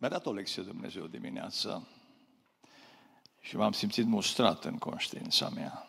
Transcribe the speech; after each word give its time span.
Mi-a 0.00 0.08
dat 0.08 0.26
o 0.26 0.32
lecție 0.32 0.62
Dumnezeu 0.62 1.06
dimineața 1.06 1.82
și 3.40 3.56
m-am 3.56 3.72
simțit 3.72 4.06
mustrat 4.06 4.64
în 4.64 4.78
conștiința 4.78 5.48
mea. 5.48 5.88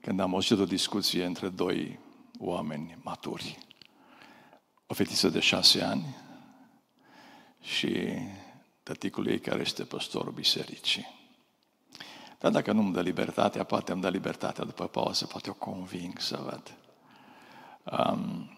Când 0.00 0.20
am 0.20 0.34
auzit 0.34 0.58
o 0.58 0.64
discuție 0.64 1.24
între 1.24 1.48
doi 1.48 1.98
oameni 2.38 2.98
maturi, 3.02 3.58
o 4.86 4.94
fetiță 4.94 5.28
de 5.28 5.40
șase 5.40 5.82
ani 5.82 6.16
și 7.60 8.18
tăticul 8.82 9.26
ei 9.26 9.40
care 9.40 9.60
este 9.60 9.84
păstorul 9.84 10.32
bisericii. 10.32 11.06
Dar 12.38 12.50
dacă 12.50 12.72
nu 12.72 12.80
îmi 12.80 12.92
dă 12.92 13.00
libertatea, 13.00 13.64
poate 13.64 13.92
îmi 13.92 14.00
dă 14.00 14.08
libertatea 14.08 14.64
după 14.64 14.86
pauză, 14.86 15.26
poate 15.26 15.50
o 15.50 15.54
conving 15.54 16.18
să 16.18 16.36
văd. 16.36 16.76
Um, 17.98 18.48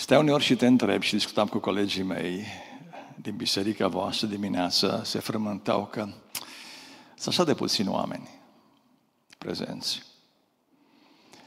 stai 0.00 0.18
uneori 0.18 0.44
și 0.44 0.56
te 0.56 0.66
întreb 0.66 1.02
și 1.02 1.12
discutam 1.12 1.46
cu 1.46 1.58
colegii 1.58 2.02
mei 2.02 2.46
din 3.16 3.36
biserica 3.36 3.88
voastră 3.88 4.26
dimineața, 4.26 5.04
se 5.04 5.18
frământau 5.18 5.86
că 5.86 6.08
sunt 7.14 7.26
așa 7.26 7.44
de 7.44 7.54
puțini 7.54 7.88
oameni 7.88 8.28
prezenți. 9.38 10.02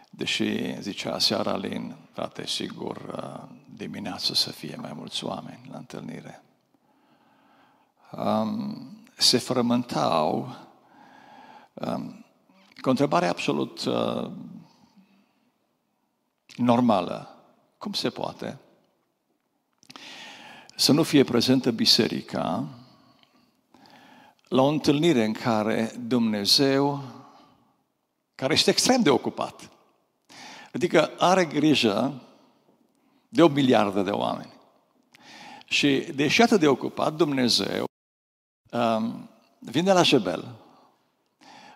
Deși 0.09 0.81
zicea 0.81 1.20
seara 1.20 1.58
Lin, 1.58 1.95
frate, 2.11 2.47
sigur, 2.47 2.97
uh, 2.97 3.55
dimineața 3.75 4.34
să 4.34 4.52
fie 4.52 4.75
mai 4.81 4.91
mulți 4.95 5.23
oameni 5.23 5.67
la 5.72 5.77
întâlnire. 5.77 6.44
Um, 8.11 9.05
se 9.17 9.38
frământau 9.38 10.55
um, 11.73 12.25
cu 12.81 12.88
o 12.88 12.89
întrebare 12.89 13.27
absolut 13.27 13.83
uh, 13.85 14.31
normală. 16.55 17.33
Cum 17.84 17.94
se 17.94 18.10
poate 18.10 18.58
să 20.76 20.92
nu 20.92 21.04
fie 21.04 21.23
prezentă 21.23 21.72
biserica 21.72 22.67
la 24.48 24.62
o 24.62 24.67
întâlnire 24.67 25.23
în 25.23 25.34
care 25.34 25.95
Dumnezeu, 26.00 27.03
care 28.36 28.53
este 28.53 28.70
extrem 28.70 29.02
de 29.02 29.09
ocupat, 29.09 29.70
adică 30.73 31.12
are 31.17 31.45
grijă 31.45 32.22
de 33.30 33.44
o 33.44 33.48
miliardă 33.48 34.02
de 34.02 34.12
oameni. 34.12 34.53
Și 35.66 35.97
deși 36.16 36.42
atât 36.42 36.59
de 36.59 36.68
ocupat, 36.68 37.14
Dumnezeu 37.14 37.86
um, 38.72 39.30
vine 39.59 39.94
la 39.94 40.03
Jebel. 40.03 40.56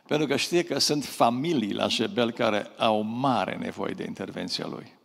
Pentru 0.05 0.27
că 0.27 0.35
știe 0.35 0.63
că 0.63 0.79
sunt 0.79 1.05
familii 1.05 1.73
la 1.73 1.87
Jebel 1.87 2.31
care 2.31 2.71
au 2.77 3.01
mare 3.01 3.55
nevoie 3.55 3.93
de 3.93 4.03
intervenția 4.03 4.67
lui. 4.67 4.96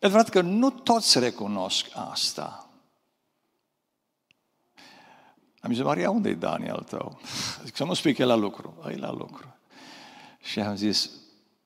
E 0.00 0.06
adevărat 0.06 0.28
că 0.28 0.40
nu 0.40 0.70
toți 0.70 1.18
recunosc 1.18 1.86
asta. 1.94 2.68
Am 5.60 5.72
zis, 5.72 5.82
Maria, 5.82 6.10
unde 6.10 6.28
e 6.28 6.34
Daniel 6.34 6.82
tău? 6.88 7.20
Zic, 7.64 7.76
să 7.76 7.84
nu 7.84 7.94
spui 7.94 8.14
că 8.14 8.22
e 8.22 8.24
la 8.24 8.34
lucru. 8.34 8.74
E 8.88 8.96
la 8.96 9.12
lucru. 9.12 9.54
Și 10.40 10.60
am 10.60 10.76
zis, 10.76 11.10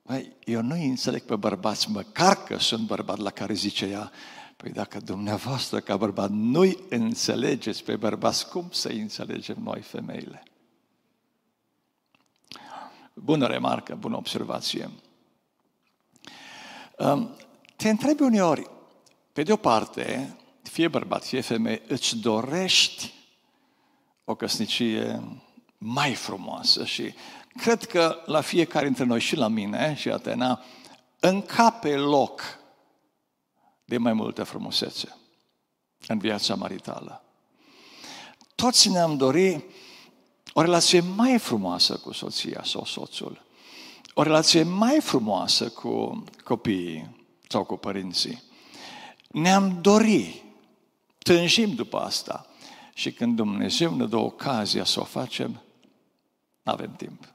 Băi, 0.06 0.32
eu 0.44 0.62
nu 0.62 0.74
înțeleg 0.74 1.22
pe 1.22 1.36
bărbați, 1.36 1.90
măcar 1.90 2.44
că 2.44 2.58
sunt 2.58 2.86
bărbat 2.86 3.18
la 3.18 3.30
care 3.30 3.54
zice 3.54 3.86
ea, 3.86 4.10
păi 4.56 4.70
dacă 4.70 5.00
dumneavoastră 5.00 5.80
ca 5.80 5.96
bărbat 5.96 6.30
nu-i 6.30 6.78
înțelegeți 6.88 7.84
pe 7.84 7.96
bărbați, 7.96 8.48
cum 8.48 8.68
să 8.70 8.88
înțelegem 8.88 9.56
noi 9.62 9.80
femeile? 9.80 10.42
Bună 13.14 13.46
remarcă, 13.46 13.94
bună 13.94 14.16
observație. 14.16 14.90
Te 17.84 17.90
întrebi 17.90 18.22
uneori, 18.22 18.70
pe 19.32 19.42
de 19.42 19.52
o 19.52 19.56
parte, 19.56 20.36
fie 20.62 20.88
bărbat, 20.88 21.24
fie 21.24 21.40
femeie, 21.40 21.82
îți 21.86 22.16
dorești 22.16 23.12
o 24.24 24.34
căsnicie 24.34 25.22
mai 25.78 26.14
frumoasă 26.14 26.84
și 26.84 27.14
cred 27.56 27.84
că 27.84 28.22
la 28.26 28.40
fiecare 28.40 28.84
dintre 28.84 29.04
noi 29.04 29.20
și 29.20 29.36
la 29.36 29.48
mine 29.48 29.94
și 29.98 30.10
Atena 30.10 30.62
încape 31.20 31.96
loc 31.96 32.58
de 33.84 33.98
mai 33.98 34.12
multă 34.12 34.44
frumusețe 34.44 35.16
în 36.06 36.18
viața 36.18 36.54
maritală. 36.54 37.24
Toți 38.54 38.88
ne-am 38.88 39.16
dorit 39.16 39.64
o 40.52 40.60
relație 40.60 41.00
mai 41.00 41.38
frumoasă 41.38 41.96
cu 41.96 42.12
soția 42.12 42.62
sau 42.64 42.84
soțul, 42.84 43.44
o 44.14 44.22
relație 44.22 44.62
mai 44.62 45.00
frumoasă 45.00 45.68
cu 45.68 46.24
copiii 46.44 47.22
sau 47.54 47.64
cu 47.64 47.76
părinții. 47.76 48.42
Ne-am 49.28 49.78
dorit, 49.80 50.42
tânjim 51.18 51.74
după 51.74 51.98
asta 51.98 52.46
și 52.94 53.12
când 53.12 53.36
Dumnezeu 53.36 53.94
ne 53.94 54.06
dă 54.06 54.16
ocazia 54.16 54.84
să 54.84 55.00
o 55.00 55.04
facem, 55.04 55.50
nu 56.62 56.72
avem 56.72 56.94
timp. 56.96 57.34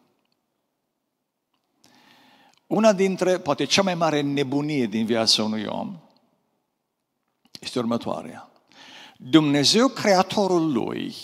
Una 2.68 2.94
dintre, 2.94 3.38
poate 3.38 3.66
cea 3.66 3.81
mai 3.81 3.96
mare 3.96 4.22
nebunie 4.22 4.85
din 4.85 5.06
viața 5.06 5.44
unui 5.44 5.66
om 5.66 6.00
este 7.59 7.80
următoarea. 7.80 8.50
Dumnezeu, 9.18 9.88
Creatorul 9.88 10.72
Lui, 10.72 11.16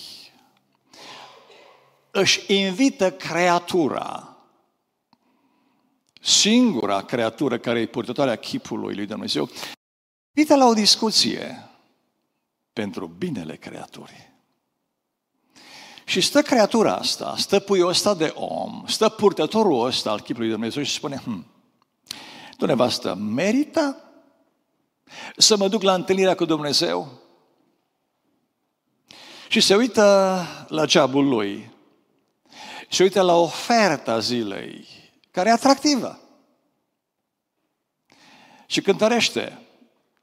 își 2.12 2.53
invită 2.53 3.12
creatura, 3.12 4.34
singura 6.25 7.02
creatură 7.02 7.58
care 7.58 7.80
e 7.80 7.86
purtătoarea 7.86 8.36
chipului 8.36 8.96
lui 8.96 9.06
Dumnezeu, 9.06 9.50
invită 10.34 10.56
la 10.56 10.66
o 10.66 10.74
discuție 10.74 11.69
pentru 12.74 13.08
binele 13.08 13.56
creaturii. 13.56 14.34
Și 16.06 16.22
stă 16.22 16.41
creatura 16.41 16.96
asta, 16.96 17.36
stă 17.38 17.59
puiul 17.59 17.88
ăsta 17.88 18.13
de 18.13 18.34
om, 18.36 18.84
stă 18.88 19.09
purtătorul 19.09 19.86
ăsta 19.86 20.12
al 20.12 20.22
chipului 20.22 20.47
de 20.47 20.53
Dumnezeu 20.53 20.84
și 20.84 20.94
spune, 20.94 21.22
hm, 21.24 21.46
tu 22.57 22.66
nevastă, 22.66 23.16
merită 23.16 24.03
să 25.38 25.57
mă 25.57 25.68
duc 25.68 25.81
la 25.81 25.94
întâlnirea 25.94 26.36
cu 26.36 26.46
Dumnezeu? 26.46 27.19
Și 29.47 29.59
se 29.59 29.75
uită 29.75 30.03
la 30.68 30.86
geabul 30.86 31.28
lui, 31.28 31.72
se 32.90 33.03
uită 33.03 33.22
la 33.22 33.36
oferta 33.36 34.19
zilei, 34.19 34.94
care 35.35 35.50
e 35.50 35.51
atractivă. 35.51 36.19
Și 38.66 38.81
cântărește. 38.81 39.59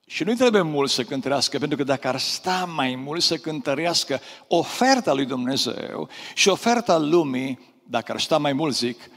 Și 0.06 0.24
nu-i 0.24 0.36
trebuie 0.36 0.62
mult 0.62 0.90
să 0.90 1.04
cântărească, 1.04 1.58
pentru 1.58 1.76
că 1.76 1.84
dacă 1.84 2.08
ar 2.08 2.18
sta 2.18 2.64
mai 2.64 2.94
mult 2.94 3.22
să 3.22 3.36
cântărească 3.36 4.20
oferta 4.48 5.12
lui 5.12 5.24
Dumnezeu 5.24 6.08
și 6.34 6.48
oferta 6.48 6.98
lumii, 6.98 7.58
dacă 7.86 8.12
ar 8.12 8.20
sta 8.20 8.38
mai 8.38 8.52
mult, 8.52 8.74
zic, 8.74 9.10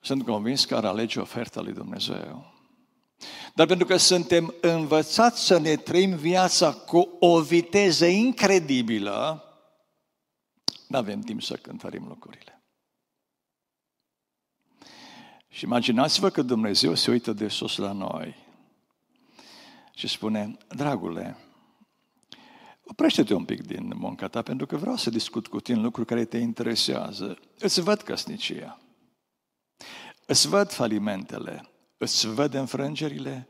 sunt 0.00 0.24
convins 0.24 0.64
că 0.64 0.76
ar 0.76 0.84
alege 0.84 1.20
oferta 1.20 1.60
lui 1.60 1.72
Dumnezeu. 1.72 2.52
Dar 3.54 3.66
pentru 3.66 3.86
că 3.86 3.96
suntem 3.96 4.54
învățați 4.60 5.44
să 5.44 5.58
ne 5.58 5.76
trăim 5.76 6.16
viața 6.16 6.72
cu 6.72 7.16
o 7.20 7.40
viteză 7.40 8.06
incredibilă, 8.06 9.44
nu 10.88 10.98
avem 10.98 11.20
timp 11.20 11.42
să 11.42 11.54
cântărim 11.54 12.04
lucrurile. 12.08 12.61
Și 15.52 15.64
imaginați-vă 15.64 16.30
că 16.30 16.42
Dumnezeu 16.42 16.94
se 16.94 17.10
uită 17.10 17.32
de 17.32 17.48
sus 17.48 17.76
la 17.76 17.92
noi 17.92 18.36
și 19.94 20.08
spune, 20.08 20.56
dragule, 20.68 21.36
oprește-te 22.84 23.34
un 23.34 23.44
pic 23.44 23.66
din 23.66 23.92
munca 23.96 24.28
ta 24.28 24.42
pentru 24.42 24.66
că 24.66 24.76
vreau 24.76 24.96
să 24.96 25.10
discut 25.10 25.46
cu 25.46 25.60
tine 25.60 25.80
lucruri 25.80 26.06
care 26.06 26.24
te 26.24 26.38
interesează. 26.38 27.38
Îți 27.58 27.80
văd 27.80 28.00
căsnicia, 28.00 28.78
îți 30.26 30.48
văd 30.48 30.70
falimentele, 30.70 31.68
îți 31.98 32.26
văd 32.26 32.54
înfrângerile, 32.54 33.48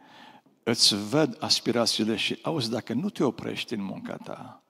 îți 0.62 1.09
văd 1.09 1.37
aspirațiile 1.41 2.17
și 2.17 2.38
auzi, 2.43 2.71
dacă 2.71 2.93
nu 2.93 3.11
te 3.11 3.25
oprești 3.25 3.75
în 3.75 3.82
munca 3.82 4.17
ta, 4.17 4.62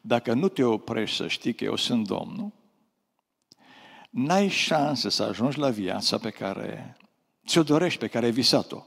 dacă 0.00 0.32
nu 0.32 0.48
te 0.48 0.64
oprești 0.64 1.16
să 1.16 1.28
știi 1.28 1.54
că 1.54 1.64
eu 1.64 1.76
sunt 1.76 2.06
Domnul, 2.06 2.52
n-ai 4.08 4.48
șanse 4.48 5.08
să 5.08 5.22
ajungi 5.22 5.58
la 5.58 5.70
viața 5.70 6.18
pe 6.18 6.30
care 6.30 6.96
ți-o 7.46 7.62
dorești, 7.62 7.98
pe 7.98 8.08
care 8.08 8.24
ai 8.24 8.32
visat-o. 8.32 8.82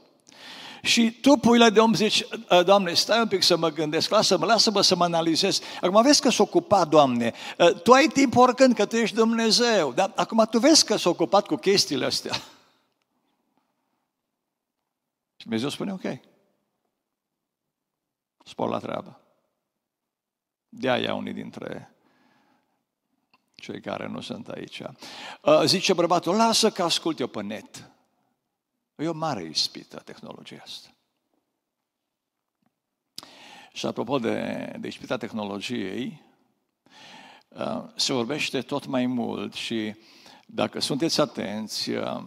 Și 0.82 1.10
tu, 1.20 1.36
puile 1.36 1.70
de 1.70 1.80
om, 1.80 1.94
zici, 1.94 2.24
ă, 2.50 2.62
Doamne, 2.62 2.94
stai 2.94 3.20
un 3.20 3.28
pic 3.28 3.42
să 3.42 3.56
mă 3.56 3.68
gândesc, 3.68 4.10
lasă-mă, 4.10 4.44
lasă-mă 4.44 4.80
să 4.80 4.96
mă 4.96 5.04
analizez. 5.04 5.60
Acum 5.80 6.02
vezi 6.02 6.20
că 6.20 6.30
s-a 6.30 6.42
ocupat, 6.42 6.88
Doamne, 6.88 7.32
ă, 7.58 7.72
tu 7.72 7.92
ai 7.92 8.06
timp 8.06 8.36
oricând, 8.36 8.74
că 8.74 8.86
tu 8.86 8.96
ești 8.96 9.16
Dumnezeu. 9.16 9.92
Dar 9.92 10.12
acum 10.16 10.46
tu 10.50 10.58
vezi 10.58 10.84
că 10.84 10.96
s-a 10.96 11.08
ocupat 11.08 11.46
cu 11.46 11.56
chestiile 11.56 12.04
astea. 12.04 12.32
Și 15.36 15.42
Dumnezeu 15.42 15.68
spune, 15.68 15.92
ok, 15.92 16.18
spor 18.44 18.68
la 18.68 18.78
treabă. 18.78 19.20
De 20.68 20.90
aia 20.90 21.14
unii 21.14 21.32
dintre 21.32 21.91
cei 23.62 23.80
care 23.80 24.06
nu 24.06 24.20
sunt 24.20 24.48
aici. 24.48 24.82
Ă, 25.44 25.64
zice 25.66 25.92
bărbatul, 25.92 26.36
lasă 26.36 26.70
că 26.70 26.82
ascult 26.82 27.18
eu 27.18 27.26
pe 27.26 27.42
net. 27.42 27.90
E 28.96 29.08
o 29.08 29.12
mare 29.12 29.44
ispită 29.44 30.02
tehnologia 30.04 30.60
asta. 30.62 30.88
Și 33.72 33.86
apropo 33.86 34.18
de, 34.18 34.72
de 34.80 34.86
ispita 34.86 35.16
tehnologiei, 35.16 36.22
uh, 37.48 37.84
se 37.96 38.12
vorbește 38.12 38.60
tot 38.60 38.86
mai 38.86 39.06
mult 39.06 39.52
și 39.52 39.94
dacă 40.46 40.80
sunteți 40.80 41.20
atenți, 41.20 41.90
uh, 41.90 42.24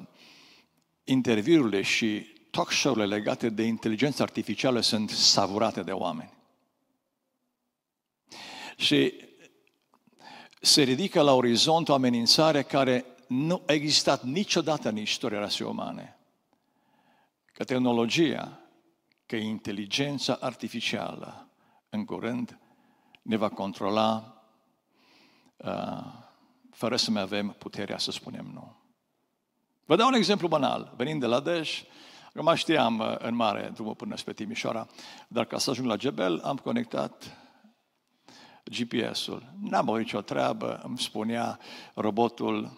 interviurile 1.04 1.82
și 1.82 2.34
talk 2.52 2.72
show-urile 2.72 3.16
legate 3.16 3.50
de 3.50 3.64
inteligență 3.64 4.22
artificială 4.22 4.80
sunt 4.80 5.10
savurate 5.10 5.82
de 5.82 5.92
oameni. 5.92 6.34
Și 8.78 9.25
se 10.66 10.82
ridică 10.82 11.22
la 11.22 11.34
orizont 11.34 11.90
o 11.90 11.94
amenințare 11.94 12.64
care 12.64 13.06
nu 13.28 13.62
a 13.68 13.72
existat 13.72 14.24
niciodată 14.24 14.90
în 14.90 14.98
istoria 14.98 15.40
rasei 15.40 15.66
umane. 15.66 16.18
Că 17.54 17.64
tehnologia, 17.64 18.60
că 19.26 19.36
inteligența 19.36 20.38
artificială 20.42 21.48
în 21.90 22.06
curând 22.06 22.60
ne 23.22 23.36
va 23.36 23.50
controla 23.50 24.42
uh, 25.58 26.04
fără 26.72 26.96
să 26.96 27.12
mai 27.12 27.22
avem 27.22 27.56
puterea 27.58 27.98
să 27.98 28.12
spunem 28.12 28.50
nu. 28.54 28.76
Vă 29.86 29.96
dau 29.96 30.08
un 30.08 30.14
exemplu 30.14 30.48
banal. 30.48 30.94
Venind 30.98 31.20
de 31.20 31.26
la 31.26 31.40
Dej, 31.40 31.84
mai 32.34 32.58
știam 32.58 33.00
uh, 33.00 33.16
în 33.18 33.36
mare 33.36 33.72
drumul 33.74 33.96
până 33.96 34.16
spre 34.16 34.34
Timișoara, 34.34 34.88
dar 35.28 35.46
ca 35.46 35.58
să 35.58 35.70
ajung 35.70 35.88
la 35.88 35.96
Gebel 35.96 36.40
am 36.40 36.58
conectat 36.58 37.45
GPS-ul. 38.72 39.54
N-am 39.62 39.90
avut 39.90 40.00
nicio 40.00 40.22
treabă, 40.22 40.82
îmi 40.84 40.98
spunea 40.98 41.60
robotul 41.94 42.72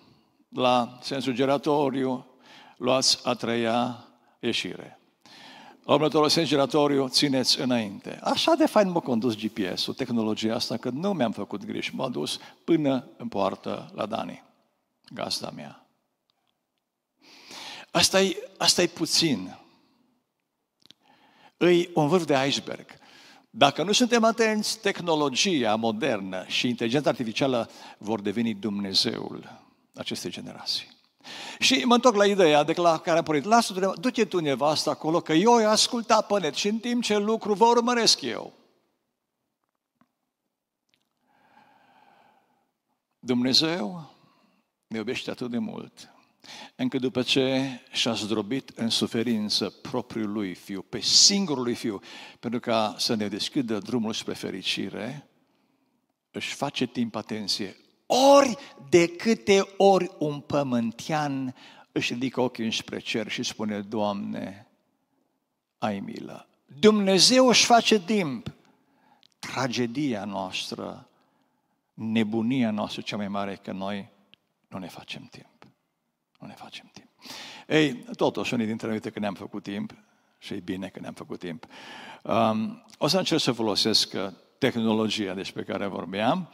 la 0.49 0.97
sensul 1.01 1.33
giratoriu, 1.33 2.25
luați 2.77 3.19
a 3.23 3.33
treia 3.33 4.05
ieșire. 4.39 4.99
La 5.83 5.93
următorul 5.93 6.29
sens 6.29 6.47
giratoriu, 6.47 7.07
țineți 7.07 7.59
înainte. 7.59 8.19
Așa 8.23 8.55
de 8.55 8.65
fain 8.65 8.89
m-a 8.89 8.99
condus 8.99 9.35
GPS-ul, 9.35 9.93
tehnologia 9.93 10.55
asta, 10.55 10.77
că 10.77 10.89
nu 10.89 11.13
mi-am 11.13 11.31
făcut 11.31 11.65
griji. 11.65 11.95
M-a 11.95 12.09
dus 12.09 12.39
până 12.63 13.09
în 13.17 13.27
poartă 13.27 13.91
la 13.95 14.05
Dani, 14.05 14.43
gazda 15.13 15.49
mea. 15.49 15.87
Asta 17.91 18.21
e, 18.21 18.49
asta 18.57 18.81
e 18.81 18.87
puțin. 18.87 19.57
Îi 21.57 21.89
un 21.93 22.07
vârf 22.07 22.25
de 22.25 22.45
iceberg. 22.47 22.85
Dacă 23.57 23.83
nu 23.83 23.91
suntem 23.91 24.23
atenți, 24.23 24.79
tehnologia 24.79 25.75
modernă 25.75 26.45
și 26.47 26.67
inteligența 26.67 27.09
artificială 27.09 27.69
vor 27.97 28.21
deveni 28.21 28.53
Dumnezeul 28.53 29.61
acestei 29.95 30.31
generații. 30.31 30.87
Și 31.59 31.83
mă 31.85 31.93
întorc 31.93 32.15
la 32.15 32.25
ideea 32.25 32.63
de 32.63 32.73
la 32.75 32.97
care 32.97 33.17
am 33.17 33.23
pornit. 33.23 33.43
Lasă, 33.43 33.95
du-te 33.99 34.25
tu 34.25 34.39
nevasta 34.39 34.91
acolo, 34.91 35.21
că 35.21 35.33
eu 35.33 35.59
i 35.59 35.63
ascultat 35.63 36.27
pe 36.27 36.39
net 36.39 36.53
și 36.53 36.67
în 36.67 36.77
timp 36.77 37.03
ce 37.03 37.17
lucru 37.17 37.53
vă 37.53 37.65
urmăresc 37.65 38.21
eu. 38.21 38.53
Dumnezeu 43.19 44.11
ne 44.87 44.97
iubește 44.97 45.29
atât 45.29 45.49
de 45.49 45.57
mult, 45.57 46.09
încât 46.75 47.01
după 47.01 47.21
ce 47.21 47.63
și-a 47.91 48.13
zdrobit 48.13 48.69
în 48.69 48.89
suferință 48.89 49.69
propriul 49.69 50.31
lui 50.31 50.53
fiu, 50.53 50.81
pe 50.81 50.99
singurul 50.99 51.63
lui 51.63 51.75
fiu, 51.75 51.99
pentru 52.39 52.59
ca 52.59 52.95
să 52.97 53.15
ne 53.15 53.27
deschidă 53.27 53.77
drumul 53.77 54.13
spre 54.13 54.33
fericire, 54.33 55.27
își 56.31 56.53
face 56.53 56.85
timp 56.85 57.15
atenție. 57.15 57.75
Ori 58.37 58.55
de 58.89 59.07
câte 59.07 59.73
ori 59.77 60.11
un 60.19 60.39
pământean 60.39 61.55
își 61.91 62.13
ridică 62.13 62.41
ochii 62.41 62.71
spre 62.71 62.99
cer 62.99 63.27
și 63.27 63.43
spune, 63.43 63.81
Doamne, 63.81 64.67
ai 65.77 65.99
milă. 65.99 66.47
Dumnezeu 66.79 67.47
își 67.47 67.65
face 67.65 67.99
timp. 67.99 68.53
Tragedia 69.39 70.25
noastră, 70.25 71.09
nebunia 71.93 72.71
noastră 72.71 73.01
cea 73.01 73.15
mai 73.15 73.27
mare 73.27 73.55
că 73.55 73.71
noi 73.71 74.09
nu 74.67 74.77
ne 74.77 74.87
facem 74.87 75.27
timp. 75.31 75.56
Nu 76.37 76.47
ne 76.47 76.53
facem 76.53 76.89
timp. 76.93 77.07
Ei, 77.67 77.93
totuși, 78.15 78.53
unii 78.53 78.65
dintre 78.65 78.87
noi 78.87 78.99
că 78.99 79.19
ne-am 79.19 79.33
făcut 79.33 79.63
timp 79.63 79.93
și 80.37 80.53
e 80.53 80.59
bine 80.59 80.87
că 80.87 80.99
ne-am 80.99 81.13
făcut 81.13 81.39
timp. 81.39 81.65
Um, 82.23 82.85
o 82.97 83.07
să 83.07 83.17
încerc 83.17 83.41
să 83.41 83.51
folosesc 83.51 84.13
uh, 84.13 84.27
tehnologia 84.57 85.33
despre 85.33 85.63
care 85.63 85.87
vorbeam 85.87 86.49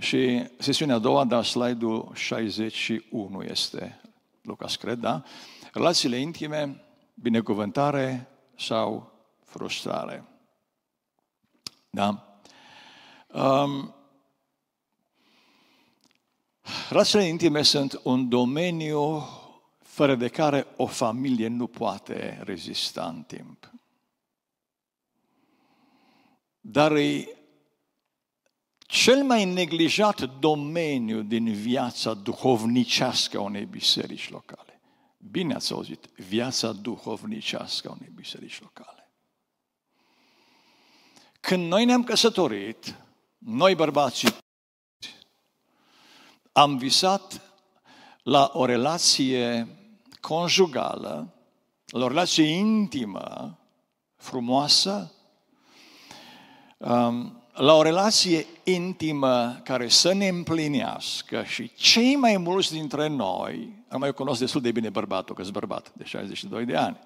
și 0.00 0.48
sesiunea 0.58 0.94
a 0.94 0.98
doua, 0.98 1.24
dar 1.24 1.44
slide-ul 1.44 2.10
61 2.14 3.42
este, 3.42 4.00
Lucas 4.42 4.76
cred, 4.76 4.98
da? 4.98 5.22
Relațiile 5.72 6.16
intime, 6.16 6.84
binecuvântare 7.14 8.28
sau 8.56 9.12
frustrare. 9.44 10.24
Da? 11.90 12.38
Um, 13.26 13.94
Relațiile 16.92 17.24
intime 17.24 17.62
sunt 17.62 18.00
un 18.02 18.28
domeniu 18.28 19.28
fără 19.78 20.14
de 20.14 20.28
care 20.28 20.66
o 20.76 20.86
familie 20.86 21.48
nu 21.48 21.66
poate 21.66 22.40
rezista 22.44 23.06
în 23.06 23.22
timp. 23.22 23.70
Dar 26.60 26.92
e 26.92 27.28
cel 28.78 29.24
mai 29.24 29.44
neglijat 29.44 30.38
domeniu 30.38 31.22
din 31.22 31.52
viața 31.52 32.14
duhovnicească 32.14 33.38
a 33.38 33.40
unei 33.40 33.64
biserici 33.64 34.30
locale. 34.30 34.80
Bine 35.18 35.54
ați 35.54 35.72
auzit, 35.72 36.08
viața 36.16 36.72
duhovnicească 36.72 37.88
a 37.88 37.92
unei 37.92 38.12
biserici 38.14 38.60
locale. 38.60 39.10
Când 41.40 41.68
noi 41.68 41.84
ne-am 41.84 42.04
căsătorit, 42.04 42.96
noi 43.38 43.74
bărbații 43.74 44.41
am 46.52 46.76
visat 46.76 47.40
la 48.22 48.50
o 48.52 48.64
relație 48.64 49.68
conjugală, 50.20 51.34
la 51.86 52.04
o 52.04 52.08
relație 52.08 52.44
intimă, 52.44 53.58
frumoasă, 54.16 55.12
um, 56.78 57.42
la 57.52 57.74
o 57.74 57.82
relație 57.82 58.46
intimă 58.64 59.60
care 59.64 59.88
să 59.88 60.12
ne 60.12 60.28
împlinească 60.28 61.44
și 61.44 61.70
cei 61.74 62.16
mai 62.16 62.36
mulți 62.36 62.72
dintre 62.72 63.08
noi, 63.08 63.84
am 63.88 64.00
mai 64.00 64.12
cunosc 64.12 64.40
destul 64.40 64.60
de 64.60 64.72
bine 64.72 64.88
bărbatul, 64.88 65.34
că 65.34 65.42
bărbat 65.52 65.92
de 65.94 66.04
62 66.04 66.64
de 66.64 66.76
ani, 66.76 66.98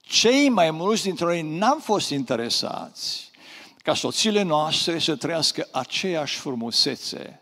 cei 0.00 0.48
mai 0.48 0.70
mulți 0.70 1.02
dintre 1.02 1.24
noi 1.24 1.42
n-am 1.42 1.80
fost 1.80 2.10
interesați 2.10 3.30
ca 3.76 3.94
soțiile 3.94 4.42
noastre 4.42 4.98
să 4.98 5.16
trăiască 5.16 5.68
aceeași 5.70 6.38
frumusețe 6.38 7.41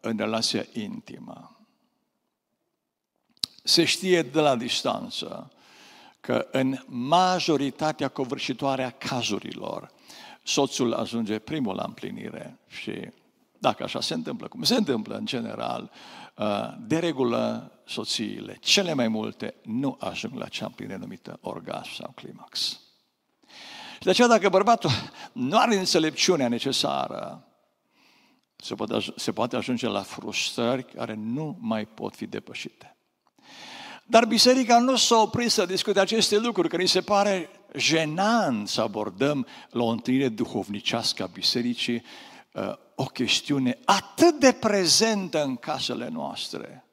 în 0.00 0.16
relația 0.16 0.64
intimă. 0.72 1.56
Se 3.62 3.84
știe 3.84 4.22
de 4.22 4.40
la 4.40 4.56
distanță 4.56 5.52
că 6.20 6.46
în 6.50 6.78
majoritatea 6.86 8.08
covârșitoare 8.08 8.82
a 8.84 8.90
cazurilor, 8.90 9.90
soțul 10.42 10.92
ajunge 10.92 11.38
primul 11.38 11.74
la 11.74 11.82
împlinire 11.86 12.58
și 12.66 13.08
dacă 13.58 13.82
așa 13.82 14.00
se 14.00 14.14
întâmplă, 14.14 14.48
cum 14.48 14.62
se 14.62 14.74
întâmplă 14.74 15.16
în 15.16 15.26
general, 15.26 15.90
uh, 16.36 16.74
de 16.78 16.98
regulă 16.98 17.72
soțiile, 17.86 18.58
cele 18.60 18.94
mai 18.94 19.08
multe, 19.08 19.54
nu 19.62 19.96
ajung 20.00 20.38
la 20.38 20.48
cea 20.48 20.64
împlinire 20.64 20.98
numită 20.98 21.38
orgasm 21.40 21.94
sau 21.94 22.12
climax. 22.14 22.80
Și 23.92 24.00
de 24.00 24.10
aceea 24.10 24.28
dacă 24.28 24.48
bărbatul 24.48 24.90
nu 25.32 25.58
are 25.58 25.76
înțelepciunea 25.76 26.48
necesară 26.48 27.46
se 28.62 28.74
poate, 28.74 28.98
se 29.16 29.32
poate 29.32 29.56
ajunge 29.56 29.86
la 29.86 30.02
frustrări 30.02 30.84
care 30.84 31.14
nu 31.14 31.56
mai 31.60 31.86
pot 31.86 32.14
fi 32.14 32.26
depășite. 32.26 32.96
Dar 34.04 34.24
biserica 34.24 34.78
nu 34.78 34.96
s-a 34.96 35.16
oprit 35.16 35.50
să 35.50 35.66
discute 35.66 36.00
aceste 36.00 36.38
lucruri, 36.38 36.68
că 36.68 36.76
ni 36.76 36.88
se 36.88 37.00
pare 37.00 37.50
jenant 37.76 38.68
să 38.68 38.80
abordăm 38.80 39.46
la 39.70 39.82
o 39.82 39.88
întâlnire 39.88 40.28
duhovnicească 40.28 41.22
a 41.22 41.26
bisericii 41.26 42.02
uh, 42.52 42.72
o 42.94 43.04
chestiune 43.04 43.78
atât 43.84 44.38
de 44.38 44.52
prezentă 44.52 45.42
în 45.42 45.56
casele 45.56 46.08
noastre, 46.08 46.84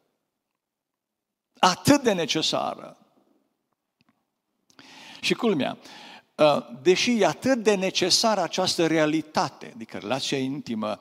atât 1.60 2.02
de 2.02 2.14
necesară. 2.14 2.98
Și 5.22 5.34
culmea, 5.34 5.78
uh, 6.36 6.66
deși 6.82 7.22
e 7.22 7.26
atât 7.26 7.64
de 7.64 7.76
necesară 7.76 8.42
această 8.42 8.88
realitate, 8.88 9.72
adică 9.76 9.98
relația 9.98 10.38
intimă, 10.38 11.00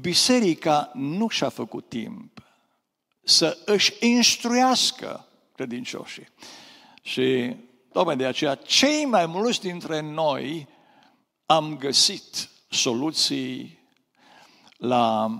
biserica 0.00 0.90
nu 0.94 1.28
și-a 1.28 1.48
făcut 1.48 1.88
timp 1.88 2.42
să 3.22 3.58
își 3.64 3.94
instruiască 4.00 5.26
credincioșii. 5.54 6.28
Și 7.02 7.56
tocmai 7.92 8.16
de 8.16 8.26
aceea, 8.26 8.54
cei 8.54 9.04
mai 9.04 9.26
mulți 9.26 9.60
dintre 9.60 10.00
noi 10.00 10.68
am 11.46 11.76
găsit 11.76 12.50
soluții 12.68 13.78
la 14.76 15.30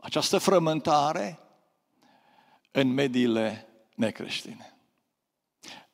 această 0.00 0.38
frământare 0.38 1.38
în 2.70 2.92
mediile 2.92 3.68
necreștine. 3.94 4.68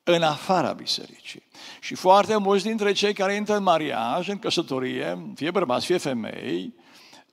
în 0.03 0.23
afara 0.23 0.73
bisericii. 0.73 1.43
Și 1.81 1.95
foarte 1.95 2.37
mulți 2.37 2.65
dintre 2.65 2.93
cei 2.93 3.15
care 3.15 3.35
intră 3.35 3.57
în 3.57 3.63
mariaj, 3.63 4.29
în 4.29 4.39
căsătorie, 4.39 5.33
fie 5.35 5.51
bărbați, 5.51 5.87
fie 5.87 5.99
femei, 5.99 6.75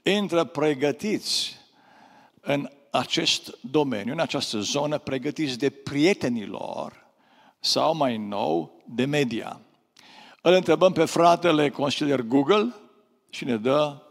intră 0.10 0.44
pregătiți 0.44 1.56
în 2.42 2.70
acest 2.92 3.58
domeniu, 3.62 4.14
în 4.14 4.20
această 4.20 4.60
zonă, 4.60 4.98
pregătiți 4.98 5.58
de 5.58 5.70
prietenilor 5.70 7.06
sau 7.60 7.96
mai 7.96 8.18
nou 8.18 8.84
de 8.86 9.06
media. 9.06 9.62
Îl 10.42 10.54
întrebăm 10.54 10.92
pe 10.92 11.06
fratele 11.06 11.70
consilier 11.70 12.22
Google 12.22 12.76
și 13.30 13.46
ne 13.46 13.58
dă 13.58 14.02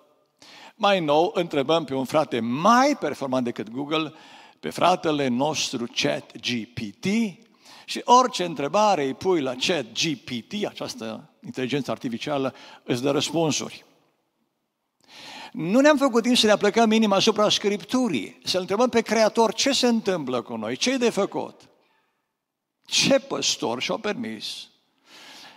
mai 0.74 1.00
nou, 1.00 1.30
întrebăm 1.34 1.84
pe 1.84 1.94
un 1.94 2.04
frate 2.04 2.40
mai 2.40 2.96
performant 3.00 3.44
decât 3.44 3.70
Google, 3.70 4.12
pe 4.60 4.70
fratele 4.70 5.28
nostru 5.28 5.86
Chat 5.94 6.32
GPT 6.36 7.06
și 7.84 8.00
orice 8.04 8.44
întrebare 8.44 9.04
îi 9.04 9.14
pui 9.14 9.40
la 9.40 9.54
Chat 9.54 9.84
GPT, 9.92 10.66
această 10.66 11.30
inteligență 11.44 11.90
artificială, 11.90 12.54
îți 12.84 13.02
dă 13.02 13.10
răspunsuri. 13.10 13.85
Nu 15.56 15.80
ne-am 15.80 15.96
făcut 15.96 16.22
timp 16.22 16.36
să 16.36 16.46
ne 16.46 16.52
aplicăm 16.52 16.88
minim 16.88 17.12
asupra 17.12 17.48
Scripturii, 17.48 18.40
să 18.44 18.58
întrebăm 18.58 18.88
pe 18.88 19.00
Creator 19.00 19.54
ce 19.54 19.72
se 19.72 19.86
întâmplă 19.86 20.42
cu 20.42 20.56
noi, 20.56 20.76
ce 20.76 20.90
e 20.90 20.96
de 20.96 21.10
făcut. 21.10 21.68
Ce 22.84 23.18
păstor 23.18 23.82
și-a 23.82 23.96
permis 23.96 24.68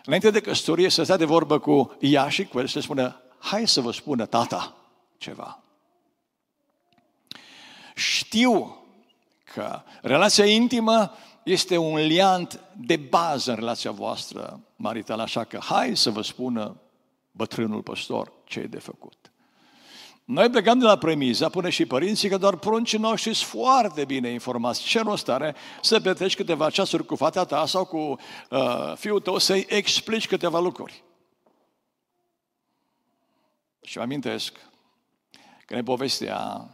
înainte 0.05 0.29
de 0.29 0.41
căsătorie 0.41 0.89
să 0.89 1.03
stea 1.03 1.17
de 1.17 1.25
vorbă 1.25 1.59
cu 1.59 1.97
ea 1.99 2.29
și 2.29 2.45
cu 2.45 2.59
el 2.59 2.67
să 2.67 2.79
spună, 2.79 3.21
hai 3.39 3.67
să 3.67 3.81
vă 3.81 3.91
spună 3.91 4.25
tata 4.25 4.75
ceva. 5.17 5.63
Știu 7.95 8.83
că 9.43 9.81
relația 10.01 10.45
intimă 10.45 11.11
este 11.43 11.77
un 11.77 11.95
liant 11.95 12.59
de 12.77 12.95
bază 12.95 13.49
în 13.51 13.57
relația 13.57 13.91
voastră 13.91 14.59
maritală, 14.75 15.21
așa 15.21 15.43
că 15.43 15.59
hai 15.61 15.97
să 15.97 16.09
vă 16.09 16.21
spună 16.21 16.81
bătrânul 17.31 17.81
păstor 17.81 18.31
ce 18.43 18.59
e 18.59 18.67
de 18.67 18.79
făcut. 18.79 19.31
Noi 20.29 20.49
plecăm 20.49 20.79
de 20.79 20.85
la 20.85 20.97
premiza, 20.97 21.49
pune 21.49 21.69
și 21.69 21.85
părinții, 21.85 22.29
că 22.29 22.37
doar 22.37 22.55
pruncii 22.55 22.97
noștri 22.97 23.33
sunt 23.33 23.49
foarte 23.49 24.05
bine 24.05 24.29
informați. 24.29 24.83
Ce 24.83 25.01
rost 25.01 25.29
are 25.29 25.55
să 25.81 25.99
petreci 25.99 26.35
câteva 26.35 26.69
ceasuri 26.69 27.05
cu 27.05 27.15
fata 27.15 27.45
ta 27.45 27.65
sau 27.65 27.85
cu 27.85 27.97
uh, 27.97 28.93
fiul 28.95 29.19
tău 29.19 29.37
să-i 29.37 29.65
explici 29.69 30.27
câteva 30.27 30.59
lucruri? 30.59 31.03
Și 33.81 33.97
mă 33.97 34.03
amintesc 34.03 34.59
că 35.65 35.75
ne 35.75 35.83
povestea 35.83 36.69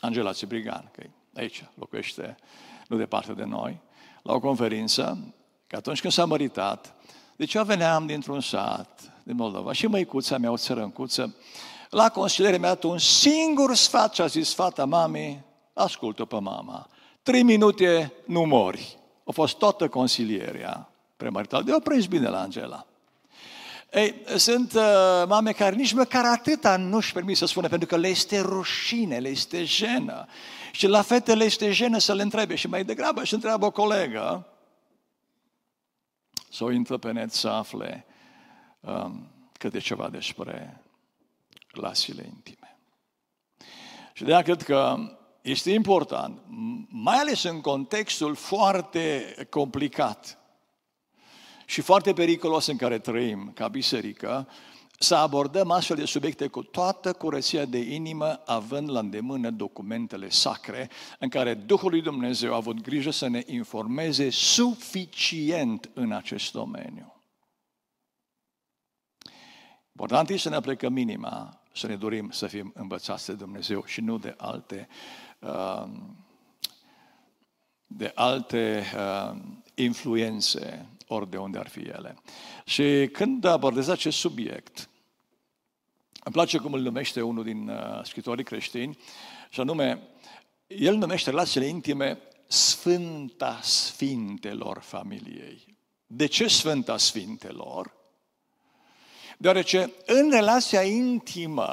Angela 0.00 0.32
Ciprigan, 0.32 0.90
că 0.92 1.02
aici 1.34 1.64
locuiește 1.74 2.36
nu 2.88 2.96
departe 2.96 3.32
de 3.32 3.44
noi, 3.44 3.80
la 4.22 4.32
o 4.32 4.40
conferință, 4.40 5.34
că 5.66 5.76
atunci 5.76 6.00
când 6.00 6.12
s-a 6.12 6.24
măritat, 6.24 6.94
deci 7.36 7.54
eu 7.54 7.64
veneam 7.64 8.06
dintr-un 8.06 8.40
sat 8.40 9.15
din 9.26 9.36
Moldova 9.36 9.72
și 9.72 9.86
măicuța 9.86 10.38
mea, 10.38 10.50
o 10.50 10.56
țărâncuță, 10.56 11.34
la 11.90 12.08
consiliere 12.08 12.58
mi-a 12.58 12.68
dat 12.68 12.82
un 12.82 12.98
singur 12.98 13.74
sfat 13.74 14.14
și 14.14 14.20
a 14.20 14.26
zis, 14.26 14.54
fata 14.54 14.84
mamei, 14.84 15.40
ascultă 15.72 16.24
pe 16.24 16.40
mama, 16.40 16.88
trei 17.22 17.42
minute 17.42 18.12
nu 18.24 18.42
mori. 18.42 18.98
A 19.24 19.30
fost 19.30 19.56
toată 19.56 19.88
consilierea 19.88 20.90
premaritală. 21.16 21.62
De-o 21.62 21.78
prins 21.78 22.06
bine 22.06 22.28
la 22.28 22.40
Angela. 22.40 22.86
Ei, 23.92 24.14
sunt 24.36 24.72
uh, 24.72 24.82
mame 25.28 25.52
care 25.52 25.74
nici 25.74 25.92
măcar 25.92 26.24
atâta 26.24 26.76
nu-și 26.76 27.12
permit 27.12 27.36
să 27.36 27.46
spună, 27.46 27.68
pentru 27.68 27.88
că 27.88 27.96
le 27.96 28.08
este 28.08 28.40
rușine, 28.40 29.18
le 29.18 29.28
este 29.28 29.64
jenă. 29.64 30.26
Și 30.72 30.86
la 30.86 31.02
fete 31.02 31.34
le 31.34 31.44
este 31.44 31.70
jenă 31.70 31.98
să 31.98 32.14
le 32.14 32.22
întrebe 32.22 32.54
și 32.54 32.68
mai 32.68 32.84
degrabă 32.84 33.24
și 33.24 33.34
întreabă 33.34 33.66
o 33.66 33.70
colegă 33.70 34.46
sau 36.50 36.70
intră 36.70 36.96
pe 36.96 37.12
net 37.12 37.32
să 37.32 37.48
afle 37.48 38.06
um, 38.86 39.30
câte 39.52 39.78
ceva 39.78 40.08
despre 40.08 40.82
relațiile 41.72 42.30
intime. 42.34 42.78
Și 44.12 44.24
de 44.24 44.40
cred 44.42 44.62
că 44.62 44.96
este 45.42 45.70
important, 45.70 46.40
mai 46.88 47.16
ales 47.16 47.42
în 47.42 47.60
contextul 47.60 48.34
foarte 48.34 49.34
complicat 49.50 50.38
și 51.64 51.80
foarte 51.80 52.12
periculos 52.12 52.66
în 52.66 52.76
care 52.76 52.98
trăim 52.98 53.52
ca 53.54 53.68
biserică, 53.68 54.48
să 54.98 55.14
abordăm 55.14 55.70
astfel 55.70 55.96
de 55.96 56.04
subiecte 56.04 56.46
cu 56.46 56.62
toată 56.62 57.12
curăția 57.12 57.64
de 57.64 57.78
inimă, 57.78 58.42
având 58.46 58.90
la 58.90 58.98
îndemână 58.98 59.50
documentele 59.50 60.28
sacre, 60.28 60.90
în 61.18 61.28
care 61.28 61.54
Duhul 61.54 61.90
lui 61.90 62.02
Dumnezeu 62.02 62.52
a 62.52 62.56
avut 62.56 62.80
grijă 62.80 63.10
să 63.10 63.28
ne 63.28 63.42
informeze 63.46 64.30
suficient 64.30 65.90
în 65.94 66.12
acest 66.12 66.52
domeniu. 66.52 67.15
Important 69.98 70.28
este 70.28 70.42
să 70.42 70.48
ne 70.48 70.56
aplicăm 70.56 70.92
minima, 70.92 71.60
să 71.72 71.86
ne 71.86 71.96
dorim 71.96 72.30
să 72.30 72.46
fim 72.46 72.72
învățați 72.74 73.26
de 73.26 73.32
Dumnezeu 73.32 73.84
și 73.84 74.00
nu 74.00 74.18
de 74.18 74.34
alte, 74.36 74.88
um, 75.38 76.16
de 77.86 78.12
alte 78.14 78.84
um, 78.96 79.64
influențe, 79.74 80.88
ori 81.06 81.30
de 81.30 81.36
unde 81.36 81.58
ar 81.58 81.68
fi 81.68 81.80
ele. 81.80 82.16
Și 82.64 83.08
când 83.12 83.44
abordez 83.44 83.88
acest 83.88 84.18
subiect, 84.18 84.88
îmi 86.24 86.34
place 86.34 86.58
cum 86.58 86.72
îl 86.72 86.80
numește 86.80 87.22
unul 87.22 87.44
din 87.44 87.68
uh, 87.68 88.04
scritorii 88.04 88.44
creștini, 88.44 88.98
și 89.50 89.60
anume, 89.60 90.02
el 90.66 90.96
numește 90.96 91.30
relațiile 91.30 91.66
intime 91.66 92.18
Sfânta 92.46 93.58
Sfintelor 93.62 94.78
familiei. 94.78 95.76
De 96.06 96.26
ce 96.26 96.46
Sfânta 96.48 96.96
Sfintelor? 96.96 97.95
Deoarece 99.36 99.92
în 100.06 100.30
relația 100.30 100.82
intimă, 100.82 101.68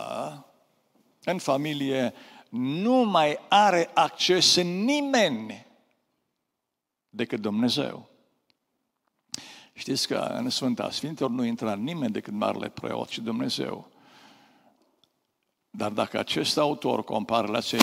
în 1.24 1.38
familie, 1.38 2.14
nu 2.50 2.94
mai 2.94 3.40
are 3.50 3.90
acces 3.94 4.56
nimeni 4.62 5.66
decât 7.10 7.42
Dumnezeu. 7.42 8.10
Știți 9.74 10.08
că 10.08 10.16
în 10.18 10.50
Sfânta 10.50 10.92
Sfintelor 10.92 11.30
nu 11.30 11.44
intră 11.44 11.76
nimeni 11.76 12.12
decât 12.12 12.34
Marele 12.34 12.70
Preot 12.70 13.10
și 13.10 13.22
Dumnezeu. 13.22 13.92
Dar 15.70 15.92
dacă 15.92 16.20
acest 16.20 16.58
autor 16.58 17.04
compară 17.04 17.46
relația 17.46 17.80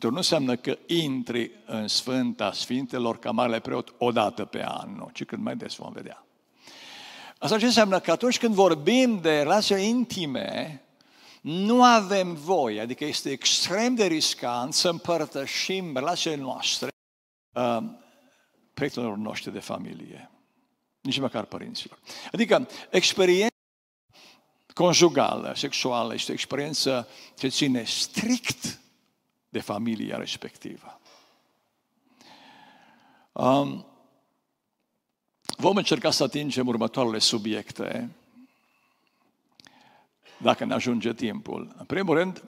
nu 0.00 0.16
înseamnă 0.16 0.56
că 0.56 0.78
intri 0.86 1.50
în 1.66 1.88
Sfânta 1.88 2.52
Sfintelor 2.52 3.18
ca 3.18 3.30
Marele 3.30 3.60
Preot 3.60 3.94
o 3.98 4.12
dată 4.12 4.44
pe 4.44 4.64
an, 4.64 4.94
nu, 4.94 5.10
ci 5.12 5.24
cât 5.24 5.38
mai 5.38 5.56
des 5.56 5.74
vom 5.74 5.92
vedea. 5.92 6.24
Asta 7.40 7.58
ce 7.58 7.64
înseamnă? 7.64 8.00
Că 8.00 8.10
atunci 8.10 8.38
când 8.38 8.54
vorbim 8.54 9.20
de 9.20 9.38
relații 9.38 9.88
intime, 9.88 10.82
nu 11.40 11.84
avem 11.84 12.34
voie, 12.34 12.80
adică 12.80 13.04
este 13.04 13.30
extrem 13.30 13.94
de 13.94 14.06
riscant 14.06 14.74
să 14.74 14.88
împărtășim 14.88 15.94
relațiile 15.94 16.36
noastre 16.36 16.88
uh, 17.52 17.78
prietenilor 18.74 19.16
noștri 19.16 19.52
de 19.52 19.58
familie, 19.58 20.30
nici 21.00 21.18
măcar 21.18 21.44
părinților. 21.44 21.98
Adică 22.32 22.68
experiența 22.90 23.54
conjugală, 24.74 25.52
sexuală, 25.56 26.14
este 26.14 26.30
o 26.30 26.34
experiență 26.34 27.08
ce 27.38 27.48
ține 27.48 27.84
strict 27.84 28.80
de 29.48 29.60
familia 29.60 30.16
respectivă. 30.16 31.00
Um, 33.32 33.89
Vom 35.56 35.76
încerca 35.76 36.10
să 36.10 36.22
atingem 36.22 36.66
următoarele 36.66 37.18
subiecte, 37.18 38.10
dacă 40.38 40.64
ne 40.64 40.74
ajunge 40.74 41.14
timpul. 41.14 41.74
În 41.78 41.84
primul 41.84 42.16
rând, 42.16 42.42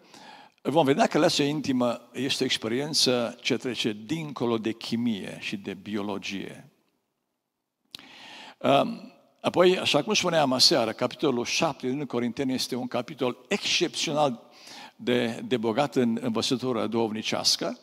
vom 0.63 0.85
vedea 0.85 1.07
că 1.07 1.17
relația 1.17 1.45
intimă 1.45 2.09
este 2.13 2.43
o 2.43 2.47
experiență 2.47 3.39
ce 3.41 3.57
trece 3.57 3.97
dincolo 4.05 4.59
de 4.59 4.73
chimie 4.73 5.37
și 5.41 5.57
de 5.57 5.75
biologie. 5.75 6.71
Apoi, 9.41 9.79
așa 9.79 10.03
cum 10.03 10.15
spuneam 10.15 10.53
aseară, 10.53 10.93
capitolul 10.93 11.45
7 11.45 11.89
din 11.89 12.07
Corinteni 12.07 12.55
este 12.55 12.75
un 12.75 12.87
capitol 12.87 13.45
excepțional 13.49 14.43
de, 14.97 15.43
de 15.45 15.57
bogat 15.57 15.97
în 15.97 16.19
învățătură 16.21 16.87
duovnicească, 16.87 17.79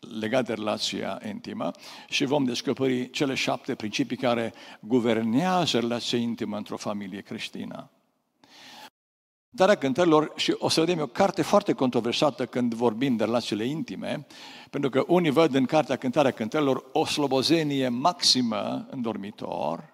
legat 0.00 0.46
de 0.46 0.54
relația 0.54 1.20
intimă 1.28 1.70
și 2.08 2.24
vom 2.24 2.44
descoperi 2.44 3.10
cele 3.10 3.34
șapte 3.34 3.74
principii 3.74 4.16
care 4.16 4.52
guvernează 4.80 5.78
relația 5.78 6.18
intimă 6.18 6.56
într-o 6.56 6.76
familie 6.76 7.20
creștină. 7.20 7.90
Darea 9.52 9.74
cântărilor, 9.74 10.32
și 10.36 10.54
o 10.58 10.68
să 10.68 10.80
vedem, 10.80 10.98
e 10.98 11.02
o 11.02 11.06
carte 11.06 11.42
foarte 11.42 11.72
controversată 11.72 12.46
când 12.46 12.74
vorbim 12.74 13.16
de 13.16 13.24
relațiile 13.24 13.64
intime, 13.64 14.26
pentru 14.70 14.90
că 14.90 15.04
unii 15.06 15.30
văd 15.30 15.54
în 15.54 15.64
cartea 15.64 15.96
Cântarea 15.96 16.30
cântărilor 16.30 16.84
o 16.92 17.04
slobozenie 17.04 17.88
maximă 17.88 18.86
în 18.90 19.02
dormitor, 19.02 19.92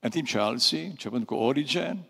în 0.00 0.10
timp 0.10 0.26
ce 0.26 0.38
alții, 0.38 0.86
începând 0.86 1.24
cu 1.24 1.34
Origen, 1.34 2.04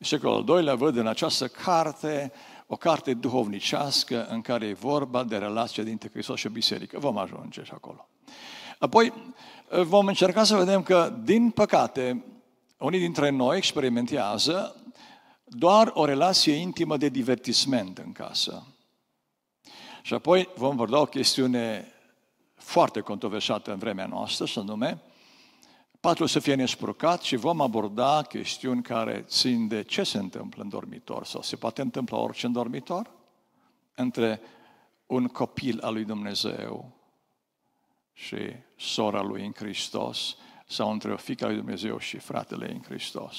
secolul 0.00 0.36
al 0.36 0.44
doilea, 0.44 0.74
văd 0.74 0.96
în 0.96 1.06
această 1.06 1.46
carte 1.46 2.32
o 2.70 2.76
carte 2.76 3.14
duhovnicească 3.14 4.26
în 4.26 4.40
care 4.40 4.66
e 4.66 4.72
vorba 4.72 5.24
de 5.24 5.36
relația 5.36 5.82
dintre 5.82 6.08
Hristos 6.12 6.38
și 6.38 6.48
Biserică. 6.48 6.98
Vom 6.98 7.18
ajunge 7.18 7.62
și 7.62 7.72
acolo. 7.74 8.08
Apoi 8.78 9.12
vom 9.84 10.06
încerca 10.06 10.44
să 10.44 10.56
vedem 10.56 10.82
că, 10.82 11.18
din 11.22 11.50
păcate, 11.50 12.24
unii 12.78 12.98
dintre 12.98 13.30
noi 13.30 13.56
experimentează 13.56 14.82
doar 15.44 15.90
o 15.94 16.04
relație 16.04 16.52
intimă 16.52 16.96
de 16.96 17.08
divertisment 17.08 17.98
în 17.98 18.12
casă. 18.12 18.66
Și 20.02 20.14
apoi 20.14 20.48
vom 20.56 20.76
vorba 20.76 21.00
o 21.00 21.04
chestiune 21.04 21.92
foarte 22.54 23.00
controversată 23.00 23.72
în 23.72 23.78
vremea 23.78 24.06
noastră, 24.06 24.44
să 24.44 24.60
nume 24.60 25.02
patul 26.00 26.26
să 26.26 26.38
fie 26.38 26.54
nespurcat 26.54 27.22
și 27.22 27.36
vom 27.36 27.60
aborda 27.60 28.22
chestiuni 28.22 28.82
care 28.82 29.24
țin 29.26 29.68
de 29.68 29.82
ce 29.82 30.02
se 30.02 30.18
întâmplă 30.18 30.62
în 30.62 30.68
dormitor 30.68 31.24
sau 31.24 31.42
se 31.42 31.56
poate 31.56 31.80
întâmpla 31.80 32.18
orice 32.18 32.46
în 32.46 32.52
dormitor 32.52 33.10
între 33.94 34.40
un 35.06 35.26
copil 35.26 35.80
al 35.80 35.92
lui 35.92 36.04
Dumnezeu 36.04 36.92
și 38.12 38.36
sora 38.76 39.22
lui 39.22 39.44
în 39.44 39.52
Hristos 39.56 40.36
sau 40.66 40.90
între 40.90 41.12
o 41.12 41.16
fică 41.16 41.46
lui 41.46 41.56
Dumnezeu 41.56 41.98
și 41.98 42.18
fratele 42.18 42.70
în 42.70 42.82
Hristos. 42.82 43.36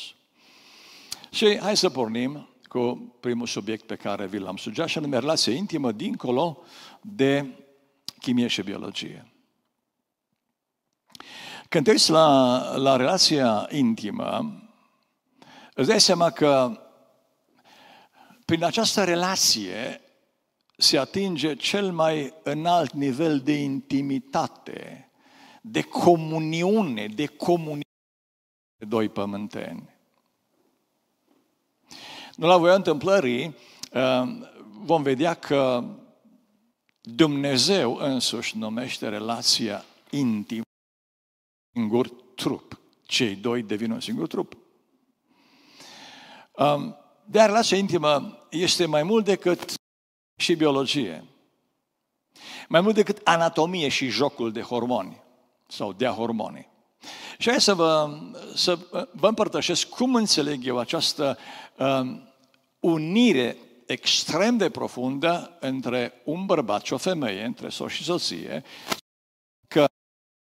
Și 1.31 1.59
hai 1.59 1.77
să 1.77 1.89
pornim 1.89 2.49
cu 2.67 3.13
primul 3.19 3.47
subiect 3.47 3.85
pe 3.85 3.95
care 3.95 4.27
vi 4.27 4.37
l-am 4.37 4.57
sugerat, 4.57 4.89
și 4.89 4.97
anume 4.97 5.19
relația 5.19 5.53
intimă 5.53 5.91
dincolo 5.91 6.57
de 7.01 7.45
chimie 8.19 8.47
și 8.47 8.61
biologie. 8.61 9.33
Când 11.69 11.83
te 11.83 11.91
uiți 11.91 12.09
la, 12.09 12.61
la 12.75 12.95
relația 12.95 13.67
intimă, 13.71 14.61
îți 15.73 15.87
dai 15.87 16.01
seama 16.01 16.29
că 16.29 16.79
prin 18.45 18.63
această 18.63 19.03
relație 19.03 20.01
se 20.77 20.97
atinge 20.97 21.55
cel 21.55 21.91
mai 21.91 22.33
înalt 22.43 22.93
nivel 22.93 23.39
de 23.39 23.53
intimitate, 23.53 25.11
de 25.61 25.81
comuniune, 25.81 27.07
de 27.07 27.25
comuniune 27.25 27.83
de 28.77 28.85
doi 28.85 29.09
pământeni. 29.09 29.89
Nu 32.35 32.47
la 32.47 32.57
voia 32.57 32.75
întâmplării 32.75 33.55
uh, 33.93 34.23
vom 34.79 35.01
vedea 35.01 35.33
că 35.33 35.83
Dumnezeu 37.01 37.95
însuși 37.95 38.57
numește 38.57 39.09
relația 39.09 39.85
intimă 40.09 40.63
singur 41.73 42.09
trup. 42.35 42.79
Cei 43.05 43.35
doi 43.35 43.61
devin 43.61 43.91
un 43.91 43.99
singur 43.99 44.27
trup. 44.27 44.57
Um, 46.51 46.95
dar 47.25 47.45
relația 47.45 47.77
intimă 47.77 48.37
este 48.49 48.85
mai 48.85 49.03
mult 49.03 49.25
decât 49.25 49.73
și 50.35 50.55
biologie. 50.55 51.23
Mai 52.67 52.81
mult 52.81 52.95
decât 52.95 53.21
anatomie 53.23 53.87
și 53.87 54.07
jocul 54.07 54.51
de 54.51 54.61
hormoni 54.61 55.21
sau 55.67 55.93
de 55.93 56.05
hormoni. 56.05 56.67
Și 57.37 57.49
hai 57.49 57.61
să 57.61 57.73
vă, 57.73 58.19
să 58.55 58.77
vă 59.11 59.27
împărtășesc 59.27 59.89
cum 59.89 60.15
înțeleg 60.15 60.65
eu 60.65 60.77
această 60.77 61.37
um, 61.77 62.29
unire 62.79 63.57
extrem 63.85 64.57
de 64.57 64.69
profundă 64.69 65.57
între 65.59 66.13
un 66.25 66.45
bărbat 66.45 66.85
și 66.85 66.93
o 66.93 66.97
femeie, 66.97 67.43
între 67.43 67.69
soț 67.69 67.91
și 67.91 68.03
soție, 68.03 68.63
că 68.87 68.98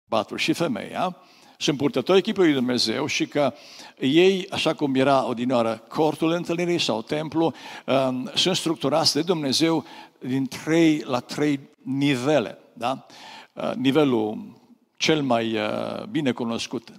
bărbatul 0.07 0.38
și 0.38 0.53
femeia 0.53 1.17
sunt 1.57 1.77
purtători 1.77 2.17
echipului 2.17 2.51
lui 2.51 2.60
Dumnezeu 2.60 3.05
și 3.05 3.25
că 3.25 3.53
ei, 4.00 4.48
așa 4.50 4.74
cum 4.74 4.95
era 4.95 5.27
odinoară 5.27 5.83
cortul 5.88 6.31
întâlnirii 6.31 6.79
sau 6.79 7.01
templu, 7.01 7.53
um, 7.86 8.29
sunt 8.36 8.55
structurați 8.55 9.13
de 9.13 9.22
Dumnezeu 9.22 9.86
din 10.19 10.48
trei 10.48 11.03
la 11.05 11.19
trei 11.19 11.60
nivele. 11.83 12.57
Da? 12.74 13.05
Uh, 13.53 13.72
nivelul 13.75 14.57
cel 14.98 15.22
mai 15.22 15.57
uh, 15.57 16.03
bine 16.03 16.31
cunoscut 16.31 16.89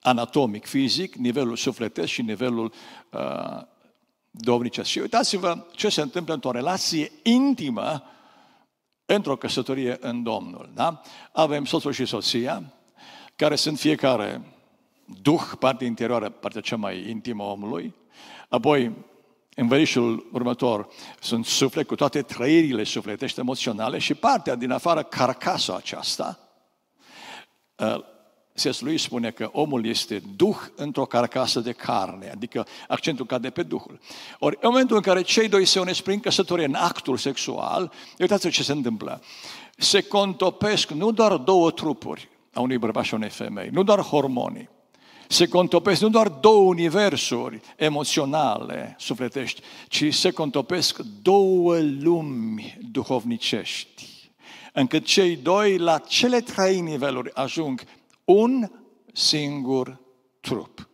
anatomic, 0.00 0.66
fizic, 0.66 1.14
nivelul 1.14 1.56
sufletesc 1.56 2.08
și 2.08 2.22
nivelul 2.22 2.72
uh, 3.10 3.62
domnicesc. 4.30 4.88
Și 4.88 4.98
uitați-vă 4.98 5.66
ce 5.72 5.88
se 5.88 6.00
întâmplă 6.00 6.34
într-o 6.34 6.50
relație 6.50 7.10
intimă 7.22 8.02
într-o 9.14 9.36
căsătorie 9.36 9.96
în 10.00 10.22
Domnul. 10.22 10.70
Da? 10.74 11.00
Avem 11.32 11.64
soțul 11.64 11.92
și 11.92 12.04
soția, 12.04 12.62
care 13.36 13.54
sunt 13.54 13.78
fiecare 13.78 14.42
duh, 15.22 15.42
partea 15.58 15.86
interioară, 15.86 16.28
partea 16.28 16.60
cea 16.60 16.76
mai 16.76 17.08
intimă 17.08 17.42
a 17.42 17.46
omului, 17.46 17.94
apoi 18.48 18.92
în 19.54 19.68
verișul 19.68 20.28
următor 20.32 20.88
sunt 21.20 21.44
suflet 21.44 21.86
cu 21.86 21.94
toate 21.94 22.22
trăirile 22.22 22.84
sufletești 22.84 23.40
emoționale 23.40 23.98
și 23.98 24.14
partea 24.14 24.54
din 24.54 24.70
afară, 24.70 25.02
carcasa 25.02 25.76
aceasta, 25.76 26.38
uh, 27.76 27.98
C.S. 28.62 28.80
lui 28.80 28.98
spune 28.98 29.30
că 29.30 29.48
omul 29.52 29.86
este 29.86 30.22
duh 30.36 30.56
într-o 30.74 31.04
carcasă 31.04 31.60
de 31.60 31.72
carne, 31.72 32.30
adică 32.30 32.66
accentul 32.88 33.26
cade 33.26 33.50
pe 33.50 33.62
duhul. 33.62 33.98
Ori 34.38 34.58
în 34.60 34.68
momentul 34.70 34.96
în 34.96 35.02
care 35.02 35.22
cei 35.22 35.48
doi 35.48 35.64
se 35.64 35.80
unesc 35.80 36.00
prin 36.02 36.20
căsătorie 36.20 36.64
în 36.64 36.74
actul 36.74 37.16
sexual, 37.16 37.92
uitați 38.18 38.48
ce 38.48 38.62
se 38.62 38.72
întâmplă. 38.72 39.22
Se 39.76 40.00
contopesc 40.00 40.90
nu 40.90 41.10
doar 41.10 41.36
două 41.36 41.70
trupuri 41.70 42.28
a 42.52 42.60
unui 42.60 42.78
bărbat 42.78 43.04
și 43.04 43.14
a 43.14 43.16
unei 43.16 43.28
femei, 43.28 43.68
nu 43.72 43.82
doar 43.82 44.00
hormonii, 44.00 44.68
se 45.28 45.46
contopesc 45.46 46.00
nu 46.00 46.08
doar 46.08 46.28
două 46.28 46.62
universuri 46.62 47.60
emoționale, 47.76 48.94
sufletești, 48.98 49.60
ci 49.88 50.14
se 50.14 50.30
contopesc 50.30 50.98
două 51.22 51.78
lumi 51.80 52.78
duhovnicești 52.90 54.08
încât 54.72 55.04
cei 55.04 55.36
doi 55.36 55.78
la 55.78 55.98
cele 55.98 56.40
trei 56.40 56.80
niveluri 56.80 57.34
ajung 57.34 57.82
un 58.28 58.70
singur 59.12 60.00
trup. 60.40 60.88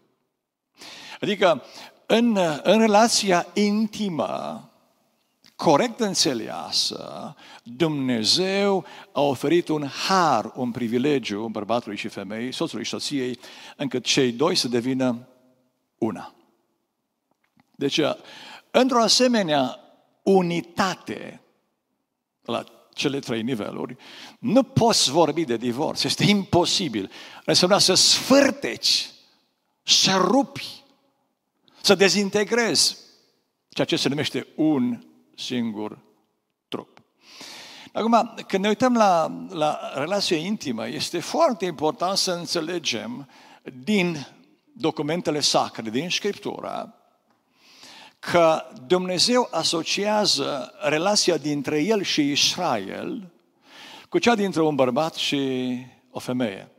Adică 1.20 1.62
în, 2.06 2.38
în 2.62 2.78
relația 2.78 3.46
intimă, 3.54 4.68
corect 5.56 6.00
înțeleasă, 6.00 7.34
Dumnezeu 7.62 8.84
a 9.12 9.20
oferit 9.20 9.68
un 9.68 9.86
har, 9.86 10.52
un 10.54 10.70
privilegiu 10.70 11.48
bărbatului 11.48 11.96
și 11.96 12.08
femeii, 12.08 12.52
soțului 12.52 12.84
și 12.84 12.90
soției, 12.90 13.38
încât 13.76 14.04
cei 14.04 14.32
doi 14.32 14.54
să 14.54 14.68
devină 14.68 15.28
una. 15.98 16.34
Deci, 17.70 18.00
într-o 18.70 19.02
asemenea 19.02 19.78
unitate 20.22 21.40
la 22.42 22.64
cele 22.94 23.18
trei 23.18 23.42
niveluri, 23.42 23.96
nu 24.38 24.62
poți 24.62 25.10
vorbi 25.10 25.44
de 25.44 25.56
divorț. 25.56 26.02
Este 26.02 26.24
imposibil. 26.24 27.10
Înseamnă 27.44 27.78
să 27.78 27.94
sfârteci, 27.94 29.10
să 29.82 30.16
rupi, 30.16 30.82
să 31.80 31.94
dezintegrezi 31.94 32.96
ceea 33.68 33.86
ce 33.86 33.96
se 33.96 34.08
numește 34.08 34.46
un 34.54 35.04
singur 35.36 35.98
trup. 36.68 37.02
Acum, 37.92 38.34
când 38.46 38.62
ne 38.62 38.68
uităm 38.68 38.94
la, 38.94 39.44
la 39.48 39.92
relația 39.94 40.36
intimă, 40.36 40.88
este 40.88 41.20
foarte 41.20 41.64
important 41.64 42.16
să 42.16 42.32
înțelegem 42.32 43.28
din 43.84 44.26
documentele 44.72 45.40
sacre, 45.40 45.90
din 45.90 46.10
Scriptura, 46.10 46.94
că 48.30 48.70
Dumnezeu 48.86 49.48
asociază 49.50 50.74
relația 50.80 51.36
dintre 51.36 51.82
el 51.82 52.02
și 52.02 52.30
Israel 52.30 53.32
cu 54.08 54.18
cea 54.18 54.34
dintre 54.34 54.62
un 54.62 54.74
bărbat 54.74 55.14
și 55.14 55.76
o 56.10 56.18
femeie. 56.18 56.70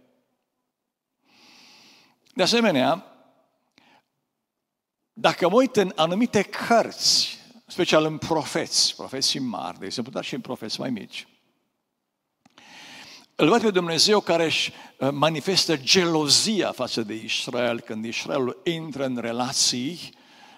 De 2.33 2.43
asemenea, 2.43 3.05
dacă 5.13 5.49
mă 5.49 5.55
uit 5.55 5.75
în 5.75 5.91
anumite 5.95 6.41
cărți, 6.41 7.37
special 7.67 8.05
în 8.05 8.17
profeți, 8.17 8.95
profeții 8.95 9.39
mari, 9.39 9.79
de 9.79 9.85
exemplu, 9.85 10.11
dar 10.11 10.23
și 10.23 10.33
în 10.33 10.41
profeți 10.41 10.79
mai 10.79 10.89
mici, 10.89 11.27
îl 13.35 13.49
văd 13.49 13.61
pe 13.61 13.71
Dumnezeu 13.71 14.19
care 14.19 14.45
își 14.45 14.71
uh, 14.99 15.09
manifestă 15.11 15.77
gelozia 15.77 16.71
față 16.71 17.01
de 17.01 17.13
Israel 17.13 17.79
când 17.79 18.05
Israelul 18.05 18.61
intră 18.63 19.05
în 19.05 19.17
relații 19.17 20.13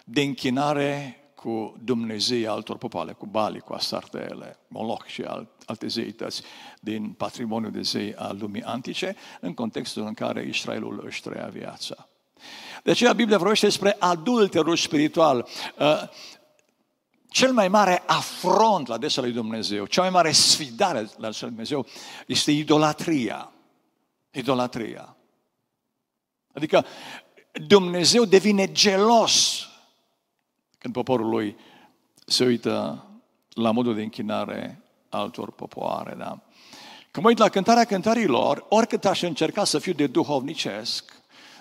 de 0.10 0.22
închinare 0.22 1.22
cu 1.36 1.76
Dumnezei 1.84 2.48
altor 2.48 2.78
popoare, 2.78 3.12
cu 3.12 3.26
Bali, 3.26 3.60
cu 3.60 3.74
Astartele, 3.74 4.60
Moloch 4.68 5.06
și 5.06 5.24
alte 5.66 5.88
zeități 5.88 6.42
din 6.80 7.10
patrimoniul 7.10 7.72
de 7.72 7.82
zei 7.82 8.16
al 8.16 8.38
lumii 8.40 8.64
antice, 8.64 9.16
în 9.40 9.54
contextul 9.54 10.06
în 10.06 10.14
care 10.14 10.46
Israelul 10.46 11.04
își 11.06 11.22
trăia 11.22 11.48
viața. 11.48 12.08
De 12.84 12.92
aceea 12.92 13.14
Biblia 13.14 13.38
vorbește 13.38 13.66
despre 13.66 13.96
adulterul 14.00 14.76
spiritual. 14.76 15.48
Uh, 15.80 16.02
cel 17.30 17.52
mai 17.52 17.68
mare 17.68 18.04
afront 18.06 18.88
la 18.88 18.94
adresa 18.94 19.22
lui 19.22 19.32
Dumnezeu, 19.32 19.86
cea 19.86 20.02
mai 20.02 20.10
mare 20.10 20.32
sfidare 20.32 21.00
la 21.00 21.28
adresa 21.28 21.46
lui 21.46 21.50
Dumnezeu 21.50 21.86
este 22.28 22.52
idolatria. 22.52 23.52
Idolatria. 24.32 25.16
Adică 26.54 26.86
Dumnezeu 27.68 28.26
devine 28.26 28.72
gelos 28.72 29.68
când 30.78 30.94
poporul 30.94 31.30
lui 31.30 31.56
se 32.26 32.46
uită 32.46 33.06
la 33.50 33.72
modul 33.72 33.96
de 33.96 34.02
închinare 34.02 34.82
altor 35.10 35.52
popoare. 35.52 36.16
Da? 36.18 36.42
Când 37.12 37.26
mă 37.26 37.28
uit 37.28 37.38
la 37.38 37.50
cântarea 37.50 37.86
cântărilor, 37.86 38.66
oricât 38.70 39.06
aș 39.06 39.22
încerca 39.22 39.64
să 39.64 39.80
fiu 39.80 39.94
de 39.94 40.08
duhovnicesc, 40.08 41.14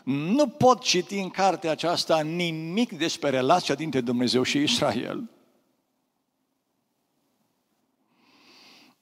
nu 0.04 0.48
pot 0.48 0.82
citi 0.82 1.18
în 1.18 1.30
cartea 1.30 1.70
aceasta 1.70 2.20
nimic 2.20 2.92
despre 2.92 3.30
relația 3.30 3.74
dintre 3.74 4.00
Dumnezeu 4.00 4.42
și 4.42 4.62
Israel. 4.62 5.30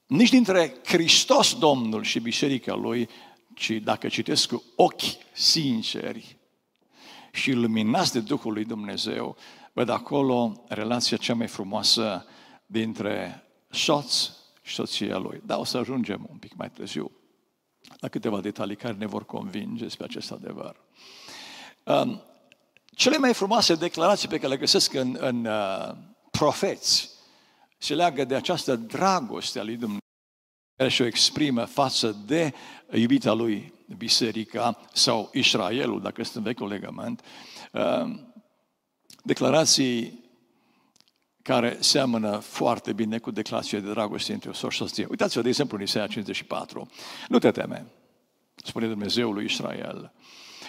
Nici 0.07 0.31
dintre 0.31 0.77
Hristos 0.85 1.59
Domnul 1.59 2.03
și 2.03 2.21
Biserica 2.21 2.75
Lui, 2.75 3.09
ci 3.55 3.71
dacă 3.71 4.09
citesc 4.09 4.49
cu 4.49 4.63
ochi 4.77 5.33
sinceri 5.33 6.37
și 7.33 7.53
luminați 7.53 8.13
de 8.13 8.21
Duhul 8.21 8.53
lui 8.53 8.65
Dumnezeu, 8.65 9.37
văd 9.75 9.89
acolo 9.89 10.65
relația 10.69 11.17
cea 11.17 11.35
mai 11.35 11.47
frumoasă 11.47 12.27
dintre 12.67 13.45
soț 13.71 14.31
și 14.63 14.75
soția 14.75 15.17
lui. 15.17 15.43
Dar 15.45 15.59
o 15.59 15.65
să 15.65 15.77
ajungem 15.77 16.27
un 16.31 16.37
pic 16.37 16.55
mai 16.55 16.71
târziu 16.71 17.11
la 18.01 18.09
câteva 18.09 18.41
detalii 18.41 18.77
care 18.77 18.95
ne 18.95 19.07
vor 19.07 19.25
convinge 19.25 19.83
despre 19.83 20.05
acest 20.05 20.33
adevăr. 20.33 20.77
Um, 21.85 22.23
cele 22.95 23.19
mai 23.19 23.35
frumoase 23.35 23.75
declarații 23.75 24.29
pe 24.29 24.37
care 24.37 24.49
le 24.49 24.59
găsesc 24.59 24.95
în, 24.95 25.17
în 25.21 25.45
uh, 25.45 25.95
profeți 26.31 27.11
se 27.79 27.95
leagă 27.95 28.25
de 28.25 28.35
această 28.35 28.77
dragoste 28.77 29.59
a 29.59 29.63
lui 29.63 29.77
Dumnezeu 29.77 29.99
care 30.77 30.91
și-o 30.91 31.05
exprimă 31.05 31.65
față 31.65 32.17
de 32.27 32.55
iubita 32.93 33.33
lui 33.33 33.73
biserica 33.97 34.81
sau 34.93 35.31
Israelul, 35.33 36.01
dacă 36.03 36.21
este 36.21 36.39
în 36.39 36.45
vechiul 36.45 36.69
legământ. 36.69 37.25
Uh, 39.25 39.31
declarații 39.31 40.23
care 41.43 41.77
seamănă 41.81 42.39
foarte 42.39 42.93
bine 42.93 43.19
cu 43.19 43.31
declarația 43.31 43.81
de 43.81 43.91
dragoste 43.91 44.33
între 44.33 44.51
o 44.51 44.53
soț 44.53 44.73
și 44.73 44.79
soție. 44.79 45.07
Uitați-vă, 45.11 45.43
de 45.43 45.49
exemplu, 45.49 45.77
în 45.77 45.83
Isaia 45.83 46.07
54. 46.07 46.91
Nu 47.29 47.39
te 47.39 47.51
teme, 47.51 47.87
spune 48.55 48.87
Dumnezeul 48.87 49.35
lui 49.35 49.45
Israel, 49.45 50.13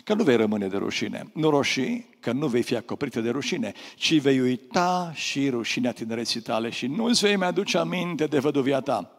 că 0.03 0.13
nu 0.13 0.23
vei 0.23 0.35
rămâne 0.35 0.67
de 0.67 0.77
rușine. 0.77 1.31
Nu 1.33 1.49
roșii, 1.49 2.09
că 2.19 2.31
nu 2.31 2.47
vei 2.47 2.61
fi 2.61 2.75
acoperită 2.75 3.21
de 3.21 3.29
rușine, 3.29 3.73
ci 3.95 4.19
vei 4.19 4.39
uita 4.39 5.11
și 5.13 5.49
rușinea 5.49 5.91
tinereții 5.91 6.41
tale 6.41 6.69
și 6.69 6.87
nu 6.87 7.03
îți 7.03 7.21
vei 7.21 7.35
mai 7.35 7.47
aduce 7.47 7.77
aminte 7.77 8.25
de 8.25 8.39
văduvia 8.39 8.79
ta. 8.79 9.11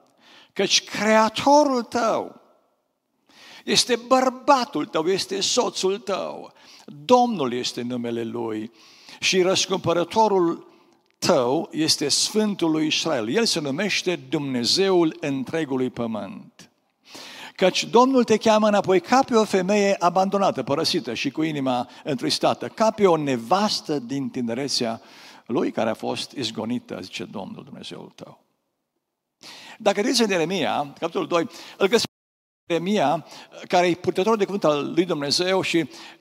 Căci 0.53 0.85
Creatorul 0.85 1.83
tău 1.83 2.41
este 3.65 3.97
bărbatul 4.07 4.87
tău, 4.87 5.07
este 5.07 5.41
soțul 5.41 5.99
tău. 5.99 6.53
Domnul 6.87 7.53
este 7.53 7.83
numele 7.83 8.23
Lui 8.23 8.71
și 9.21 9.43
răscumpărătorul 9.43 10.67
tău 11.19 11.69
este 11.73 12.09
Sfântul 12.09 12.71
lui 12.71 12.87
Israel. 12.87 13.29
El 13.29 13.45
se 13.45 13.61
numește 13.61 14.17
Dumnezeul 14.29 15.17
întregului 15.21 15.91
pământ. 15.91 16.71
Căci 17.55 17.85
Domnul 17.85 18.25
te 18.25 18.37
cheamă 18.37 18.69
înapoi 18.69 19.01
ca 19.01 19.23
pe 19.23 19.35
o 19.35 19.45
femeie 19.45 19.97
abandonată, 19.99 20.63
părăsită 20.63 21.15
și 21.15 21.31
cu 21.31 21.43
inima 21.43 21.89
întristată, 22.05 22.69
ca 22.69 22.91
pe 22.91 23.07
o 23.07 23.17
nevastă 23.17 23.99
din 23.99 24.29
tinerețea 24.29 25.01
lui 25.47 25.71
care 25.71 25.91
a 25.91 25.95
fost 25.95 26.33
izgonită, 26.33 26.99
zice 27.03 27.25
Domnul 27.25 27.65
Dumnezeul 27.65 28.13
tău. 28.15 28.45
Dacă 29.79 30.01
vedeți 30.01 30.23
în 30.23 30.31
Ieremia, 30.31 30.93
capitolul 30.99 31.29
2, 31.29 31.49
îl 31.77 31.87
găsim 31.89 32.07
Ieremia, 32.69 33.27
care 33.69 33.87
e 33.87 33.95
purtător 33.95 34.37
de 34.37 34.45
cuvânt 34.45 34.65
al 34.65 34.93
lui 34.95 35.05
Dumnezeu 35.05 35.63
și 35.63 35.77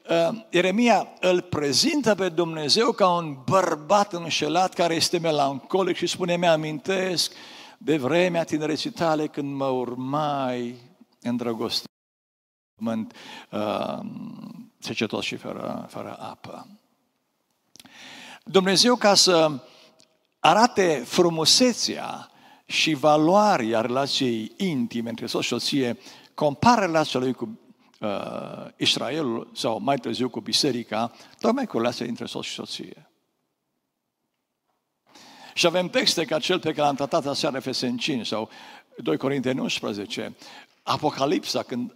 uh, 0.10 0.38
Ieremia 0.50 1.08
îl 1.20 1.42
prezintă 1.42 2.16
pe 2.16 2.30
Dumnezeu 2.30 2.92
ca 2.92 3.10
un 3.10 3.38
bărbat 3.46 4.14
înșelat 4.14 4.74
care 4.74 4.96
este 4.96 5.20
melancolic 5.20 5.96
și 5.96 6.08
spune, 6.08 6.38
mi-amintesc 6.38 7.34
de 7.78 7.98
vremea 7.98 8.44
tinereții 8.44 8.90
tale 8.90 9.28
când 9.28 9.56
mă 9.56 9.66
urmai 9.66 10.76
îndrăgostit 11.22 11.90
pământ 12.76 13.16
uh, 13.52 14.00
secetos 14.80 15.26
și 15.26 15.36
fără, 15.36 15.86
fără 15.90 16.18
apă. 16.20 16.68
Dumnezeu 18.44 18.96
ca 18.96 19.14
să 19.14 19.52
arate 20.40 21.04
frumusețea 21.06 22.30
și 22.66 22.94
valoarea 22.94 23.82
relației 23.82 24.52
intime 24.58 25.10
între 25.10 25.26
soț 25.26 25.44
și 25.44 25.50
soție, 25.50 25.98
compară 26.36 26.86
relația 26.86 27.20
lui 27.20 27.34
cu 27.34 27.60
uh, 28.00 28.10
Israelul 28.78 29.52
sau 29.54 29.80
mai 29.80 29.98
târziu 29.98 30.30
cu 30.30 30.40
biserica, 30.40 31.12
tocmai 31.40 31.66
cu 31.66 31.78
relația 31.78 32.06
dintre 32.06 32.26
soț 32.26 32.46
și 32.46 32.54
soție. 32.54 33.10
Și 35.54 35.66
avem 35.66 35.90
texte 35.90 36.26
ca 36.26 36.40
cel 36.40 36.60
pe 36.60 36.70
care 36.70 36.82
l-am 36.82 36.96
tratat 36.96 37.26
aseară 37.26 37.58
Efeseni 37.58 37.98
5 37.98 38.28
sau 38.28 38.50
2 38.98 39.18
Corinteni 39.18 39.60
11, 39.60 40.36
Apocalipsa, 40.84 41.64
când 41.64 41.96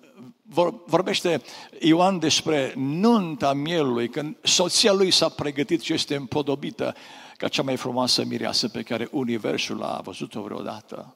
vorbește 0.86 1.42
Ioan 1.80 2.20
despre 2.20 2.74
nunta 2.76 3.54
mielului, 3.54 4.10
când 4.10 4.38
soția 4.42 4.94
lui 4.94 5.12
s-a 5.12 5.30
pregătit 5.30 5.82
și 5.82 5.94
este 5.94 6.16
împodobită 6.16 6.96
ca 7.38 7.48
cea 7.48 7.62
mai 7.62 7.76
frumoasă 7.76 8.24
mireasă 8.24 8.68
pe 8.68 8.82
care 8.82 9.08
Universul 9.12 9.84
a 9.84 10.02
văzut-o 10.04 10.42
vreodată. 10.42 11.16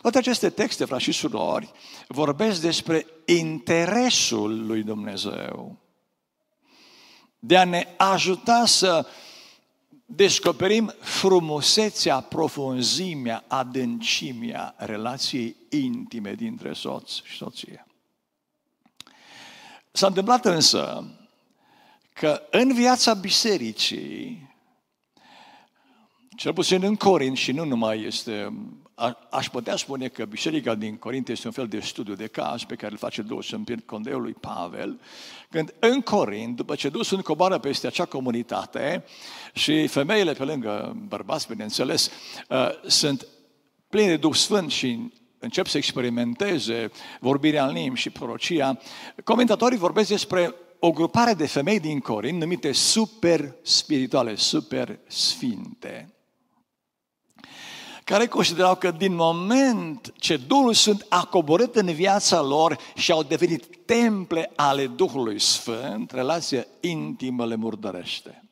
Toate 0.00 0.18
aceste 0.18 0.50
texte, 0.50 0.84
frați 0.84 1.02
și 1.02 1.12
surori, 1.12 1.72
vorbesc 2.08 2.60
despre 2.60 3.06
interesul 3.24 4.66
lui 4.66 4.82
Dumnezeu 4.82 5.84
de 7.46 7.56
a 7.56 7.64
ne 7.64 7.86
ajuta 7.96 8.66
să 8.66 9.06
descoperim 10.06 10.94
frumusețea, 11.00 12.20
profunzimea, 12.20 13.44
adâncimea 13.48 14.74
relației 14.76 15.56
intime 15.70 16.34
dintre 16.34 16.72
soț 16.72 17.10
și 17.22 17.36
soție. 17.36 17.86
S-a 19.92 20.06
întâmplat 20.06 20.44
însă 20.44 21.04
că 22.12 22.42
în 22.50 22.74
viața 22.74 23.14
bisericii, 23.14 24.52
cel 26.36 26.52
puțin 26.52 26.82
în 26.82 26.96
Corint 26.96 27.36
și 27.36 27.52
nu 27.52 27.64
numai 27.64 28.02
este 28.02 28.52
a, 28.94 29.26
aș 29.30 29.48
putea 29.48 29.76
spune 29.76 30.08
că 30.08 30.24
biserica 30.24 30.74
din 30.74 30.96
Corint 30.96 31.28
este 31.28 31.46
un 31.46 31.52
fel 31.52 31.66
de 31.66 31.80
studiu 31.80 32.14
de 32.14 32.26
caz 32.26 32.62
pe 32.62 32.74
care 32.74 32.92
îl 32.92 32.98
face 32.98 33.22
Duhul 33.22 33.44
în 33.50 33.64
condeul 33.86 34.22
lui 34.22 34.32
Pavel, 34.32 35.00
când 35.50 35.74
în 35.78 36.00
Corint, 36.00 36.56
după 36.56 36.74
ce 36.74 36.88
Duhul 36.88 37.04
Sfânt 37.04 37.22
coboară 37.22 37.58
peste 37.58 37.86
acea 37.86 38.04
comunitate 38.04 39.04
și 39.52 39.86
femeile 39.86 40.32
pe 40.32 40.44
lângă 40.44 40.96
bărbați, 41.08 41.48
bineînțeles, 41.48 42.10
uh, 42.48 42.68
sunt 42.86 43.26
pline 43.88 44.08
de 44.08 44.16
Duh 44.16 44.34
Sfânt 44.34 44.70
și 44.70 45.12
încep 45.38 45.66
să 45.66 45.76
experimenteze 45.76 46.90
vorbirea 47.20 47.66
în 47.66 47.72
limbi 47.72 47.98
și 47.98 48.10
prorocia, 48.10 48.78
comentatorii 49.24 49.78
vorbesc 49.78 50.08
despre 50.08 50.54
o 50.78 50.90
grupare 50.90 51.34
de 51.34 51.46
femei 51.46 51.80
din 51.80 52.00
Corint 52.00 52.40
numite 52.40 52.72
super 52.72 53.54
spirituale, 53.62 54.34
super 54.34 54.98
sfinte 55.06 56.14
care 58.04 58.26
considerau 58.26 58.76
că 58.76 58.90
din 58.90 59.14
moment 59.14 60.12
ce 60.16 60.36
Duhul 60.36 60.74
Sfânt 60.74 61.06
a 61.08 61.24
coborât 61.24 61.74
în 61.74 61.92
viața 61.92 62.40
lor 62.40 62.78
și 62.94 63.12
au 63.12 63.22
devenit 63.22 63.86
temple 63.86 64.52
ale 64.56 64.86
Duhului 64.86 65.38
Sfânt, 65.38 66.10
relația 66.10 66.66
intimă 66.80 67.46
le 67.46 67.54
murdărește. 67.54 68.48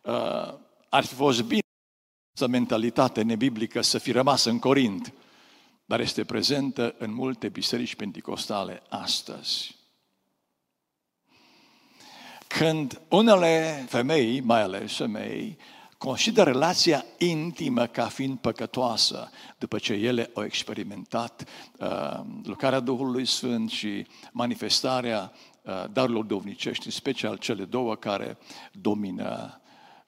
Uh, 0.00 0.54
ar 0.88 1.04
fi 1.04 1.14
fost 1.14 1.42
bine 1.42 1.60
să 2.36 2.46
mentalitate 2.46 3.22
nebiblică 3.22 3.80
să 3.80 3.98
fi 3.98 4.12
rămas 4.12 4.44
în 4.44 4.58
Corint, 4.58 5.12
dar 5.84 6.00
este 6.00 6.24
prezentă 6.24 6.94
în 6.98 7.12
multe 7.12 7.48
biserici 7.48 7.94
pentecostale 7.94 8.82
astăzi. 8.88 9.76
Când 12.46 13.00
unele 13.08 13.84
femei, 13.88 14.40
mai 14.40 14.62
ales 14.62 14.96
femei, 14.96 15.58
consideră 16.04 16.50
relația 16.50 17.04
intimă 17.18 17.86
ca 17.86 18.06
fiind 18.06 18.38
păcătoasă 18.38 19.30
după 19.58 19.78
ce 19.78 19.92
ele 19.92 20.30
au 20.34 20.44
experimentat 20.44 21.44
uh, 21.78 22.20
lucrarea 22.42 22.80
Duhului 22.80 23.26
Sfânt 23.26 23.70
și 23.70 24.06
manifestarea 24.32 25.32
uh, 25.62 25.84
darurilor 25.92 26.24
dovnicești, 26.24 26.86
în 26.86 26.92
special 26.92 27.36
cele 27.36 27.64
două 27.64 27.94
care 27.94 28.38
domină 28.72 29.60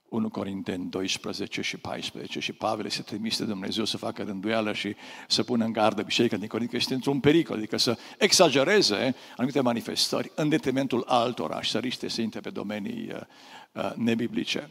1 0.09 0.29
Corinteni 0.29 0.91
12 0.91 1.63
și 1.63 1.77
14 1.77 2.41
și 2.41 2.53
Pavel 2.53 2.89
se 2.89 3.03
trimis 3.03 3.39
de 3.39 3.45
Dumnezeu 3.45 3.85
să 3.85 3.97
facă 3.97 4.23
rânduială 4.23 4.73
și 4.73 4.95
să 5.29 5.43
pună 5.43 5.65
în 5.65 5.73
gardă 5.73 6.03
biserica 6.03 6.37
din 6.37 6.49
Corint 6.49 6.71
că 6.71 6.77
este 6.77 6.95
într-un 6.95 7.21
pericol, 7.21 7.57
adică 7.57 7.77
să 7.77 7.99
exagereze 8.19 9.15
anumite 9.37 9.61
manifestări 9.61 10.33
în 10.35 10.49
detrimentul 10.49 11.05
altora 11.07 11.63
și 11.63 11.71
să 11.71 11.79
riște 11.79 12.09
sinte 12.09 12.41
pe 12.41 12.51
domenii 12.51 13.11
uh, 13.13 13.21
uh, 13.73 13.93
nebiblice. 13.95 14.71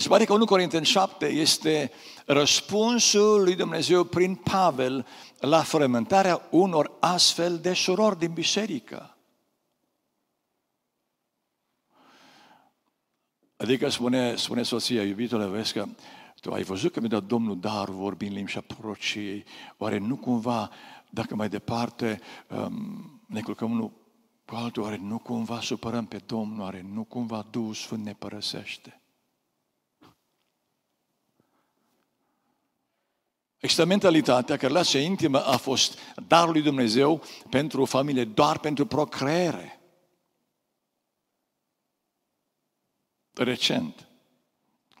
Se 0.00 0.08
pare 0.08 0.24
că 0.24 0.32
1 0.32 0.44
Corinteni 0.44 0.84
7 0.84 1.26
este 1.26 1.90
răspunsul 2.26 3.42
lui 3.42 3.54
Dumnezeu 3.54 4.04
prin 4.04 4.34
Pavel 4.34 5.06
la 5.38 5.62
frământarea 5.62 6.48
unor 6.50 6.92
astfel 7.00 7.58
de 7.58 7.72
surori 7.72 8.18
din 8.18 8.32
biserică. 8.32 9.16
Adică 13.56 13.88
spune, 13.88 14.36
spune 14.36 14.62
soția, 14.62 15.02
iubitele, 15.02 15.46
vezi 15.46 15.72
că 15.72 15.86
tu 16.40 16.52
ai 16.52 16.62
văzut 16.62 16.92
că 16.92 17.00
mi-a 17.00 17.08
dat 17.08 17.24
Domnul 17.24 17.60
darul 17.60 17.94
vorbind 17.94 18.32
limbi 18.32 18.50
și 18.50 18.58
a 18.58 18.60
prorociei, 18.60 19.44
oare 19.76 19.98
nu 19.98 20.16
cumva, 20.16 20.70
dacă 21.10 21.34
mai 21.34 21.48
departe 21.48 22.20
um, 22.48 23.20
ne 23.26 23.40
culcăm 23.40 23.70
unul 23.70 23.90
cu 24.44 24.54
altul, 24.54 24.82
oare 24.82 25.00
nu 25.02 25.18
cumva 25.18 25.60
supărăm 25.60 26.06
pe 26.06 26.22
Domnul, 26.26 26.60
oare 26.60 26.86
nu 26.92 27.04
cumva 27.04 27.46
Duhul 27.50 27.74
Sfânt 27.74 28.04
ne 28.04 28.12
părăsește? 28.12 28.99
Există 33.60 33.84
mentalitatea 33.84 34.56
că 34.56 34.66
relația 34.66 35.00
intimă 35.00 35.44
a 35.46 35.56
fost 35.56 35.98
darul 36.26 36.52
lui 36.52 36.62
Dumnezeu 36.62 37.22
pentru 37.50 37.82
o 37.82 37.84
familie, 37.84 38.24
doar 38.24 38.58
pentru 38.58 38.86
procreere. 38.86 39.80
Recent, 43.32 44.08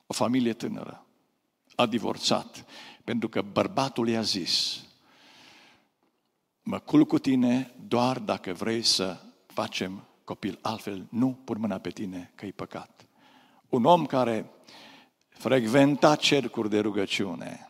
o 0.06 0.12
familie 0.12 0.52
tânără 0.52 1.06
a 1.74 1.86
divorțat 1.86 2.64
pentru 3.04 3.28
că 3.28 3.42
bărbatul 3.42 4.08
i-a 4.08 4.22
zis 4.22 4.84
mă 6.62 6.78
culc 6.78 7.08
cu 7.08 7.18
tine 7.18 7.74
doar 7.88 8.18
dacă 8.18 8.52
vrei 8.52 8.82
să 8.82 9.20
facem 9.46 10.04
copil, 10.24 10.58
altfel 10.62 11.06
nu 11.08 11.38
pun 11.44 11.56
mâna 11.60 11.78
pe 11.78 11.90
tine 11.90 12.32
că 12.34 12.46
e 12.46 12.50
păcat. 12.50 13.06
Un 13.68 13.84
om 13.84 14.06
care 14.06 14.50
frecventa 15.28 16.16
cercuri 16.16 16.70
de 16.70 16.80
rugăciune, 16.80 17.69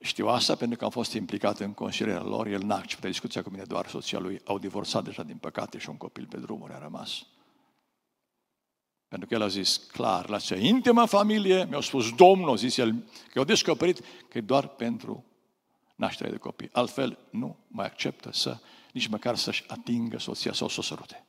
știu 0.00 0.28
asta 0.28 0.54
pentru 0.54 0.78
că 0.78 0.84
am 0.84 0.90
fost 0.90 1.12
implicat 1.12 1.58
în 1.58 1.72
consilierea 1.72 2.22
lor, 2.22 2.46
el 2.46 2.62
n-a 2.62 2.76
acceptat 2.76 3.10
discuția 3.10 3.42
cu 3.42 3.50
mine, 3.50 3.62
doar 3.62 3.88
soția 3.88 4.18
lui, 4.18 4.40
au 4.44 4.58
divorțat 4.58 5.04
deja 5.04 5.22
din 5.22 5.36
păcate 5.36 5.78
și 5.78 5.88
un 5.88 5.96
copil 5.96 6.26
pe 6.26 6.36
drumuri 6.36 6.72
a 6.72 6.78
rămas. 6.78 7.26
Pentru 9.08 9.28
că 9.28 9.34
el 9.34 9.42
a 9.42 9.48
zis 9.48 9.76
clar, 9.76 10.28
la 10.28 10.38
ce 10.38 10.56
intimă 10.56 11.04
familie, 11.04 11.64
mi-a 11.64 11.80
spus 11.80 12.14
Domnul, 12.14 12.50
a 12.50 12.54
zis 12.54 12.76
el, 12.76 13.04
că 13.32 13.38
au 13.38 13.44
descoperit 13.44 14.00
că 14.28 14.38
e 14.38 14.40
doar 14.40 14.68
pentru 14.68 15.24
nașterea 15.94 16.32
de 16.32 16.38
copii. 16.38 16.68
Altfel 16.72 17.18
nu 17.30 17.56
mai 17.66 17.86
acceptă 17.86 18.32
să, 18.32 18.58
nici 18.92 19.06
măcar 19.06 19.36
să-și 19.36 19.64
atingă 19.66 20.18
soția 20.18 20.52
sau 20.52 20.68
să 20.68 20.76
o 20.78 20.82
sărute. 20.82 21.24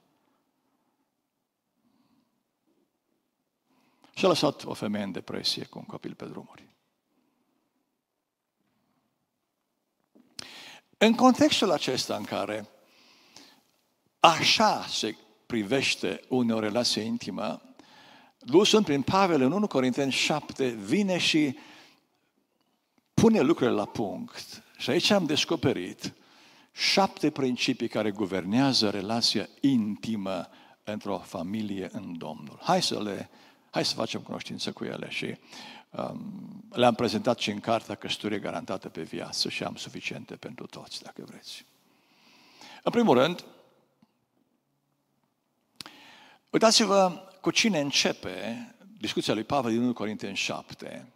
Și 4.14 4.26
a 4.26 4.28
lăsat 4.28 4.64
o 4.64 4.74
femeie 4.74 5.04
în 5.04 5.12
depresie 5.12 5.66
cu 5.66 5.78
un 5.78 5.86
copil 5.86 6.14
pe 6.14 6.26
drumuri. 6.26 6.70
În 11.04 11.16
contextul 11.16 11.72
acesta 11.72 12.16
în 12.16 12.24
care 12.24 12.70
așa 14.20 14.86
se 14.90 15.16
privește 15.46 16.22
o 16.28 16.60
relație 16.60 17.02
intimă, 17.02 17.62
Duhul 18.40 18.66
Sfânt 18.66 18.86
prin 18.86 19.02
Pavel 19.02 19.42
în 19.42 19.52
1 19.52 19.68
Corinteni 19.68 20.12
7 20.12 20.68
vine 20.68 21.18
și 21.18 21.58
pune 23.14 23.40
lucrurile 23.40 23.76
la 23.76 23.86
punct. 23.86 24.64
Și 24.78 24.90
aici 24.90 25.10
am 25.10 25.26
descoperit 25.26 26.14
șapte 26.72 27.30
principii 27.30 27.88
care 27.88 28.12
guvernează 28.12 28.90
relația 28.90 29.48
intimă 29.60 30.48
într-o 30.84 31.18
familie 31.18 31.90
în 31.92 32.18
Domnul. 32.18 32.60
Hai 32.62 32.82
să 32.82 33.02
le, 33.02 33.30
hai 33.70 33.86
să 33.86 33.94
facem 33.94 34.22
cunoștință 34.22 34.72
cu 34.72 34.84
ele 34.84 35.08
și 35.10 35.26
um, 35.26 35.38
le-am 36.70 36.96
prezentat 36.96 37.40
și 37.40 37.50
în 37.50 37.60
cartea 37.60 37.96
Căsătorie 37.96 38.40
garantată 38.40 38.90
pe 38.90 39.02
viață 39.02 39.50
și 39.50 39.64
am 39.64 39.76
suficiente 39.76 40.36
pentru 40.36 40.66
toți, 40.66 41.04
dacă 41.04 41.24
vreți. 41.26 41.66
În 42.84 42.92
primul 42.92 43.18
rând, 43.18 43.46
uitați-vă 46.50 47.28
cu 47.42 47.52
cine 47.52 47.80
începe 47.80 48.76
discuția 48.98 49.34
lui 49.34 49.44
Pavel 49.44 49.72
din 49.72 49.82
1 49.82 49.94
Corinteni 49.94 50.36
7. 50.36 51.12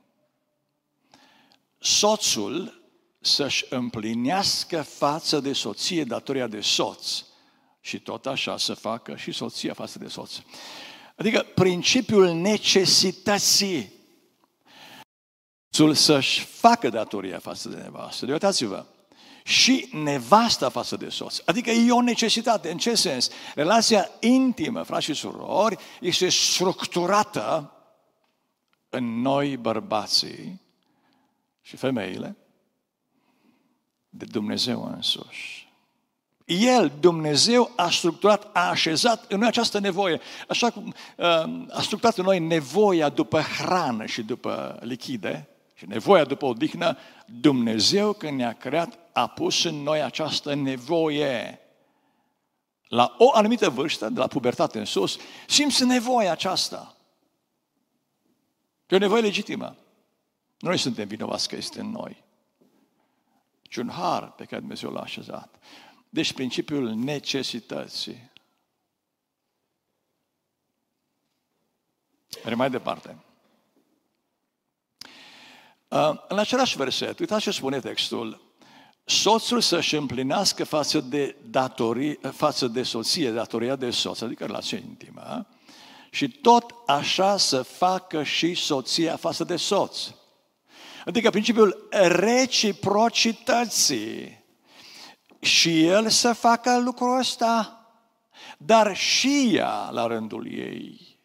Soțul 1.78 2.84
să-și 3.20 3.66
împlinească 3.70 4.82
față 4.82 5.40
de 5.40 5.54
soție 5.54 6.04
datoria 6.04 6.48
de 6.48 6.62
soț 6.62 7.24
și 7.82 8.00
tot 8.00 8.26
așa 8.26 8.58
să 8.58 8.74
facă 8.74 9.16
și 9.16 9.32
soția 9.32 9.74
față 9.74 10.00
de 10.00 10.08
soț. 10.08 10.34
Adică 11.16 11.46
principiul 11.56 12.34
necesității 12.34 13.95
să-și 15.94 16.46
facă 16.46 16.90
datoria 16.90 17.40
față 17.40 17.70
de 17.70 17.76
nevastă. 17.76 18.26
Uitați-vă, 18.32 18.86
și 19.48 19.90
nevasta 19.92 20.70
față 20.70 20.96
de 20.96 21.10
soț. 21.10 21.38
Adică 21.46 21.70
e 21.70 21.92
o 21.92 22.02
necesitate. 22.02 22.72
În 22.72 22.78
ce 22.78 22.96
sens? 22.96 23.30
Relația 23.56 24.10
intimă, 24.20 24.84
frați 24.84 25.04
și 25.04 25.14
surori, 25.14 25.78
este 26.00 26.30
structurată 26.30 27.72
în 28.90 29.22
noi 29.22 29.58
bărbații 29.58 30.62
și 31.62 31.76
femeile 31.76 32.36
de 34.10 34.26
Dumnezeu 34.26 34.92
însuși. 34.96 35.74
El, 36.46 36.92
Dumnezeu, 37.00 37.72
a 37.76 37.90
structurat, 37.90 38.50
a 38.54 38.70
așezat 38.70 39.32
în 39.32 39.40
noi 39.40 39.48
această 39.48 39.80
nevoie. 39.80 40.20
Așa 40.48 40.70
cum 40.70 40.94
uh, 41.18 41.26
a 41.70 41.82
structurat 41.82 42.18
în 42.18 42.24
noi 42.24 42.40
nevoia 42.40 43.10
după 43.10 43.40
hrană 43.40 44.06
și 44.06 44.22
după 44.24 44.80
lichide 44.82 45.50
și 45.76 45.86
nevoia 45.86 46.24
după 46.24 46.46
odihnă, 46.46 46.98
Dumnezeu 47.26 48.14
când 48.14 48.38
ne-a 48.38 48.54
creat 48.54 49.00
a 49.14 49.28
pus 49.28 49.64
în 49.64 49.76
noi 49.76 50.02
această 50.02 50.54
nevoie. 50.54 51.60
La 52.88 53.16
o 53.18 53.32
anumită 53.34 53.70
vârstă, 53.70 54.10
de 54.10 54.20
la 54.20 54.28
pubertate 54.28 54.80
în 54.80 54.86
sus, 54.86 55.18
simți 55.48 55.86
nevoia 55.86 56.32
aceasta. 56.32 56.96
E 58.88 58.96
o 58.96 59.00
nevoie 59.00 59.22
legitimă. 59.22 59.76
Noi 60.60 60.78
suntem 60.78 61.08
vinovați 61.08 61.48
că 61.48 61.56
este 61.56 61.80
în 61.80 61.90
noi. 61.90 62.24
Și 63.70 63.80
un 63.80 63.90
har 63.90 64.32
pe 64.32 64.46
care 64.46 64.60
Dumnezeu 64.60 64.92
l-a 64.92 65.02
așezat. 65.02 65.56
Deci 66.10 66.34
principiul 66.34 66.94
necesității. 66.94 68.32
Mergem 72.36 72.58
mai 72.58 72.70
departe. 72.70 73.18
În 76.28 76.40
același 76.40 76.78
verset, 76.78 77.20
uitați 77.20 77.42
ce 77.42 77.52
spune 77.52 77.80
textul, 77.80 78.42
soțul 79.06 79.62
să-și 79.62 79.96
împlinească 79.96 80.64
față 80.64 81.00
de, 81.00 81.36
datorii, 81.50 82.20
față 82.32 82.68
de 82.68 82.84
soție, 82.84 83.32
datoria 83.32 83.76
de 83.76 83.90
soț, 83.90 84.22
adică 84.22 84.46
relație 84.46 84.78
intimă, 84.78 85.48
și 86.10 86.30
tot 86.30 86.76
așa 86.86 87.38
să 87.38 87.62
facă 87.62 88.24
și 88.24 88.54
soția 88.54 89.16
față 89.16 89.44
de 89.44 89.56
soț. 89.56 89.98
Adică 91.06 91.30
principiul 91.30 91.88
reciprocității. 92.08 94.44
Și 95.40 95.86
el 95.86 96.10
să 96.10 96.34
facă 96.34 96.80
lucrul 96.80 97.20
ăsta, 97.20 97.80
dar 98.58 98.96
și 98.96 99.50
ea 99.54 99.90
la 99.90 100.08
rândul 100.08 100.52
ei. 100.52 101.18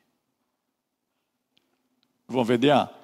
Vom 2.24 2.44
vedea, 2.44 3.00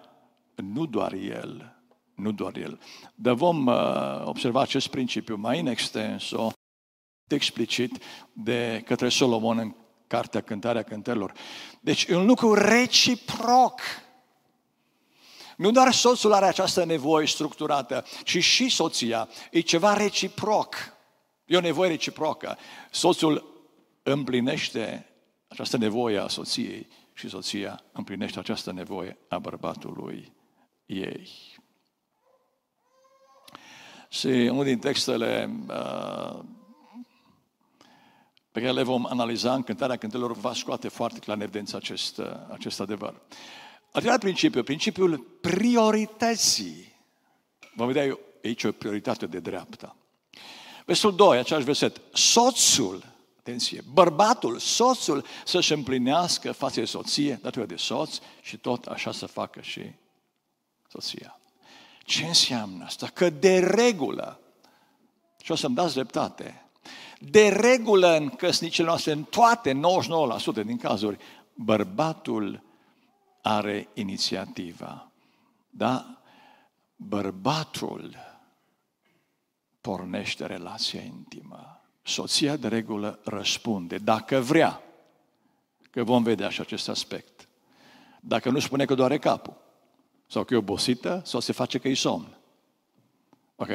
nu 0.63 0.87
doar 0.87 1.13
el, 1.13 1.77
nu 2.15 2.33
doar 2.33 2.57
el. 2.57 2.81
Dar 3.15 3.35
vom 3.35 3.67
uh, 3.67 4.23
observa 4.25 4.61
acest 4.61 4.89
principiu 4.89 5.37
mai 5.37 5.61
în 5.61 5.67
extenso, 5.67 6.53
explicit 7.29 8.03
de 8.33 8.83
către 8.85 9.09
Solomon 9.09 9.59
în 9.59 9.75
Cartea 10.07 10.41
Cântarea 10.41 10.83
Cântărilor. 10.83 11.33
Deci 11.81 12.05
e 12.05 12.17
un 12.17 12.27
lucru 12.27 12.55
reciproc. 12.55 13.81
Nu 15.57 15.71
doar 15.71 15.93
soțul 15.93 16.33
are 16.33 16.47
această 16.47 16.85
nevoie 16.85 17.27
structurată, 17.27 18.05
ci 18.25 18.45
și 18.45 18.69
soția. 18.69 19.29
E 19.51 19.61
ceva 19.61 19.95
reciproc. 19.95 20.75
E 21.45 21.57
o 21.57 21.61
nevoie 21.61 21.91
reciprocă. 21.91 22.59
Soțul 22.91 23.55
împlinește 24.03 25.07
această 25.49 25.77
nevoie 25.77 26.19
a 26.19 26.29
soției 26.29 26.89
și 27.13 27.29
soția 27.29 27.83
împlinește 27.93 28.39
această 28.39 28.73
nevoie 28.73 29.19
a 29.29 29.39
bărbatului 29.39 30.33
ei. 30.87 31.29
Și 34.09 34.27
unul 34.27 34.65
din 34.65 34.79
textele 34.79 35.51
uh, 35.69 36.39
pe 38.53 38.61
care 38.61 38.73
le 38.73 38.83
vom 38.83 39.07
analiza 39.07 39.55
în 39.55 39.63
cântarea 39.63 39.97
cântărilor 39.97 40.33
va 40.33 40.55
scoate 40.55 40.89
foarte 40.89 41.19
clar 41.19 41.37
în 41.37 41.43
evidență 41.43 41.77
acest, 41.77 42.19
uh, 42.19 42.27
acest 42.53 42.81
adevăr. 42.81 43.23
Al 43.93 44.03
treilea 44.03 44.19
principiu, 44.19 44.63
principiul 44.63 45.19
priorității. 45.41 46.95
Vom 47.75 47.87
vedea 47.87 48.05
eu 48.05 48.21
aici 48.45 48.65
o 48.65 48.73
prioritate 48.73 49.27
de 49.27 49.39
dreapta. 49.39 49.97
Versul 50.85 51.15
2, 51.15 51.39
același 51.39 51.65
verset. 51.65 52.01
Soțul, 52.13 53.05
atenție, 53.39 53.83
bărbatul, 53.93 54.59
soțul 54.59 55.25
să-și 55.45 55.73
împlinească 55.73 56.53
față 56.53 56.81
de 56.81 56.87
soție, 56.87 57.39
datoria 57.43 57.67
de 57.67 57.77
soț 57.77 58.19
și 58.43 58.57
tot 58.57 58.85
așa 58.85 59.13
să 59.13 59.27
facă 59.27 59.61
și 59.61 59.83
soția. 61.01 61.41
Ce 62.05 62.25
înseamnă 62.25 62.85
asta? 62.85 63.07
Că 63.07 63.31
de 63.31 63.59
regulă, 63.59 64.41
și 65.43 65.53
o 65.53 65.55
să-mi 65.55 65.75
dați 65.75 65.95
dreptate, 65.95 66.67
de 67.19 67.49
regulă 67.49 68.17
în 68.17 68.29
căsnicile 68.29 68.87
noastre, 68.87 69.13
în 69.13 69.23
toate, 69.23 69.81
99% 70.61 70.65
din 70.65 70.77
cazuri, 70.77 71.19
bărbatul 71.55 72.63
are 73.43 73.89
inițiativa. 73.95 75.11
Da? 75.71 76.21
Bărbatul 76.97 78.17
pornește 79.81 80.47
relația 80.47 81.01
intimă. 81.01 81.81
Soția 82.03 82.57
de 82.57 82.69
regulă 82.69 83.19
răspunde, 83.25 83.99
dacă 83.99 84.39
vrea, 84.39 84.83
că 85.91 86.05
vom 86.05 86.23
vedea 86.23 86.49
și 86.49 86.61
acest 86.61 86.89
aspect. 86.89 87.49
Dacă 88.21 88.51
nu 88.51 88.59
spune 88.59 88.85
că 88.85 88.95
doare 88.95 89.19
capul, 89.19 89.66
sau 90.27 90.45
că 90.45 90.55
e 90.55 90.57
obosită, 90.57 91.23
sau 91.25 91.41
se 91.41 91.53
face 91.53 91.79
că 91.79 91.89
e 91.89 91.95
somn. 91.95 92.39
Ok? 93.57 93.69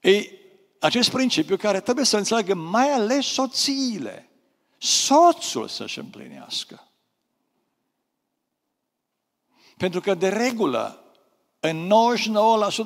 Ei, 0.00 0.38
acest 0.80 1.10
principiu 1.10 1.56
care 1.56 1.80
trebuie 1.80 2.04
să 2.04 2.16
înțeleagă 2.16 2.54
mai 2.54 2.90
ales 2.90 3.26
soțiile, 3.26 4.28
soțul 4.78 5.68
să-și 5.68 5.98
împlinească. 5.98 6.88
Pentru 9.76 10.00
că, 10.00 10.14
de 10.14 10.28
regulă, 10.28 11.04
în 11.60 11.90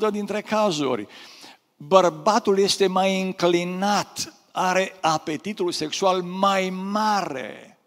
99% 0.08 0.10
dintre 0.10 0.40
cazuri, 0.40 1.06
bărbatul 1.76 2.58
este 2.58 2.86
mai 2.86 3.22
înclinat, 3.22 4.34
are 4.52 4.96
apetitul 5.00 5.72
sexual 5.72 6.22
mai 6.22 6.70
mare, 6.70 7.78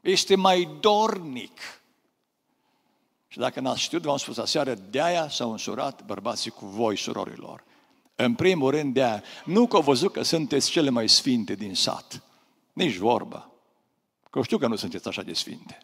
este 0.00 0.34
mai 0.34 0.68
dornic. 0.80 1.60
Și 3.34 3.40
dacă 3.40 3.60
n-ați 3.60 3.80
știut, 3.80 4.02
v-am 4.02 4.16
spus 4.16 4.38
aseară, 4.38 4.74
de-aia 4.74 5.28
s-au 5.28 5.50
însurat 5.50 6.04
bărbații 6.04 6.50
cu 6.50 6.66
voi, 6.66 6.96
surorilor. 6.96 7.64
În 8.16 8.34
primul 8.34 8.70
rând 8.70 8.94
de-aia, 8.94 9.22
nu 9.44 9.66
că 9.66 9.76
au 9.76 9.82
văzut 9.82 10.12
că 10.12 10.22
sunteți 10.22 10.70
cele 10.70 10.90
mai 10.90 11.08
sfinte 11.08 11.54
din 11.54 11.74
sat. 11.74 12.22
Nici 12.72 12.96
vorba. 12.96 13.50
Că 14.30 14.42
știu 14.42 14.58
că 14.58 14.66
nu 14.66 14.76
sunteți 14.76 15.08
așa 15.08 15.22
de 15.22 15.32
sfinte. 15.32 15.78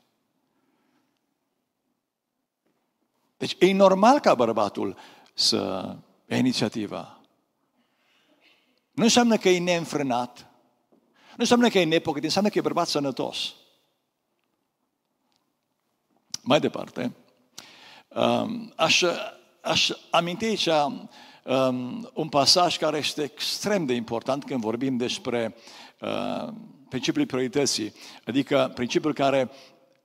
Deci 3.37 3.57
e 3.59 3.73
normal 3.73 4.21
ca 4.21 4.35
bărbatul 4.35 4.97
să 5.35 5.97
ia 6.27 6.37
inițiativa. 6.37 7.21
Nu 8.93 9.03
înseamnă 9.03 9.37
că 9.37 9.49
e 9.49 9.59
neînfrânat. 9.59 10.39
Nu 11.29 11.37
înseamnă 11.37 11.69
că 11.69 11.79
e 11.79 11.85
nepocătit, 11.85 12.25
înseamnă 12.25 12.51
că 12.51 12.59
e 12.59 12.63
bărbat 12.63 12.89
sănătos. 12.89 13.55
Mai 16.43 16.61
departe, 16.61 17.03
um, 17.03 17.20
aș, 18.77 19.03
aș 19.61 19.91
aminti 20.11 20.45
aici 20.45 20.67
um, 20.67 22.11
un 22.15 22.29
pasaj 22.29 22.77
care 22.77 22.99
este 22.99 23.23
extrem 23.23 23.85
de 23.87 23.93
important 23.93 24.45
când 24.45 24.61
vorbim 24.61 24.97
despre 24.97 25.55
uh, 26.01 26.53
principiul 26.89 27.27
priorității, 27.27 27.93
adică 28.27 28.73
principiul 28.75 29.13
care 29.13 29.51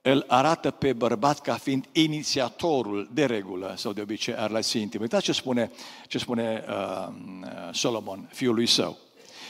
îl 0.02 0.24
arată 0.28 0.72
pe 0.72 0.94
bărbat 0.94 1.40
ca 1.40 1.54
fiind 1.54 1.86
inițiatorul 1.92 3.10
de 3.14 3.26
regulă 3.26 3.74
sau 3.78 3.94
de 3.94 4.02
obicei 4.02 4.36
a 4.36 4.46
relației 4.46 4.82
intime. 4.82 5.04
Uitați 5.04 5.24
ce 5.24 5.32
spune, 5.32 5.72
ce 6.08 6.18
spune 6.18 6.64
uh, 6.68 7.14
Solomon, 7.72 8.30
fiul 8.32 8.56
lui 8.56 8.66
său. 8.66 8.98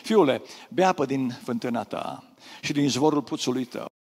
Fiule, 0.04 0.42
bea 0.70 0.88
apă 0.88 1.06
din 1.06 1.40
fântâna 1.44 1.84
ta 1.84 2.24
și 2.62 2.74
din 2.74 2.90
zvorul 2.90 3.22
puțului 3.22 3.66
tău. 3.66 3.95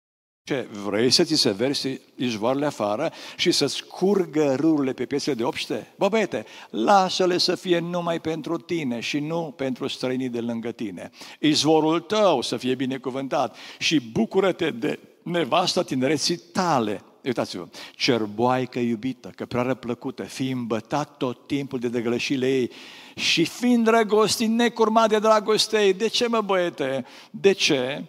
Ce, 0.46 0.68
vrei 0.86 1.12
să 1.12 1.24
ți 1.24 1.36
se 1.36 1.52
versi 1.52 2.00
izvoarele 2.16 2.66
afară 2.66 3.12
și 3.36 3.52
să-ți 3.52 3.84
curgă 3.84 4.56
râurile 4.56 4.94
pe 4.94 5.06
piețele 5.06 5.36
de 5.36 5.44
obște? 5.44 5.94
Bă, 5.98 6.08
băiete, 6.08 6.46
lasă-le 6.70 7.38
să 7.38 7.56
fie 7.56 7.80
numai 7.80 8.20
pentru 8.20 8.58
tine 8.58 9.00
și 9.00 9.20
nu 9.20 9.54
pentru 9.58 9.88
străinii 9.88 10.30
de 10.30 10.40
lângă 10.40 10.72
tine. 10.72 11.12
Izvorul 11.40 12.00
tău 12.00 12.42
să 12.42 12.58
fie 12.58 12.76
binecuvântat 12.76 13.56
și 13.80 14.00
bucură-te 14.00 14.72
de 14.72 15.00
nevasta 15.22 15.84
tinereții 15.84 16.38
tale. 16.38 17.04
Uitați-vă, 17.26 17.68
cerboaică 17.96 18.80
iubită, 18.80 19.32
căprară 19.36 19.74
plăcută, 19.74 20.24
fi 20.24 20.50
îmbătat 20.50 21.18
tot 21.18 21.48
timpul 21.48 21.80
de 21.80 21.88
degălășile 21.88 22.48
ei 22.48 22.72
și 23.16 23.46
fiind 23.46 23.84
drăgostit, 23.84 24.50
necurmat 24.50 25.10
de 25.10 25.20
dragostei. 25.20 25.94
De 25.94 26.08
ce, 26.08 26.28
mă 26.28 26.42
băiete? 26.42 27.06
De 27.32 27.52
ce? 27.52 28.04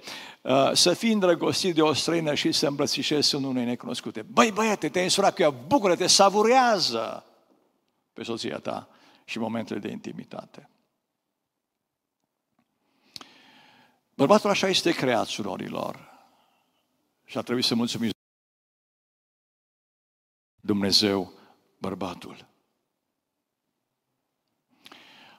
Uh, 0.45 0.73
să 0.73 0.95
fii 0.95 1.13
îndrăgostit 1.13 1.75
de 1.75 1.83
o 1.83 1.93
străină 1.93 2.35
și 2.35 2.53
să 2.53 2.67
îmbrățișezi 2.67 3.35
în 3.35 3.45
unei 3.45 3.65
necunoscute. 3.65 4.23
Băi, 4.23 4.53
băiete, 4.53 4.89
te-ai 4.89 5.05
însurat 5.05 5.35
cu 5.35 5.43
ea, 5.43 5.51
bucură-te, 5.51 6.07
savurează 6.07 7.25
pe 8.13 8.23
soția 8.23 8.59
ta 8.59 8.89
și 9.25 9.39
momentele 9.39 9.79
de 9.79 9.91
intimitate. 9.91 10.69
Bărbatul 14.15 14.51
așa 14.51 14.69
este 14.69 14.93
creat, 14.93 15.27
surorilor. 15.27 16.13
Și 17.25 17.39
a 17.39 17.43
trebuit 17.43 17.65
să 17.65 17.75
mulțumim 17.75 18.11
Dumnezeu 20.61 21.33
bărbatul. 21.79 22.47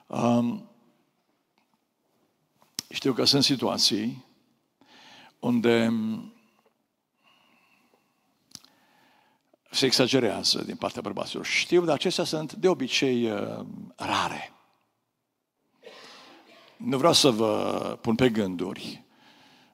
Um, 0.06 0.70
știu 2.88 3.12
că 3.12 3.24
sunt 3.24 3.44
situații 3.44 4.25
unde 5.46 5.92
se 9.70 9.86
exagerează 9.86 10.62
din 10.62 10.76
partea 10.76 11.02
bărbaților. 11.02 11.44
Știu, 11.44 11.84
dar 11.84 11.94
acestea 11.94 12.24
sunt 12.24 12.52
de 12.52 12.68
obicei 12.68 13.30
uh, 13.30 13.64
rare. 13.96 14.52
Nu 16.76 16.98
vreau 16.98 17.12
să 17.12 17.30
vă 17.30 17.98
pun 18.00 18.14
pe 18.14 18.28
gânduri, 18.28 19.04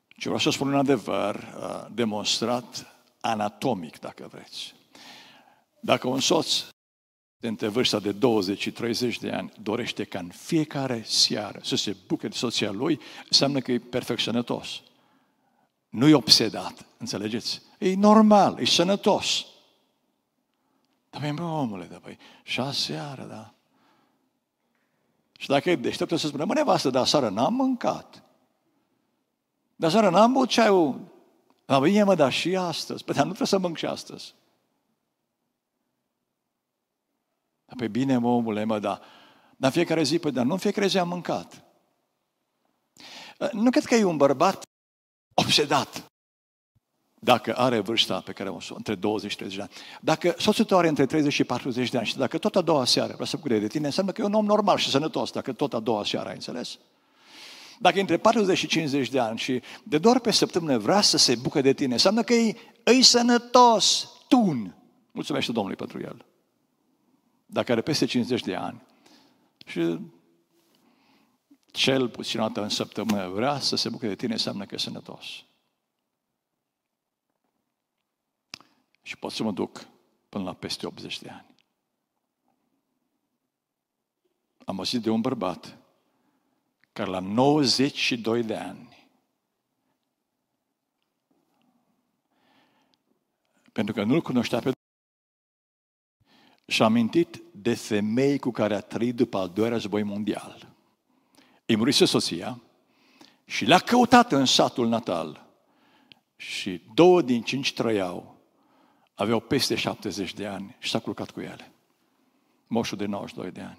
ci 0.08 0.22
vreau 0.22 0.38
să 0.38 0.50
spun 0.50 0.68
un 0.68 0.78
adevăr 0.78 1.34
uh, 1.34 1.86
demonstrat 1.94 2.94
anatomic, 3.20 3.98
dacă 3.98 4.28
vreți. 4.32 4.74
Dacă 5.80 6.08
un 6.08 6.20
soț 6.20 6.64
între 7.40 7.68
vârsta 7.68 7.98
de 7.98 8.12
20 8.12 8.60
și 8.60 8.70
30 8.70 9.18
de 9.18 9.30
ani 9.30 9.52
dorește 9.62 10.04
ca 10.04 10.18
în 10.18 10.28
fiecare 10.28 11.02
seară 11.06 11.60
să 11.62 11.76
se 11.76 11.96
bucure 12.06 12.28
de 12.28 12.36
soția 12.36 12.70
lui, 12.70 13.00
înseamnă 13.30 13.60
că 13.60 13.72
e 13.72 13.78
perfect 13.78 14.20
sănătos. 14.20 14.82
Nu 15.92 16.08
e 16.08 16.14
obsedat, 16.14 16.86
înțelegeți? 16.98 17.62
E 17.78 17.94
normal, 17.94 18.58
e 18.58 18.64
sănătos. 18.64 19.44
Dar 21.10 21.32
bă, 21.32 21.42
omule, 21.42 21.84
da, 21.84 21.98
păi, 21.98 22.18
șase 22.42 22.92
seară, 22.92 23.22
da? 23.22 23.54
Și 25.38 25.48
dacă 25.48 25.70
e 25.70 25.76
deștept, 25.76 26.18
să 26.18 26.26
spună, 26.26 26.44
mă, 26.44 26.54
nevastă, 26.54 26.90
dar 26.90 27.06
seară 27.06 27.28
n-am 27.28 27.54
mâncat. 27.54 28.22
Dar 29.76 29.90
seară 29.90 30.10
n-am 30.10 30.32
băut 30.32 30.48
ceaiul. 30.48 31.00
Dar 31.64 31.80
bine, 31.80 32.02
mă, 32.02 32.14
dar 32.14 32.32
și 32.32 32.56
astăzi. 32.56 33.04
Păi, 33.04 33.14
dar 33.14 33.22
nu 33.24 33.28
trebuie 33.28 33.48
să 33.48 33.58
mănânc 33.58 33.76
și 33.76 33.86
astăzi. 33.86 34.34
Dar 37.64 37.76
pe 37.76 37.88
bine, 37.88 38.18
mă, 38.18 38.28
omule, 38.28 38.64
mă, 38.64 38.78
da. 38.78 39.00
Dar 39.56 39.72
fiecare 39.72 40.02
zi, 40.02 40.18
păi, 40.18 40.32
dar 40.32 40.44
nu 40.44 40.52
în 40.52 40.58
fiecare 40.58 40.86
zi 40.86 40.98
am 40.98 41.08
mâncat. 41.08 41.64
Nu 43.52 43.70
cred 43.70 43.84
că 43.84 43.94
e 43.94 44.04
un 44.04 44.16
bărbat 44.16 44.70
obsedat. 45.34 46.04
Dacă 47.24 47.56
are 47.56 47.80
vârsta 47.80 48.20
pe 48.20 48.32
care 48.32 48.48
o 48.48 48.58
între 48.74 48.94
20 48.94 49.30
și 49.30 49.36
30 49.36 49.56
de 49.56 49.62
ani. 49.62 49.72
Dacă 50.00 50.34
soțul 50.38 50.64
tău 50.64 50.78
are 50.78 50.88
între 50.88 51.06
30 51.06 51.32
și 51.32 51.44
40 51.44 51.90
de 51.90 51.98
ani 51.98 52.06
și 52.06 52.16
dacă 52.16 52.38
tot 52.38 52.56
a 52.56 52.60
doua 52.60 52.84
seară 52.84 53.12
vrea 53.14 53.26
să 53.26 53.36
bucure 53.36 53.58
de 53.58 53.66
tine, 53.66 53.86
înseamnă 53.86 54.12
că 54.12 54.20
e 54.20 54.24
un 54.24 54.32
om 54.32 54.44
normal 54.44 54.76
și 54.76 54.90
sănătos, 54.90 55.30
dacă 55.30 55.52
tot 55.52 55.74
a 55.74 55.80
doua 55.80 56.04
seară, 56.04 56.28
ai 56.28 56.34
înțeles? 56.34 56.78
Dacă 57.78 58.00
între 58.00 58.16
40 58.16 58.58
și 58.58 58.66
50 58.66 59.08
de 59.08 59.18
ani 59.18 59.38
și 59.38 59.62
de 59.82 59.98
doar 59.98 60.20
pe 60.20 60.30
săptămână 60.30 60.78
vrea 60.78 61.00
să 61.00 61.16
se 61.16 61.34
bucure 61.34 61.62
de 61.62 61.72
tine, 61.72 61.92
înseamnă 61.92 62.22
că 62.22 62.34
e, 62.34 62.56
e 62.84 63.02
sănătos, 63.02 64.08
tun. 64.28 64.76
Mulțumește 65.12 65.52
Domnului 65.52 65.76
pentru 65.76 66.00
el. 66.00 66.24
Dacă 67.46 67.72
are 67.72 67.80
peste 67.80 68.04
50 68.04 68.42
de 68.42 68.54
ani 68.54 68.82
și 69.66 69.98
cel 71.72 72.08
puțin 72.08 72.40
o 72.40 72.46
dată 72.46 72.62
în 72.62 72.68
săptămână 72.68 73.28
vrea 73.28 73.58
să 73.58 73.76
se 73.76 73.88
bucure 73.88 74.08
de 74.08 74.14
tine, 74.14 74.32
înseamnă 74.32 74.66
că 74.66 74.74
e 74.74 74.78
sănătos. 74.78 75.44
Și 79.02 79.16
pot 79.16 79.32
să 79.32 79.42
mă 79.42 79.52
duc 79.52 79.86
până 80.28 80.44
la 80.44 80.54
peste 80.54 80.86
80 80.86 81.20
de 81.20 81.28
ani. 81.28 81.54
Am 84.64 84.76
auzit 84.76 85.02
de 85.02 85.10
un 85.10 85.20
bărbat 85.20 85.78
care 86.92 87.10
la 87.10 87.18
92 87.18 88.42
de 88.42 88.56
ani, 88.56 89.08
pentru 93.72 93.94
că 93.94 94.04
nu-l 94.04 94.22
cunoștea 94.22 94.60
pe 94.60 94.72
și-a 96.66 96.84
amintit 96.84 97.42
de 97.52 97.74
femei 97.74 98.38
cu 98.38 98.50
care 98.50 98.74
a 98.74 98.80
trăit 98.80 99.14
după 99.14 99.38
al 99.38 99.48
doilea 99.48 99.72
război 99.72 100.02
mondial. 100.02 100.71
Îi 101.72 101.78
murise 101.78 102.04
soția 102.04 102.60
și 103.44 103.64
l-a 103.64 103.78
căutat 103.78 104.32
în 104.32 104.44
satul 104.44 104.88
natal. 104.88 105.46
Și 106.36 106.82
două 106.94 107.22
din 107.22 107.42
cinci 107.42 107.72
trăiau, 107.72 108.36
aveau 109.14 109.40
peste 109.40 109.74
70 109.74 110.34
de 110.34 110.46
ani 110.46 110.76
și 110.78 110.90
s-a 110.90 110.98
culcat 110.98 111.30
cu 111.30 111.40
ele. 111.40 111.72
Moșul 112.66 112.98
de 112.98 113.06
92 113.06 113.50
de 113.50 113.60
ani. 113.60 113.78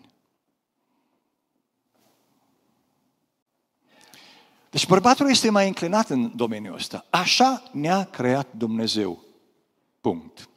Deci 4.69 4.87
bărbatul 4.87 5.29
este 5.29 5.49
mai 5.49 5.67
înclinat 5.67 6.09
în 6.09 6.35
domeniul 6.35 6.75
ăsta. 6.75 7.05
Așa 7.09 7.63
ne-a 7.71 8.03
creat 8.03 8.53
Dumnezeu. 8.53 9.23
Punct. 10.01 10.49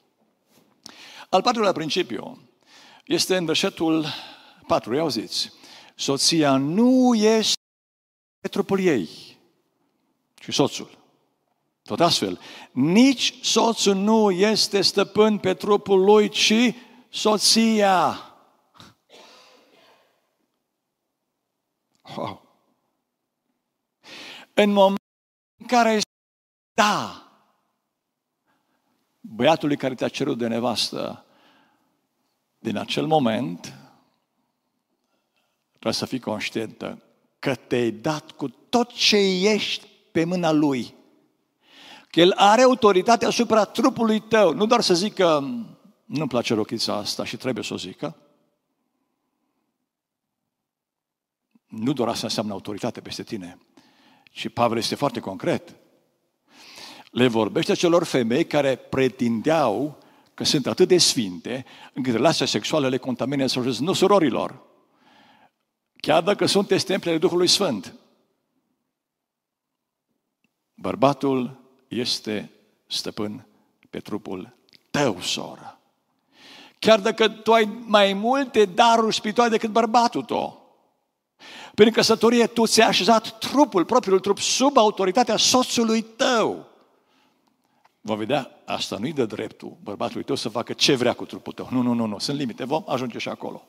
Al 1.29 1.43
patrulea 1.43 1.73
principiu 1.73 2.49
este 3.05 3.37
în 3.37 3.45
versetul 3.45 4.07
4, 4.67 4.95
i 4.95 4.99
auziți. 4.99 5.56
Soția 5.99 6.57
nu 6.57 7.15
este 7.15 7.59
trupul 8.51 8.81
ei, 8.81 9.09
ci 10.35 10.55
soțul. 10.55 10.99
Tot 11.83 12.01
astfel, 12.01 12.41
nici 12.73 13.39
soțul 13.43 13.95
nu 13.95 14.31
este 14.31 14.81
stăpân 14.81 15.39
pe 15.39 15.55
trupul 15.55 16.05
lui, 16.05 16.29
ci 16.29 16.75
soția. 17.09 18.21
Wow. 22.17 22.43
În 24.55 24.71
momentul 24.71 25.05
în 25.61 25.67
care 25.67 26.01
da, 26.75 27.23
băiatului 29.21 29.77
care 29.77 29.95
te-a 29.95 30.09
cerut 30.09 30.39
de 30.39 30.47
nevastă, 30.47 31.25
din 32.59 32.77
acel 32.77 33.07
moment, 33.07 33.86
trebuie 35.87 36.09
să 36.09 36.17
fii 36.17 36.33
conștientă 36.33 37.03
că 37.39 37.55
te-ai 37.55 37.91
dat 37.91 38.31
cu 38.31 38.49
tot 38.49 38.93
ce 38.93 39.17
ești 39.49 39.87
pe 40.13 40.25
mâna 40.25 40.53
lui. 40.53 40.95
Că 42.11 42.21
el 42.21 42.33
are 42.37 42.63
autoritate 42.63 43.27
asupra 43.27 43.65
trupului 43.65 44.21
tău. 44.21 44.53
Nu 44.53 44.67
doar 44.67 44.81
să 44.81 44.95
zică, 44.95 45.39
nu-mi 46.05 46.29
place 46.29 46.55
rochița 46.55 46.95
asta 46.95 47.25
și 47.25 47.37
trebuie 47.37 47.65
să 47.65 47.75
o 47.75 47.77
zică. 47.77 48.17
Nu 51.67 51.93
doar 51.93 52.09
asta 52.09 52.27
înseamnă 52.27 52.53
autoritate 52.53 53.01
peste 53.01 53.23
tine. 53.23 53.59
Și 54.31 54.49
Pavel 54.49 54.79
este 54.79 54.95
foarte 54.95 55.21
concret. 55.21 55.77
Le 57.11 57.27
vorbește 57.27 57.75
celor 57.75 58.05
femei 58.05 58.47
care 58.47 58.77
pretindeau 58.77 59.99
că 60.35 60.45
sunt 60.45 60.67
atât 60.67 60.89
de 60.89 60.99
sfinte, 60.99 61.65
încât 61.93 62.13
relația 62.13 62.47
sexuală 62.47 62.89
le 62.89 62.97
contaminează 62.97 63.77
nu 63.81 63.93
surorilor. 63.93 64.66
Chiar 66.07 66.23
dacă 66.23 66.47
sunt 66.47 66.85
templele 66.85 67.19
Duhului 67.19 67.47
Sfânt. 67.47 67.95
Bărbatul 70.75 71.61
este 71.89 72.51
stăpân 72.87 73.47
pe 73.91 73.99
trupul 73.99 74.57
tău, 74.91 75.21
soră. 75.21 75.81
Chiar 76.79 77.01
dacă 77.01 77.29
tu 77.29 77.53
ai 77.53 77.83
mai 77.87 78.13
multe 78.13 78.65
daruri 78.65 79.15
spirituale 79.15 79.51
decât 79.51 79.71
bărbatul 79.71 80.23
tău. 80.23 80.75
Prin 81.75 81.93
căsătorie 81.93 82.47
tu 82.47 82.67
ți-ai 82.67 82.89
așezat 82.89 83.39
trupul, 83.39 83.85
propriul 83.85 84.21
trup, 84.21 84.39
sub 84.39 84.77
autoritatea 84.77 85.37
soțului 85.37 86.03
tău. 86.03 86.67
Va 88.01 88.15
vedea, 88.15 88.51
asta 88.65 88.97
nu-i 88.97 89.13
de 89.13 89.27
dreptul 89.27 89.77
bărbatului 89.83 90.25
tău 90.25 90.37
să 90.37 90.49
facă 90.49 90.73
ce 90.73 90.95
vrea 90.95 91.13
cu 91.13 91.25
trupul 91.25 91.53
tău. 91.53 91.69
Nu, 91.71 91.83
nu, 91.83 91.93
nu, 91.93 92.07
nu, 92.07 92.19
sunt 92.19 92.39
limite, 92.39 92.65
vom 92.65 92.83
ajunge 92.87 93.19
și 93.19 93.29
acolo. 93.29 93.63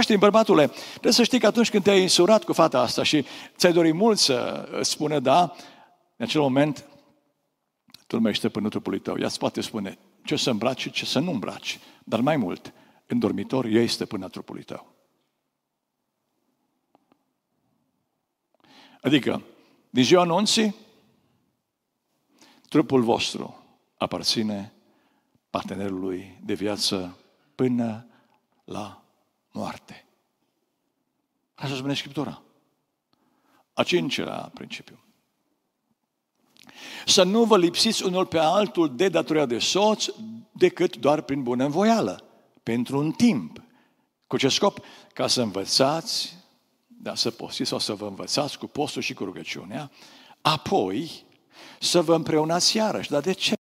Știi, 0.00 0.16
bărbatule, 0.16 0.66
trebuie 0.90 1.12
să 1.12 1.22
știi 1.22 1.40
că 1.40 1.46
atunci 1.46 1.70
când 1.70 1.82
te-ai 1.82 2.00
insurat 2.00 2.44
cu 2.44 2.52
fata 2.52 2.80
asta 2.80 3.02
și 3.02 3.24
ți-ai 3.56 3.72
dorit 3.72 3.94
mult 3.94 4.18
să 4.18 4.68
spună 4.82 5.18
da, 5.18 5.40
în 6.16 6.24
acel 6.24 6.40
moment 6.40 6.86
tu 8.06 8.16
nu 8.16 8.22
mai 8.22 8.30
ești 8.30 8.42
stăpânul 8.42 8.70
trupului 8.70 9.00
tău. 9.00 9.18
Ea 9.18 9.26
îți 9.26 9.38
poate 9.38 9.60
spune 9.60 9.98
ce 10.24 10.36
să 10.36 10.50
îmbraci 10.50 10.80
și 10.80 10.90
ce 10.90 11.04
să 11.04 11.18
nu 11.18 11.30
îmbraci. 11.30 11.78
Dar 12.04 12.20
mai 12.20 12.36
mult, 12.36 12.72
în 13.06 13.18
dormitor, 13.18 13.64
ea 13.64 13.80
este 13.80 13.94
stăpâna 13.94 14.28
trupului 14.28 14.62
tău. 14.62 14.94
Adică, 19.00 19.42
din 19.90 20.04
ziua 20.04 20.22
anunții, 20.22 20.74
trupul 22.68 23.02
vostru 23.02 23.64
aparține 23.96 24.72
partenerului 25.50 26.38
de 26.44 26.54
viață 26.54 27.16
până 27.54 28.06
la 28.64 29.01
moarte. 29.52 30.06
Așa 31.54 31.76
spune 31.76 31.94
Scriptura. 31.94 32.42
A 33.72 33.82
cincilea 33.82 34.50
principiu. 34.54 35.04
Să 37.06 37.22
nu 37.22 37.44
vă 37.44 37.58
lipsiți 37.58 38.04
unul 38.04 38.26
pe 38.26 38.38
altul 38.38 38.96
de 38.96 39.08
datoria 39.08 39.46
de 39.46 39.58
soț 39.58 40.06
decât 40.52 40.96
doar 40.96 41.22
prin 41.22 41.42
bună 41.42 41.64
învoială, 41.64 42.24
pentru 42.62 42.98
un 42.98 43.12
timp. 43.12 43.62
Cu 44.26 44.36
ce 44.36 44.48
scop? 44.48 44.78
Ca 45.12 45.26
să 45.26 45.42
învățați 45.42 46.42
da, 47.02 47.14
să 47.14 47.30
postiți 47.30 47.68
sau 47.68 47.78
să 47.78 47.94
vă 47.94 48.06
învățați 48.06 48.58
cu 48.58 48.66
postul 48.66 49.02
și 49.02 49.14
cu 49.14 49.24
rugăciunea, 49.24 49.90
apoi 50.40 51.24
să 51.80 52.02
vă 52.02 52.14
împreunați 52.14 52.76
iarăși. 52.76 53.10
Dar 53.10 53.20
de 53.20 53.32
ce? 53.32 53.54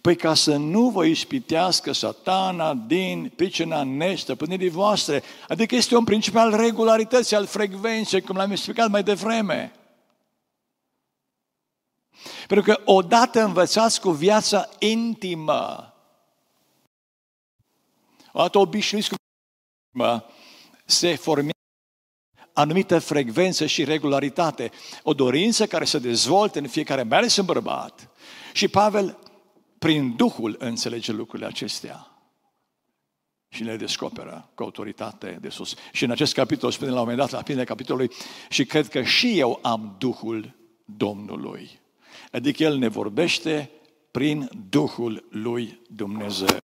Păi 0.00 0.16
ca 0.16 0.34
să 0.34 0.56
nu 0.56 0.88
vă 0.88 1.04
ispitească 1.04 1.92
satana 1.92 2.74
din 2.74 3.32
pricina 3.36 3.82
nestăpânirii 3.82 4.68
voastre. 4.68 5.22
Adică 5.48 5.74
este 5.74 5.96
un 5.96 6.04
principiu 6.04 6.40
al 6.40 6.56
regularității, 6.56 7.36
al 7.36 7.46
frecvenței, 7.46 8.20
cum 8.20 8.36
l-am 8.36 8.50
explicat 8.50 8.88
mai 8.90 9.02
devreme. 9.02 9.72
Pentru 12.46 12.72
că 12.72 12.80
odată 12.84 13.42
învățați 13.42 14.00
cu 14.00 14.10
viața 14.10 14.68
intimă, 14.78 15.94
odată 18.32 18.58
obișnuiți 18.58 19.08
cu 19.08 19.14
viața 19.14 19.34
intimă, 19.86 20.24
se 20.84 21.16
formează 21.16 21.54
anumită 22.52 22.98
frecvență 22.98 23.66
și 23.66 23.84
regularitate. 23.84 24.70
O 25.02 25.14
dorință 25.14 25.66
care 25.66 25.84
se 25.84 25.98
dezvoltă 25.98 26.58
în 26.58 26.68
fiecare, 26.68 27.02
mai 27.02 27.18
ales 27.18 27.36
în 27.36 27.44
bărbat. 27.44 28.08
Și 28.52 28.68
Pavel, 28.68 29.18
prin 29.80 30.16
Duhul, 30.16 30.56
înțelege 30.58 31.12
lucrurile 31.12 31.48
acestea 31.48 32.06
și 33.48 33.62
le 33.62 33.76
descoperă 33.76 34.50
cu 34.54 34.62
autoritate 34.62 35.38
de 35.40 35.48
sus. 35.48 35.74
Și 35.92 36.04
în 36.04 36.10
acest 36.10 36.34
capitol 36.34 36.70
spune 36.70 36.90
la 36.90 36.96
un 36.96 37.00
moment 37.00 37.18
dat, 37.18 37.30
la 37.30 37.42
finele 37.42 37.64
capitolului, 37.64 38.10
și 38.48 38.64
cred 38.64 38.88
că 38.88 39.02
și 39.02 39.38
eu 39.38 39.58
am 39.62 39.96
Duhul 39.98 40.54
Domnului. 40.84 41.80
Adică 42.32 42.62
El 42.62 42.78
ne 42.78 42.88
vorbește 42.88 43.70
prin 44.10 44.50
Duhul 44.68 45.26
lui 45.30 45.80
Dumnezeu. 45.88 46.58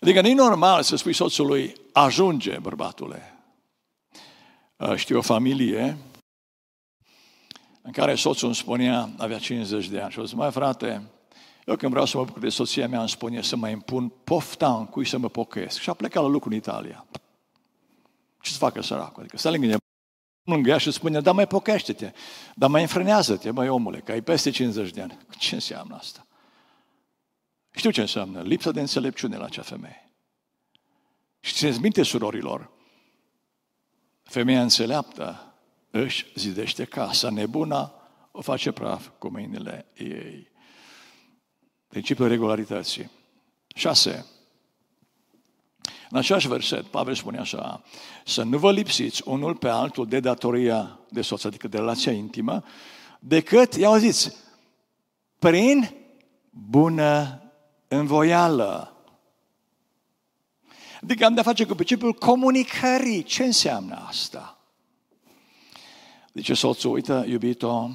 Adică 0.00 0.20
nu 0.20 0.28
e 0.28 0.34
normal 0.34 0.82
să 0.82 0.96
spui 0.96 1.12
soțului, 1.12 1.72
ajunge, 1.92 2.58
bărbatule. 2.58 3.34
Uh, 4.76 4.94
știu 4.94 5.18
o 5.18 5.22
familie 5.22 5.96
în 7.86 7.92
care 7.92 8.14
soțul 8.14 8.46
îmi 8.46 8.56
spunea, 8.56 9.10
avea 9.16 9.38
50 9.38 9.88
de 9.88 10.00
ani, 10.00 10.12
și 10.12 10.18
o 10.18 10.24
zis, 10.24 10.34
mai 10.34 10.50
frate, 10.50 11.02
eu 11.64 11.76
când 11.76 11.90
vreau 11.90 12.06
să 12.06 12.16
mă 12.16 12.24
bucur 12.24 12.40
de 12.40 12.48
soția 12.48 12.88
mea, 12.88 13.00
îmi 13.00 13.08
spune 13.08 13.42
să 13.42 13.56
mă 13.56 13.68
impun 13.68 14.08
pofta 14.08 14.76
în 14.76 14.86
cui 14.86 15.06
să 15.06 15.18
mă 15.18 15.28
pocăiesc. 15.28 15.80
Și 15.80 15.90
a 15.90 15.94
plecat 15.94 16.22
la 16.22 16.28
lucru 16.28 16.48
în 16.48 16.56
Italia. 16.56 17.06
Ce 18.40 18.50
să 18.50 18.58
facă 18.58 18.82
săracul? 18.82 19.20
Adică 19.20 19.36
stă 19.36 19.50
lângă 19.50 19.76
lângă 20.42 20.70
ea 20.70 20.78
și 20.78 20.90
spune, 20.90 21.20
da, 21.20 21.32
mai 21.32 21.46
pochește-te, 21.46 22.12
dar 22.54 22.70
mai 22.70 22.80
înfrânează-te, 22.80 23.50
mai 23.50 23.68
omule, 23.68 23.98
că 23.98 24.12
ai 24.12 24.20
peste 24.20 24.50
50 24.50 24.90
de 24.90 25.02
ani. 25.02 25.18
Ce 25.38 25.54
înseamnă 25.54 25.94
asta? 25.94 26.26
Știu 27.70 27.90
ce 27.90 28.00
înseamnă, 28.00 28.42
lipsa 28.42 28.70
de 28.70 28.80
înțelepciune 28.80 29.36
la 29.36 29.44
acea 29.44 29.62
femeie. 29.62 30.10
Și 31.40 31.54
țineți 31.54 31.80
minte, 31.80 32.02
surorilor, 32.02 32.70
Femeia 34.26 34.62
înțeleaptă 34.62 35.45
își 36.02 36.26
zidește 36.34 36.84
casa, 36.84 37.30
nebuna 37.30 37.94
o 38.30 38.40
face 38.40 38.72
praf 38.72 39.08
cu 39.18 39.28
mâinile 39.28 39.86
ei. 39.94 40.50
Principiul 41.88 42.28
regularității. 42.28 43.10
6. 43.74 44.26
În 46.10 46.18
același 46.18 46.48
verset, 46.48 46.84
Pavel 46.86 47.14
spune 47.14 47.38
așa, 47.38 47.82
să 48.24 48.42
nu 48.42 48.58
vă 48.58 48.72
lipsiți 48.72 49.22
unul 49.24 49.56
pe 49.56 49.68
altul 49.68 50.06
de 50.06 50.20
datoria 50.20 51.00
de 51.10 51.22
soț, 51.22 51.44
adică 51.44 51.68
de 51.68 51.76
relația 51.76 52.12
intimă, 52.12 52.64
decât, 53.20 53.74
ia 53.74 53.98
zis, 53.98 54.36
prin 55.38 55.90
bună 56.50 57.42
învoială. 57.88 58.90
Adică 61.02 61.24
am 61.24 61.34
de-a 61.34 61.42
face 61.42 61.66
cu 61.66 61.74
principiul 61.74 62.12
comunicării. 62.12 63.22
Ce 63.22 63.44
înseamnă 63.44 64.04
asta? 64.06 64.55
Zice 66.36 66.54
soțul, 66.54 66.92
uite, 66.92 67.24
iubito, 67.28 67.90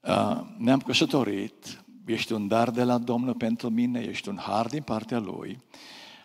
uh, 0.00 0.40
ne-am 0.56 0.80
căsătorit, 0.80 1.84
ești 2.06 2.32
un 2.32 2.48
dar 2.48 2.70
de 2.70 2.82
la 2.84 2.98
Domnul 2.98 3.34
pentru 3.34 3.70
mine, 3.70 4.00
ești 4.00 4.28
un 4.28 4.36
har 4.36 4.66
din 4.66 4.82
partea 4.82 5.18
Lui. 5.18 5.62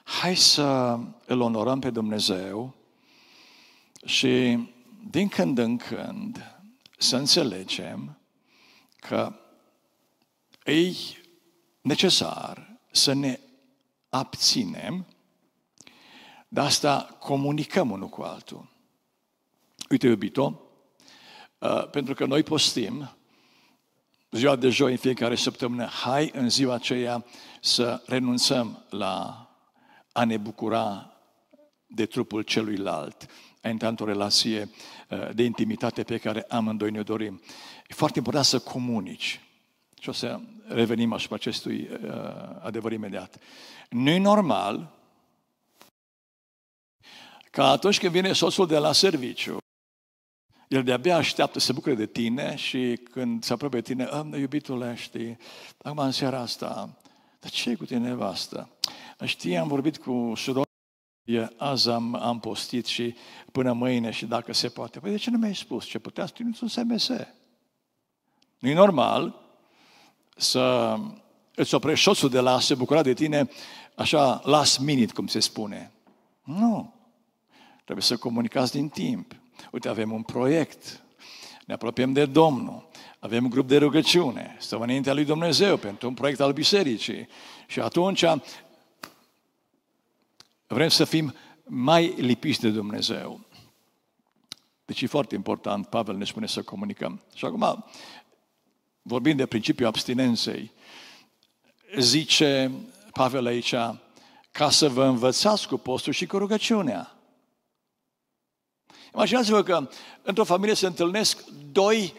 Hai 0.04 0.36
să 0.36 1.00
îl 1.26 1.42
onorăm 1.42 1.80
pe 1.80 1.90
Dumnezeu 1.90 2.76
și 4.06 4.60
din 5.10 5.28
când 5.28 5.58
în 5.58 5.78
când 5.78 6.62
să 6.98 7.18
înțelegem 7.18 8.20
că 8.96 9.34
e 10.66 10.92
necesar 11.82 12.80
să 12.92 13.14
ne 13.14 13.40
abținem 14.10 15.06
de 16.48 16.60
asta 16.60 17.18
comunicăm 17.20 17.92
unul 17.92 18.10
cu 18.10 18.22
altul. 18.22 18.78
Uite, 19.90 20.08
iubito, 20.08 20.62
uh, 21.58 21.90
pentru 21.90 22.14
că 22.14 22.26
noi 22.26 22.44
postim 22.44 23.10
ziua 24.32 24.56
de 24.56 24.70
joi 24.70 24.92
în 24.92 24.98
fiecare 24.98 25.36
săptămână, 25.36 25.86
hai 25.86 26.32
în 26.34 26.50
ziua 26.50 26.74
aceea 26.74 27.26
să 27.62 28.02
renunțăm 28.06 28.86
la 28.90 29.48
a 30.12 30.24
ne 30.24 30.38
bucura 30.38 31.14
de 31.88 32.06
trupul 32.06 32.42
celuilalt, 32.42 33.26
a 33.62 33.70
intra 33.70 33.88
într-o 33.88 34.06
relație 34.06 34.70
uh, 35.10 35.30
de 35.34 35.44
intimitate 35.44 36.04
pe 36.04 36.18
care 36.18 36.46
amândoi 36.50 36.92
ne 36.92 37.02
dorim. 37.02 37.42
E 37.88 37.94
foarte 37.94 38.18
important 38.18 38.46
să 38.46 38.60
comunici. 38.60 39.42
Și 40.02 40.10
o 40.10 40.12
să 40.12 40.40
revenim 40.68 41.14
asupra 41.14 41.36
acestui 41.36 41.90
uh, 41.92 42.10
adevăr 42.62 42.92
imediat. 42.92 43.38
Nu 43.90 44.10
e 44.10 44.18
normal 44.18 44.98
ca 47.52 47.70
atunci 47.70 48.00
când 48.00 48.12
vine 48.12 48.34
soțul 48.34 48.68
de 48.68 48.78
la 48.78 48.92
serviciu, 48.92 49.58
el 50.70 50.84
de-abia 50.84 51.16
așteaptă 51.16 51.60
să 51.60 51.66
se 51.66 51.74
bucure 51.74 51.96
de 51.96 52.06
tine 52.06 52.56
și 52.56 53.00
când 53.12 53.44
se 53.44 53.54
apropie 53.54 53.80
de 53.80 53.94
tine, 53.94 54.10
iubitule, 54.40 54.96
știi, 54.98 55.38
acum 55.82 55.98
în 55.98 56.12
seara 56.12 56.40
asta, 56.40 56.98
dar 57.40 57.52
ce 57.52 57.76
cu 57.76 57.86
tine 57.86 58.00
nevastă? 58.00 58.70
Știi, 59.24 59.58
am 59.58 59.68
vorbit 59.68 59.98
cu 59.98 60.34
suror, 60.36 60.68
azi 61.58 61.90
am, 61.90 62.16
am 62.16 62.40
postit 62.40 62.86
și 62.86 63.16
până 63.52 63.74
mâine 63.74 64.12
și 64.12 64.26
dacă 64.26 64.54
se 64.54 64.68
poate. 64.68 65.00
Păi 65.00 65.12
de 65.12 65.18
ce 65.18 65.30
nu 65.30 65.38
mi-ai 65.38 65.56
spus? 65.56 65.86
Ce 65.86 66.00
putea 66.00 66.26
să 66.26 66.34
un 66.40 66.68
SMS? 66.68 67.10
Nu 68.60 68.70
e 68.70 68.74
normal 68.74 69.42
să 70.38 70.96
îți 71.56 71.74
oprești 71.74 72.04
soțul 72.04 72.30
de 72.30 72.40
la 72.40 72.54
a 72.54 72.60
se 72.60 72.76
bucura 72.76 73.02
de 73.02 73.14
tine 73.14 73.50
așa 73.96 74.42
last 74.44 74.80
minute, 74.80 75.14
cum 75.14 75.28
se 75.28 75.40
spune. 75.40 75.92
Nu. 76.44 76.94
Trebuie 77.84 78.06
să 78.06 78.18
comunicați 78.18 78.72
din 78.72 78.90
timp. 78.90 79.39
Uite, 79.72 79.88
avem 79.88 80.12
un 80.12 80.22
proiect, 80.22 81.04
ne 81.66 81.74
apropiem 81.74 82.14
de 82.14 82.26
Domnul, 82.26 82.88
avem 83.20 83.44
un 83.44 83.50
grup 83.50 83.68
de 83.68 83.78
rugăciune, 83.78 84.56
stăm 84.60 84.82
înaintea 84.82 85.14
lui 85.14 85.26
Dumnezeu 85.26 85.78
pentru 85.78 86.08
un 86.08 86.14
proiect 86.14 86.40
al 86.40 86.54
bisericii. 86.54 87.28
Și 87.68 87.80
atunci 87.80 88.24
vrem 90.68 90.90
să 90.90 91.06
fim 91.06 91.36
mai 91.64 92.14
lipiți 92.18 92.62
de 92.62 92.70
Dumnezeu. 92.70 93.40
Deci 94.86 95.02
e 95.02 95.08
foarte 95.08 95.36
important, 95.36 95.88
Pavel 95.88 96.16
ne 96.16 96.26
spune 96.26 96.48
să 96.48 96.62
comunicăm. 96.62 97.22
Și 97.34 97.46
acum, 97.46 97.86
vorbind 99.02 99.38
de 99.38 99.46
principiul 99.46 99.88
abstinenței, 99.88 100.72
zice 101.98 102.72
Pavel 103.12 103.46
aici, 103.46 103.74
ca 104.52 104.70
să 104.70 104.90
vă 104.90 105.06
învățați 105.06 105.68
cu 105.68 105.78
postul 105.78 106.14
și 106.14 106.26
cu 106.26 106.38
rugăciunea. 106.38 107.19
Imaginați-vă 109.14 109.64
că 109.64 109.90
într-o 110.22 110.44
familie 110.44 110.74
se 110.74 110.86
întâlnesc 110.86 111.44
doi 111.72 112.14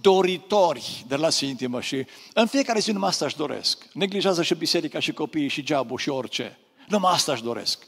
doritori 0.00 1.04
de 1.08 1.14
relație 1.14 1.48
intimă 1.48 1.80
și 1.80 2.06
în 2.34 2.46
fiecare 2.46 2.78
zi 2.78 2.92
numai 2.92 3.08
asta 3.08 3.24
își 3.24 3.36
doresc. 3.36 3.86
Neglijează 3.92 4.42
și 4.42 4.54
biserica 4.54 4.98
și 4.98 5.12
copiii 5.12 5.48
și 5.48 5.62
geabul 5.62 5.98
și 5.98 6.08
orice. 6.08 6.58
Numai 6.88 7.12
asta 7.12 7.32
își 7.32 7.42
doresc. 7.42 7.86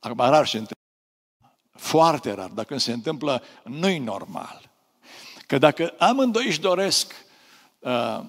Acum 0.00 0.18
rar 0.18 0.46
se 0.46 0.56
întâmplă. 0.56 0.76
Foarte 1.72 2.32
rar. 2.32 2.48
Dacă 2.48 2.78
se 2.78 2.92
întâmplă, 2.92 3.42
nu-i 3.64 3.98
normal. 3.98 4.70
Că 5.46 5.58
dacă 5.58 5.94
amândoi 5.98 6.46
își 6.46 6.60
doresc 6.60 7.14
uh, 7.78 8.20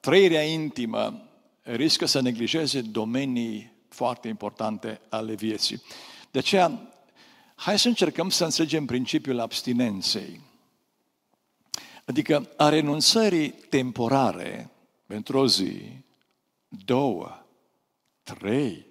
trăirea 0.00 0.42
intimă, 0.42 1.22
riscă 1.62 2.06
să 2.06 2.20
neglijeze 2.20 2.80
domenii 2.80 3.72
foarte 3.88 4.28
importante 4.28 5.00
ale 5.08 5.34
vieții. 5.34 5.82
De 6.30 6.38
aceea, 6.38 6.80
Hai 7.60 7.78
să 7.78 7.88
încercăm 7.88 8.30
să 8.30 8.44
înțelegem 8.44 8.86
principiul 8.86 9.40
abstinenței. 9.40 10.40
Adică 12.04 12.52
a 12.56 12.68
renunțării 12.68 13.50
temporare 13.50 14.70
pentru 15.06 15.38
o 15.38 15.46
zi, 15.46 15.82
două, 16.68 17.46
trei 18.22 18.86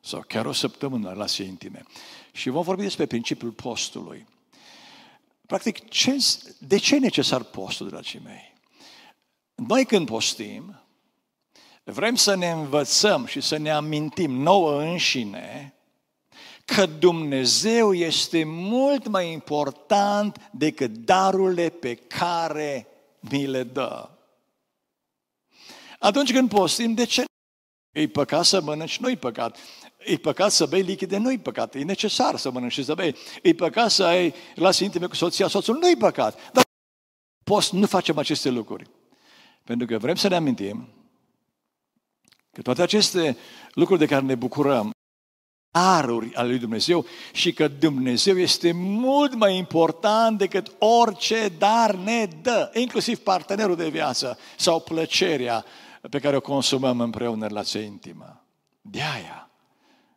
sau 0.00 0.24
chiar 0.26 0.46
o 0.46 0.52
săptămână 0.52 1.08
relație 1.08 1.44
intime. 1.44 1.82
Și 2.32 2.48
vom 2.48 2.62
vorbi 2.62 2.82
despre 2.82 3.06
principiul 3.06 3.50
postului. 3.50 4.26
Practic, 5.46 5.88
ce, 5.88 6.16
de 6.58 6.76
ce 6.76 6.94
e 6.94 6.98
necesar 6.98 7.42
postul, 7.42 7.88
dragii 7.88 8.20
mei? 8.24 8.54
Noi 9.54 9.84
când 9.84 10.06
postim, 10.06 10.82
vrem 11.84 12.14
să 12.14 12.34
ne 12.34 12.50
învățăm 12.50 13.26
și 13.26 13.40
să 13.40 13.56
ne 13.56 13.70
amintim 13.70 14.30
nouă 14.30 14.82
înșine 14.82 15.74
că 16.74 16.86
Dumnezeu 16.86 17.94
este 17.94 18.44
mult 18.44 19.06
mai 19.06 19.32
important 19.32 20.50
decât 20.52 20.90
darurile 20.90 21.68
pe 21.68 21.94
care 21.94 22.86
mi 23.20 23.46
le 23.46 23.62
dă. 23.62 24.08
Atunci 25.98 26.32
când 26.32 26.48
postim, 26.48 26.94
de 26.94 27.04
ce? 27.04 27.24
E 27.92 28.08
păcat 28.08 28.44
să 28.44 28.60
mănânci, 28.60 28.98
nu-i 28.98 29.16
păcat. 29.16 29.56
E 29.98 30.16
păcat 30.16 30.50
să 30.50 30.66
bei 30.66 30.82
lichide, 30.82 31.16
nu-i 31.16 31.38
păcat. 31.38 31.74
E 31.74 31.82
necesar 31.82 32.36
să 32.36 32.50
mănânci 32.50 32.72
și 32.72 32.84
să 32.84 32.94
bei. 32.94 33.16
E 33.42 33.54
păcat 33.54 33.90
să 33.90 34.04
ai 34.04 34.34
relații 34.54 34.86
intime 34.86 35.06
cu 35.06 35.14
soția, 35.14 35.48
soțul, 35.48 35.78
nu-i 35.78 35.96
păcat. 35.96 36.52
Dar 36.52 36.64
post 37.44 37.72
nu 37.72 37.86
facem 37.86 38.18
aceste 38.18 38.48
lucruri. 38.48 38.90
Pentru 39.64 39.86
că 39.86 39.98
vrem 39.98 40.14
să 40.14 40.28
ne 40.28 40.34
amintim 40.34 40.88
că 42.52 42.62
toate 42.62 42.82
aceste 42.82 43.36
lucruri 43.72 44.00
de 44.00 44.06
care 44.06 44.24
ne 44.24 44.34
bucurăm 44.34 44.90
daruri 45.72 46.34
ale 46.34 46.48
lui 46.48 46.58
Dumnezeu 46.58 47.04
și 47.32 47.52
că 47.52 47.68
Dumnezeu 47.68 48.38
este 48.38 48.72
mult 48.72 49.34
mai 49.34 49.56
important 49.56 50.38
decât 50.38 50.72
orice 50.78 51.48
dar 51.58 51.94
ne 51.94 52.28
dă, 52.42 52.70
inclusiv 52.74 53.18
partenerul 53.18 53.76
de 53.76 53.88
viață 53.88 54.38
sau 54.56 54.80
plăcerea 54.80 55.64
pe 56.10 56.18
care 56.18 56.36
o 56.36 56.40
consumăm 56.40 57.00
împreună 57.00 57.42
în 57.42 57.48
relație 57.48 57.80
intimă. 57.80 58.44
De 58.80 59.00
aia 59.00 59.50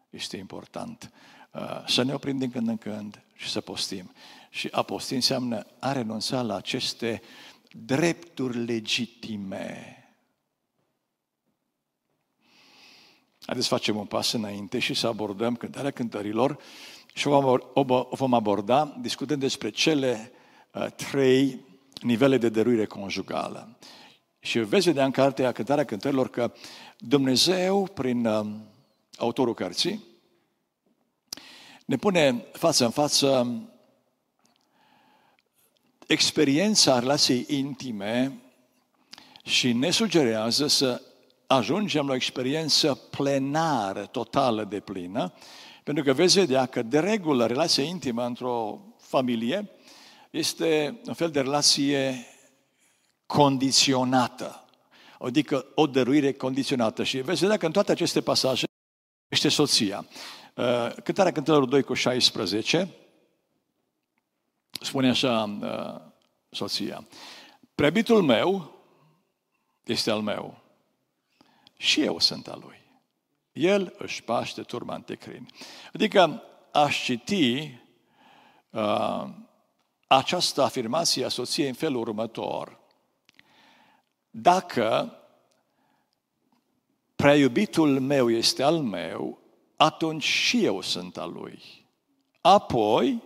este 0.09 0.37
important 0.37 1.11
uh, 1.51 1.61
să 1.87 2.03
ne 2.03 2.13
oprim 2.13 2.37
din 2.37 2.51
când 2.51 2.67
în 2.67 2.77
când 2.77 3.23
și 3.33 3.49
să 3.49 3.61
postim. 3.61 4.13
Și 4.49 4.67
a 4.71 4.81
posti 4.81 5.13
înseamnă 5.13 5.65
a 5.79 5.91
renunța 5.91 6.41
la 6.41 6.55
aceste 6.55 7.21
drepturi 7.71 8.57
legitime 8.57 9.99
Haideți 13.45 13.67
să 13.67 13.73
facem 13.75 13.95
un 13.97 14.05
pas 14.05 14.31
înainte 14.31 14.79
și 14.79 14.93
să 14.93 15.07
abordăm 15.07 15.55
cântarea 15.55 15.91
cântărilor 15.91 16.57
și 17.13 17.27
o 17.27 17.83
vom 18.09 18.33
aborda 18.33 18.97
discutând 19.01 19.39
despre 19.39 19.69
cele 19.69 20.31
uh, 20.71 20.87
trei 20.91 21.59
nivele 22.01 22.37
de 22.37 22.49
dăruire 22.49 22.85
conjugală. 22.85 23.77
Și 24.39 24.59
veți 24.59 24.85
vedea 24.85 25.05
în 25.05 25.11
cartea 25.11 25.51
Cântarea 25.51 25.83
Cântărilor 25.83 26.29
că 26.29 26.53
Dumnezeu, 26.97 27.87
prin 27.93 28.25
uh, 28.25 28.45
autorul 29.17 29.53
cărții, 29.53 30.03
ne 31.85 31.95
pune 31.95 32.45
față 32.51 32.85
în 32.85 32.91
față 32.91 33.59
experiența 36.07 36.99
relației 36.99 37.45
intime 37.49 38.39
și 39.43 39.73
ne 39.73 39.89
sugerează 39.89 40.67
să 40.67 41.01
ajungem 41.47 42.05
la 42.05 42.11
o 42.11 42.15
experiență 42.15 42.95
plenară, 42.95 44.05
totală 44.05 44.63
de 44.63 44.79
plină, 44.79 45.33
pentru 45.83 46.03
că 46.03 46.13
veți 46.13 46.39
vedea 46.39 46.65
că, 46.65 46.81
de 46.81 46.99
regulă, 46.99 47.45
relația 47.45 47.83
intimă 47.83 48.25
într-o 48.25 48.79
familie 48.97 49.69
este 50.29 50.99
un 51.07 51.13
fel 51.13 51.31
de 51.31 51.41
relație 51.41 52.25
condiționată, 53.25 54.65
adică 55.19 55.65
o 55.75 55.87
dăruire 55.87 56.33
condiționată. 56.33 57.03
Și 57.03 57.17
veți 57.17 57.39
vedea 57.39 57.57
că 57.57 57.65
în 57.65 57.71
toate 57.71 57.91
aceste 57.91 58.21
pasaje 58.21 58.65
este 59.27 59.49
soția. 59.49 60.05
Uh, 60.55 60.93
cântarea 61.03 61.31
cântărilor 61.31 61.67
2 61.67 61.83
cu 61.83 61.93
16 61.93 62.89
spune 64.69 65.09
așa 65.09 65.57
uh, 65.61 66.11
soția. 66.49 67.07
Prebitul 67.75 68.21
meu 68.21 68.79
este 69.83 70.11
al 70.11 70.21
meu 70.21 70.64
și 71.85 72.01
eu 72.01 72.19
sunt 72.19 72.47
al 72.47 72.59
lui. 72.63 72.83
El 73.51 73.93
își 73.97 74.23
paște 74.23 74.61
turma 74.61 74.95
în 74.95 75.17
Adică 75.93 76.43
aș 76.71 77.03
citi 77.03 77.79
uh, 78.69 79.25
această 80.07 80.61
afirmație 80.61 81.25
a 81.25 81.29
soției 81.29 81.67
în 81.67 81.73
felul 81.73 82.01
următor. 82.01 82.79
Dacă 84.29 85.17
prea 87.15 87.35
iubitul 87.35 87.99
meu 87.99 88.29
este 88.29 88.63
al 88.63 88.77
meu, 88.77 89.39
atunci 89.75 90.23
și 90.23 90.65
eu 90.65 90.81
sunt 90.81 91.17
al 91.17 91.31
lui. 91.31 91.87
Apoi, 92.41 93.21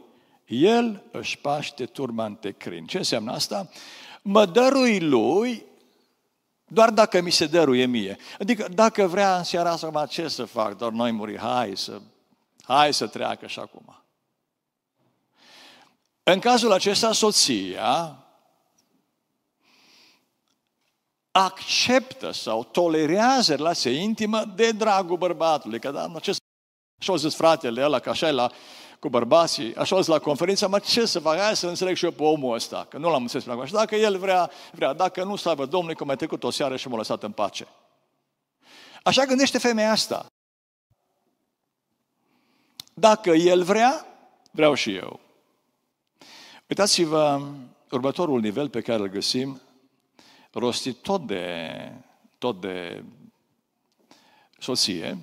el 0.46 1.04
își 1.12 1.38
paște 1.38 1.86
turma 1.86 2.26
în 2.26 2.36
tecrin. 2.36 2.86
Ce 2.86 2.98
înseamnă 2.98 3.32
asta? 3.32 3.70
Mă 4.22 4.46
dărui 4.46 5.00
lui 5.00 5.66
doar 6.70 6.90
dacă 6.90 7.22
mi 7.22 7.32
se 7.32 7.46
dăruie 7.46 7.86
mie. 7.86 8.18
Adică 8.40 8.68
dacă 8.74 9.08
vrea 9.08 9.38
în 9.38 9.44
seara 9.44 9.72
asta, 9.72 10.06
ce 10.06 10.28
să 10.28 10.46
fac? 10.46 10.78
Doar 10.78 10.92
noi 10.92 11.12
muri, 11.12 11.38
hai 11.38 11.78
să, 11.78 12.02
hai 12.64 12.94
să 12.94 13.08
treacă 13.08 13.48
și 13.48 13.60
acum. 13.60 14.04
În 16.24 16.40
cazul 16.40 16.72
acesta, 16.72 17.12
soția 17.12 18.24
acceptă 21.32 22.32
sau 22.32 22.64
tolerează 22.64 23.56
relația 23.56 23.92
intimă 23.92 24.44
de 24.56 24.72
dragul 24.72 25.18
bărbatului. 25.18 25.80
Că, 25.80 25.92
da, 25.92 26.12
ce 26.22 26.32
așa 27.00 27.16
zis 27.16 27.36
fratele 27.36 27.84
ăla, 27.84 28.00
că 28.00 28.10
așa 28.10 28.28
e 28.28 28.32
la, 28.32 28.52
cu 29.00 29.10
bărbații, 29.10 29.76
așa 29.76 29.98
zis 29.98 30.08
la 30.08 30.20
conferință, 30.20 30.68
mă, 30.68 30.80
ce 30.80 31.06
să 31.06 31.20
fac, 31.20 31.38
hai 31.38 31.56
să 31.56 31.68
înțeleg 31.68 31.96
și 31.96 32.06
eu 32.06 32.12
pe 32.12 32.24
omul 32.24 32.54
ăsta, 32.54 32.86
că 32.90 32.98
nu 32.98 33.10
l-am 33.10 33.22
înțeles 33.22 33.44
până 33.44 33.56
acum. 33.56 33.68
Și 33.68 33.74
dacă 33.74 33.96
el 33.96 34.18
vrea, 34.18 34.52
vrea, 34.72 34.94
dacă 34.94 35.24
nu, 35.24 35.36
slavă 35.36 35.66
Domnului, 35.66 35.96
că 35.96 36.06
mai 36.06 36.16
trecut 36.16 36.44
o 36.44 36.50
seară 36.50 36.76
și 36.76 36.88
m-a 36.88 36.98
lăsat 36.98 37.24
în 37.24 37.32
pace. 37.32 37.68
Așa 39.04 39.26
gândește 39.26 39.58
femeia 39.58 39.92
asta. 39.92 40.26
Dacă 42.94 43.30
el 43.30 43.64
vrea, 43.64 44.06
vreau 44.52 44.74
și 44.74 44.96
eu. 44.96 45.20
Uitați-vă 46.68 47.42
următorul 47.92 48.40
nivel 48.40 48.70
pe 48.70 48.82
care 48.82 49.02
îl 49.02 49.08
găsim, 49.08 49.62
rostit 50.52 51.02
tot 51.02 51.28
de, 51.28 51.92
tot 52.38 52.62
de 52.62 53.04
soție, 54.58 55.18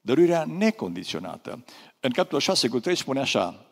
dăruirea 0.00 0.44
necondiționată. 0.44 1.64
În 2.04 2.10
capitolul 2.10 2.40
6 2.40 2.68
cu 2.68 2.80
3 2.80 2.96
spune 2.96 3.20
așa, 3.20 3.66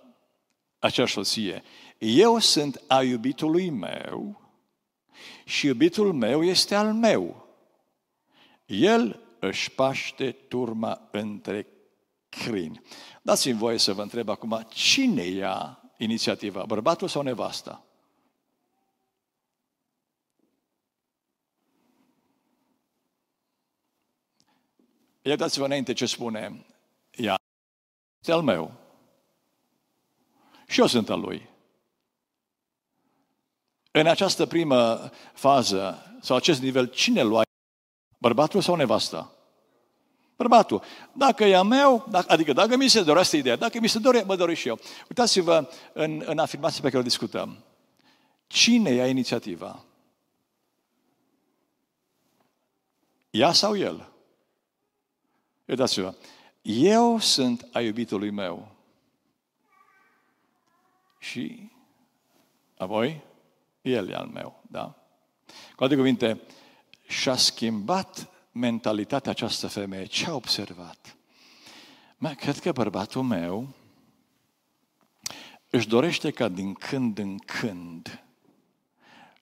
acea 0.78 1.06
soție, 1.06 1.62
eu 1.98 2.38
sunt 2.38 2.82
a 2.86 3.02
iubitului 3.02 3.70
meu 3.70 4.40
și 5.44 5.66
iubitul 5.66 6.12
meu 6.12 6.44
este 6.44 6.74
al 6.74 6.92
meu. 6.92 7.48
El 8.66 9.20
își 9.38 9.70
paște 9.70 10.32
turma 10.32 11.08
între 11.10 11.66
crini. 12.28 12.80
Dați-mi 13.22 13.58
voie 13.58 13.78
să 13.78 13.92
vă 13.92 14.02
întreb 14.02 14.28
acum, 14.28 14.66
cine 14.68 15.22
ia 15.22 15.82
inițiativa, 15.96 16.64
bărbatul 16.64 17.08
sau 17.08 17.22
nevasta? 17.22 17.84
Iertați-vă 25.22 25.64
înainte 25.64 25.92
ce 25.92 26.06
spune 26.06 26.40
ea. 26.40 26.69
Este 28.20 28.32
al 28.32 28.42
meu. 28.42 28.72
Și 30.66 30.80
eu 30.80 30.86
sunt 30.86 31.10
al 31.10 31.20
lui. 31.20 31.48
În 33.90 34.06
această 34.06 34.46
primă 34.46 35.10
fază, 35.32 36.06
sau 36.20 36.36
acest 36.36 36.60
nivel, 36.60 36.86
cine 36.86 37.22
lua? 37.22 37.42
Bărbatul 38.18 38.60
sau 38.60 38.74
nevasta? 38.74 39.32
Bărbatul. 40.36 40.82
Dacă 41.12 41.44
e 41.44 41.56
a 41.56 41.62
meu, 41.62 42.06
dacă, 42.10 42.32
adică 42.32 42.52
dacă 42.52 42.76
mi 42.76 42.88
se 42.88 43.02
dorește 43.02 43.36
ideea, 43.36 43.56
dacă 43.56 43.80
mi 43.80 43.88
se 43.88 43.98
dorește, 43.98 44.26
mă 44.26 44.36
doresc 44.36 44.60
și 44.60 44.68
eu. 44.68 44.78
Uitați-vă 45.08 45.68
în, 45.92 46.22
în 46.26 46.38
afirmația 46.38 46.80
pe 46.82 46.88
care 46.88 46.98
o 46.98 47.02
discutăm. 47.02 47.64
Cine 48.46 48.90
ia 48.90 49.06
inițiativa? 49.06 49.84
Ea 53.30 53.52
sau 53.52 53.76
el? 53.76 54.12
Uitați-vă. 55.66 56.14
Eu 56.78 57.18
sunt 57.18 57.68
a 57.72 57.80
iubitului 57.80 58.30
meu. 58.30 58.74
Și 61.18 61.70
apoi 62.76 63.20
el 63.82 64.08
e 64.08 64.14
al 64.14 64.26
meu, 64.26 64.62
da? 64.68 64.94
Cu 65.76 65.82
alte 65.82 65.96
cuvinte, 65.96 66.40
și-a 67.06 67.36
schimbat 67.36 68.30
mentalitatea 68.52 69.30
această 69.30 69.66
femeie. 69.66 70.04
Ce 70.04 70.26
a 70.26 70.34
observat? 70.34 71.16
Mă, 72.16 72.30
cred 72.30 72.58
că 72.58 72.72
bărbatul 72.72 73.22
meu 73.22 73.74
își 75.70 75.88
dorește 75.88 76.30
ca 76.30 76.48
din 76.48 76.74
când 76.74 77.18
în 77.18 77.38
când 77.38 78.24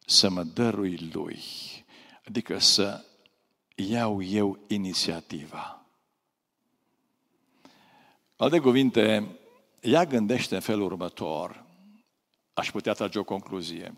să 0.06 0.30
mă 0.30 0.42
dărui 0.42 1.10
lui. 1.12 1.42
Adică 2.26 2.58
să 2.58 3.04
iau 3.74 4.22
eu 4.22 4.58
inițiativa. 4.66 5.77
Alte 8.41 8.59
cuvinte, 8.59 9.36
ea 9.80 10.05
gândește 10.05 10.55
în 10.55 10.61
felul 10.61 10.84
următor, 10.84 11.64
aș 12.55 12.70
putea 12.70 12.93
trage 12.93 13.18
o 13.18 13.24
concluzie. 13.24 13.95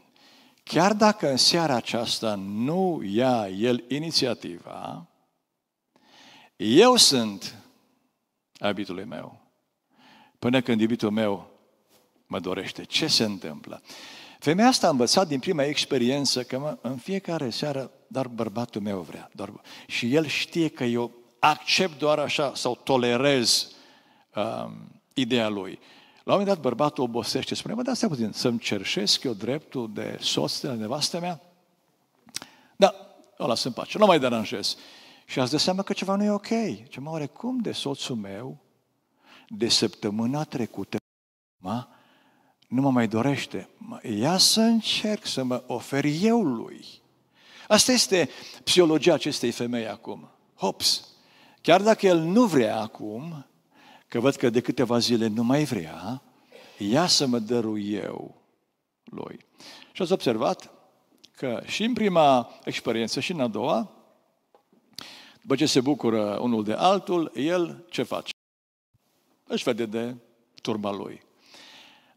Chiar 0.63 0.93
dacă 0.93 1.31
în 1.31 1.37
seara 1.37 1.75
aceasta 1.75 2.35
nu 2.35 3.03
ia 3.05 3.49
el 3.49 3.85
inițiativa, 3.89 5.07
eu 6.57 6.97
sunt 6.97 7.55
abitului 8.59 9.05
meu. 9.05 9.41
Până 10.39 10.61
când 10.61 10.81
iubitul 10.81 11.11
meu 11.11 11.51
mă 12.27 12.41
dorește. 12.41 12.85
Ce 12.85 13.07
se 13.07 13.25
întâmplă? 13.25 13.83
Femeia 14.39 14.69
asta 14.69 14.87
a 14.87 14.91
învățat 14.91 15.29
din 15.29 15.39
prima 15.39 15.65
experiență 15.65 16.43
că 16.43 16.59
mă, 16.59 16.79
în 16.81 16.97
fiecare 16.97 17.51
seară 17.51 17.91
doar 18.07 18.29
bărbatul 18.29 18.81
meu 18.81 19.01
vrea. 19.01 19.31
Doar... 19.33 19.53
Și 19.87 20.15
el 20.15 20.27
știe 20.27 20.69
că 20.69 20.85
eu 20.85 21.11
accept 21.39 21.99
doar 21.99 22.19
așa 22.19 22.55
sau 22.55 22.75
tolerez 22.75 23.79
um, 24.35 25.01
ideea 25.15 25.49
lui. 25.49 25.79
La 26.25 26.33
un 26.33 26.39
moment 26.39 26.47
dat 26.47 26.61
bărbatul 26.61 27.05
obosește, 27.05 27.55
spune, 27.55 27.75
mă, 27.75 27.83
da, 27.83 27.95
stai 27.95 28.09
puțin, 28.09 28.33
să-mi 28.33 28.59
cerșesc 28.59 29.23
eu 29.23 29.33
dreptul 29.33 29.91
de 29.93 30.19
soț 30.21 30.61
de 30.61 30.69
la 30.69 30.75
nevastă 30.75 31.21
mea? 31.21 31.41
Da, 32.77 32.95
o 33.37 33.47
las 33.47 33.65
în 33.65 33.73
pace, 33.73 33.99
nu 33.99 34.07
mai 34.07 34.19
deranjez. 34.19 34.77
Și 35.27 35.41
ați 35.41 35.51
de 35.51 35.57
seama 35.57 35.83
că 35.83 35.93
ceva 35.93 36.15
nu 36.15 36.25
e 36.25 36.31
ok. 36.31 36.49
Ce 36.89 37.01
mă, 37.01 37.27
cum 37.27 37.59
de 37.59 37.73
soțul 37.73 38.17
meu 38.17 38.59
de 39.49 39.69
săptămâna 39.69 40.45
trecută 40.45 40.97
ma, 41.59 41.89
nu 42.69 42.81
mă 42.81 42.91
mai 42.91 43.09
dorește. 43.09 43.69
Ia 44.03 44.39
să 44.39 44.61
încerc 44.61 45.27
să 45.27 45.43
mă 45.43 45.63
ofer 45.67 46.05
eu 46.21 46.43
lui. 46.43 46.85
Asta 47.69 47.93
este 47.93 48.29
psihologia 48.65 49.15
acestei 49.15 49.51
femei 49.51 49.89
acum. 49.89 50.29
Hops! 50.55 51.09
Chiar 51.61 51.83
dacă 51.83 52.07
el 52.07 52.19
nu 52.19 52.45
vrea 52.45 52.81
acum, 52.81 53.47
că 54.11 54.21
văd 54.21 54.35
că 54.35 54.51
de 54.51 54.61
câteva 54.61 54.99
zile 54.99 55.27
nu 55.27 55.43
mai 55.43 55.65
vrea, 55.65 56.23
ia 56.79 57.07
să 57.07 57.27
mă 57.27 57.39
dărui 57.39 57.93
eu 57.93 58.43
lui. 59.05 59.47
Și 59.93 60.03
ați 60.03 60.13
observat 60.13 60.71
că 61.37 61.63
și 61.67 61.85
în 61.85 61.93
prima 61.93 62.53
experiență 62.65 63.21
și 63.21 63.33
în 63.33 63.41
a 63.41 63.47
doua, 63.47 63.91
după 65.41 65.57
ce 65.57 65.67
se 65.67 65.81
bucură 65.81 66.39
unul 66.41 66.65
de 66.65 66.73
altul, 66.73 67.33
el 67.35 67.85
ce 67.91 68.03
face? 68.03 68.33
Își 69.47 69.65
vede 69.65 69.87
de 69.87 70.17
turma 70.63 70.93
lui. 70.93 71.23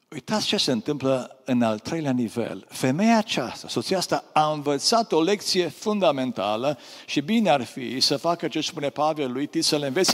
Uitați 0.10 0.46
ce 0.46 0.58
se 0.58 0.72
întâmplă 0.72 1.41
în 1.46 1.62
al 1.62 1.80
treilea 1.80 2.12
nivel. 2.12 2.66
Femeia 2.70 3.18
aceasta, 3.18 3.68
soția 3.68 3.98
asta, 3.98 4.24
a 4.34 4.52
învățat 4.52 5.12
o 5.12 5.22
lecție 5.22 5.68
fundamentală 5.68 6.78
și 7.06 7.22
bine 7.22 7.50
ar 7.50 7.64
fi 7.64 8.00
să 8.00 8.18
facă 8.18 8.48
ce 8.48 8.62
spune 8.62 8.89
Pavel 8.89 9.32
lui 9.32 9.48
Tit, 9.48 9.64
să 9.64 9.78
le 9.78 9.88
învețe 9.88 10.14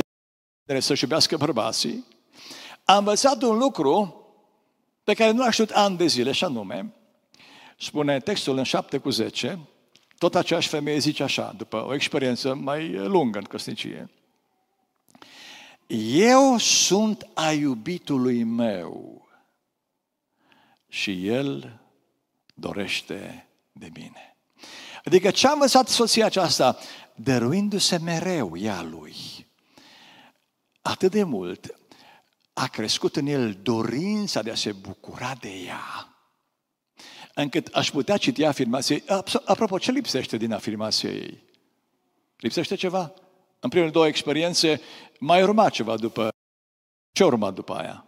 să-și 0.77 1.03
iubească 1.03 1.37
bărbații. 1.37 2.05
A 2.83 2.97
învățat 2.97 3.41
un 3.41 3.57
lucru 3.57 4.23
pe 5.03 5.13
care 5.13 5.31
nu 5.31 5.43
l-a 5.43 5.49
știut 5.49 5.69
ani 5.69 5.97
de 5.97 6.05
zile, 6.05 6.31
și 6.31 6.43
anume, 6.43 6.93
spune 7.77 8.19
textul 8.19 8.57
în 8.57 8.63
7 8.63 8.97
cu 8.97 9.09
10, 9.09 9.59
tot 10.17 10.35
aceeași 10.35 10.67
femeie 10.67 10.97
zice 10.97 11.23
așa, 11.23 11.53
după 11.57 11.85
o 11.85 11.93
experiență 11.93 12.53
mai 12.53 12.91
lungă 12.91 13.37
în 13.37 13.43
căsnicie. 13.43 14.09
Eu 16.13 16.57
sunt 16.57 17.29
a 17.33 17.51
iubitului 17.51 18.43
meu 18.43 19.27
și 20.87 21.27
el 21.27 21.79
dorește 22.53 23.47
de 23.71 23.89
mine. 23.93 24.37
Adică 25.05 25.31
ce 25.31 25.47
a 25.47 25.51
învățat 25.51 25.87
soția 25.87 26.25
aceasta? 26.25 26.77
Dăruindu-se 27.15 27.97
mereu 27.97 28.57
ea 28.57 28.81
lui. 28.81 29.15
Atât 30.81 31.11
de 31.11 31.23
mult 31.23 31.79
a 32.53 32.67
crescut 32.67 33.15
în 33.15 33.27
el 33.27 33.53
dorința 33.61 34.41
de 34.41 34.51
a 34.51 34.55
se 34.55 34.71
bucura 34.71 35.35
de 35.39 35.49
ea 35.49 36.09
încât 37.41 37.67
aș 37.67 37.91
putea 37.91 38.17
citi 38.17 38.43
afirmația 38.43 38.95
ei. 38.95 39.03
Apropo, 39.45 39.77
ce 39.77 39.91
lipsește 39.91 40.37
din 40.37 40.53
afirmația 40.53 41.09
ei? 41.09 41.43
Lipsește 42.37 42.75
ceva? 42.75 43.13
În 43.59 43.69
primele 43.69 43.91
două 43.91 44.07
experiențe 44.07 44.81
mai 45.19 45.41
urma 45.41 45.69
ceva 45.69 45.97
după... 45.97 46.29
Ce 47.11 47.23
urma 47.23 47.51
după 47.51 47.73
aia? 47.73 48.05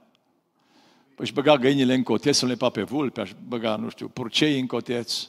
Păi 1.05 1.26
își 1.26 1.34
băga 1.34 1.57
găinile 1.57 1.93
în 1.93 2.03
coteț, 2.03 2.38
să 2.38 2.45
le 2.45 2.55
pa 2.55 2.69
pe 2.69 2.84
vulpe, 2.84 3.22
aș 3.22 3.32
băga, 3.47 3.76
nu 3.76 3.89
știu, 3.89 4.07
purcei 4.07 4.59
în 4.59 4.67
coteț. 4.67 5.28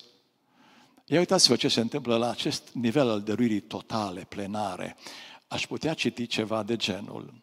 Ia 1.04 1.18
uitați-vă 1.18 1.56
ce 1.56 1.68
se 1.68 1.80
întâmplă 1.80 2.16
la 2.16 2.30
acest 2.30 2.70
nivel 2.72 3.08
al 3.08 3.20
dăruirii 3.20 3.60
totale, 3.60 4.26
plenare. 4.28 4.96
Aș 5.52 5.66
putea 5.66 5.94
citi 5.94 6.26
ceva 6.26 6.62
de 6.62 6.76
genul. 6.76 7.34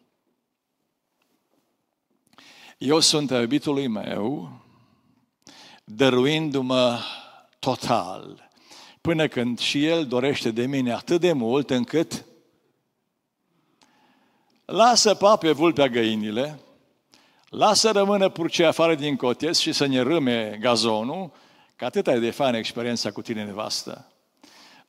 Eu 2.78 3.00
sunt 3.00 3.30
iubitului 3.30 3.86
meu, 3.86 4.52
dăruindu-mă 5.84 6.98
total, 7.58 8.50
până 9.00 9.28
când 9.28 9.58
și 9.58 9.86
El 9.86 10.06
dorește 10.06 10.50
de 10.50 10.66
mine 10.66 10.92
atât 10.92 11.20
de 11.20 11.32
mult 11.32 11.70
încât 11.70 12.24
lasă 14.64 15.14
pape 15.14 15.52
vulpea 15.52 15.88
găinile, 15.88 16.60
Lasă 17.48 17.90
rămână 17.90 18.28
purcea 18.28 18.68
afară 18.68 18.94
din 18.94 19.16
cotez 19.16 19.58
și 19.58 19.72
să 19.72 19.86
ne 19.86 20.00
râme 20.00 20.58
gazonul, 20.60 21.32
că 21.76 21.84
atât 21.84 22.06
ai 22.06 22.20
de 22.20 22.30
fain 22.30 22.54
experiența 22.54 23.10
cu 23.10 23.22
tine 23.22 23.44
nevastă. 23.44 24.09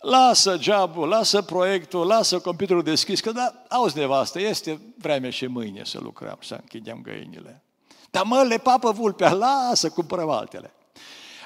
Lasă 0.01 0.57
jobul, 0.59 1.07
lasă 1.07 1.41
proiectul, 1.41 2.05
lasă 2.05 2.39
computerul 2.39 2.83
deschis, 2.83 3.19
că 3.19 3.31
da, 3.31 3.53
auzi 3.69 3.97
nevastă, 3.97 4.41
este 4.41 4.79
vreme 4.97 5.29
și 5.29 5.45
mâine 5.45 5.83
să 5.83 5.99
lucrăm, 5.99 6.37
să 6.41 6.53
închidem 6.53 7.01
găinile. 7.01 7.63
Dar 8.09 8.23
mă, 8.23 8.43
le 8.43 8.57
papă 8.57 8.91
vulpea, 8.91 9.33
lasă, 9.33 9.89
cumpărăm 9.89 10.29
altele. 10.29 10.73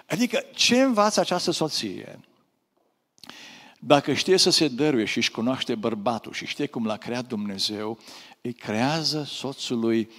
Adică, 0.09 0.43
ce 0.53 0.81
învață 0.81 1.19
această 1.19 1.51
soție? 1.51 2.19
Dacă 3.79 4.13
știe 4.13 4.37
să 4.37 4.49
se 4.49 4.67
dăruie 4.67 5.05
și 5.05 5.17
își 5.17 5.31
cunoaște 5.31 5.75
bărbatul 5.75 6.33
și 6.33 6.45
știe 6.45 6.67
cum 6.67 6.85
l-a 6.85 6.97
creat 6.97 7.27
Dumnezeu, 7.27 7.99
îi 8.41 8.53
creează 8.53 9.23
soțului 9.27 10.09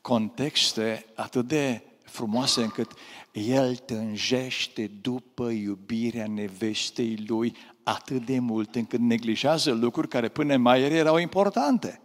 contexte 0.00 1.06
atât 1.14 1.46
de 1.46 1.82
frumoase 2.04 2.62
încât 2.62 2.92
el 3.32 3.76
tânjește 3.76 4.90
după 5.00 5.48
iubirea 5.50 6.26
nevestei 6.26 7.24
lui 7.26 7.56
atât 7.88 8.24
de 8.24 8.38
mult 8.38 8.74
încât 8.74 9.00
neglijează 9.00 9.72
lucruri 9.72 10.08
care 10.08 10.28
până 10.28 10.56
mai 10.56 10.80
ieri 10.80 10.94
erau 10.94 11.16
importante. 11.16 12.00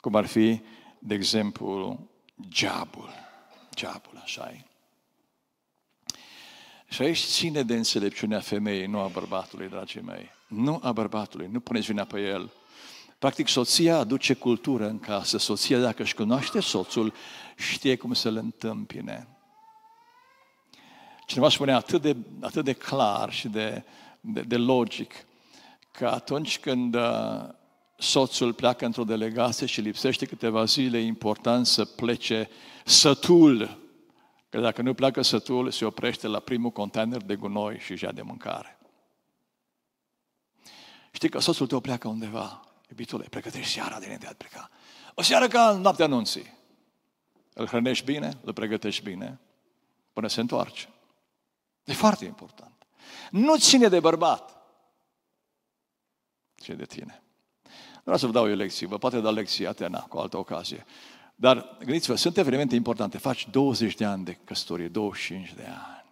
Cum 0.00 0.14
ar 0.14 0.26
fi, 0.26 0.60
de 0.98 1.14
exemplu, 1.14 1.98
geabul. 2.48 3.10
Geabul, 3.74 4.20
așa 4.22 4.50
e. 4.54 4.64
Și 6.88 7.02
aici 7.02 7.18
ține 7.18 7.62
de 7.62 7.74
înțelepciunea 7.74 8.40
femeii, 8.40 8.86
nu 8.86 8.98
a 8.98 9.06
bărbatului, 9.06 9.68
dragii 9.68 10.00
mei. 10.00 10.30
Nu 10.48 10.80
a 10.82 10.92
bărbatului, 10.92 11.48
nu 11.52 11.60
puneți 11.60 11.86
vina 11.86 12.04
pe 12.04 12.20
el. 12.20 12.52
Practic, 13.18 13.48
soția 13.48 13.98
aduce 13.98 14.34
cultură 14.34 14.88
în 14.88 14.98
casă. 14.98 15.38
Soția, 15.38 15.78
dacă 15.78 16.02
își 16.02 16.14
cunoaște 16.14 16.60
soțul, 16.60 17.12
știe 17.56 17.96
cum 17.96 18.12
să-l 18.12 18.36
întâmpine. 18.36 19.28
Cineva 21.26 21.48
spunea 21.48 21.76
atât 21.76 22.02
de, 22.02 22.16
atât 22.40 22.64
de 22.64 22.72
clar 22.72 23.32
și 23.32 23.48
de, 23.48 23.84
de, 24.22 24.40
de 24.40 24.56
logic 24.56 25.12
că 25.90 26.08
atunci 26.08 26.58
când 26.58 26.94
uh, 26.94 27.48
soțul 27.98 28.52
pleacă 28.52 28.84
într-o 28.84 29.04
delegație 29.04 29.66
și 29.66 29.80
lipsește 29.80 30.26
câteva 30.26 30.64
zile, 30.64 30.98
e 30.98 31.04
important 31.04 31.66
să 31.66 31.84
plece 31.84 32.48
sătul. 32.84 33.80
Că 34.48 34.60
dacă 34.60 34.82
nu 34.82 34.94
pleacă 34.94 35.22
sătul, 35.22 35.70
se 35.70 35.84
oprește 35.84 36.26
la 36.26 36.38
primul 36.38 36.70
container 36.70 37.22
de 37.22 37.36
gunoi 37.36 37.78
și 37.78 37.92
își 37.92 38.04
ia 38.04 38.12
de 38.12 38.22
mâncare. 38.22 38.78
Știi 41.12 41.28
că 41.28 41.38
soțul 41.38 41.66
tău 41.66 41.80
pleacă 41.80 42.08
undeva, 42.08 42.60
iubitule, 42.88 43.26
pregătești 43.30 43.72
seara 43.72 43.98
de 43.98 44.16
de 44.20 44.26
a 44.26 44.34
pleca. 44.34 44.70
O 45.14 45.22
seară 45.22 45.48
ca 45.48 45.70
în 45.70 45.80
noaptea 45.80 46.04
anunții. 46.04 46.60
Îl 47.54 47.66
hrănești 47.66 48.04
bine, 48.04 48.38
îl 48.42 48.52
pregătești 48.52 49.02
bine, 49.02 49.40
până 50.12 50.28
se 50.28 50.40
întoarce. 50.40 50.88
E 51.84 51.92
foarte 51.92 52.24
important. 52.24 52.71
Nu 53.32 53.58
ține 53.58 53.88
de 53.88 54.00
bărbat, 54.00 54.62
ce 56.54 56.74
de 56.74 56.84
tine. 56.84 57.22
Vreau 58.02 58.18
să 58.18 58.26
vă 58.26 58.32
dau 58.32 58.44
o 58.44 58.46
lecție, 58.46 58.86
vă 58.86 58.98
poate 58.98 59.20
da 59.20 59.30
lecție 59.30 59.68
Atena 59.68 60.00
cu 60.00 60.18
altă 60.18 60.36
ocazie. 60.36 60.84
Dar 61.34 61.76
gândiți-vă, 61.78 62.14
sunt 62.14 62.36
evenimente 62.36 62.74
importante. 62.74 63.18
Faci 63.18 63.48
20 63.50 63.94
de 63.94 64.04
ani 64.04 64.24
de 64.24 64.34
căsătorie, 64.44 64.88
25 64.88 65.54
de 65.54 65.64
ani. 65.64 66.10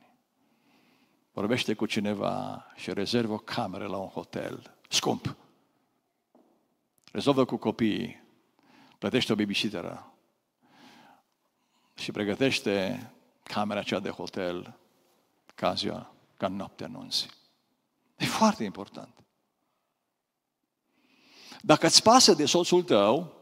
Vorbește 1.33 1.75
cu 1.75 1.87
cineva 1.87 2.67
și 2.77 2.93
rezervă 2.93 3.33
o 3.33 3.39
cameră 3.39 3.87
la 3.87 3.97
un 3.97 4.09
hotel. 4.09 4.77
Scump. 4.89 5.37
Rezolvă 7.13 7.45
cu 7.45 7.57
copiii. 7.57 8.23
Plătește 8.99 9.33
o 9.33 9.35
babysitteră. 9.35 10.13
Și 11.95 12.11
pregătește 12.11 13.11
camera 13.43 13.81
aceea 13.81 14.01
de 14.01 14.11
hotel 14.11 14.79
ca 15.55 15.75
ziua, 15.75 16.15
ca 16.41 16.49
noaptea 16.49 16.87
anunții. 16.87 17.31
E 18.17 18.25
foarte 18.25 18.65
important. 18.65 19.15
Dacă 21.61 21.87
îți 21.87 22.03
pasă 22.03 22.35
de 22.35 22.47
soțul 22.47 22.83
tău, 22.83 23.33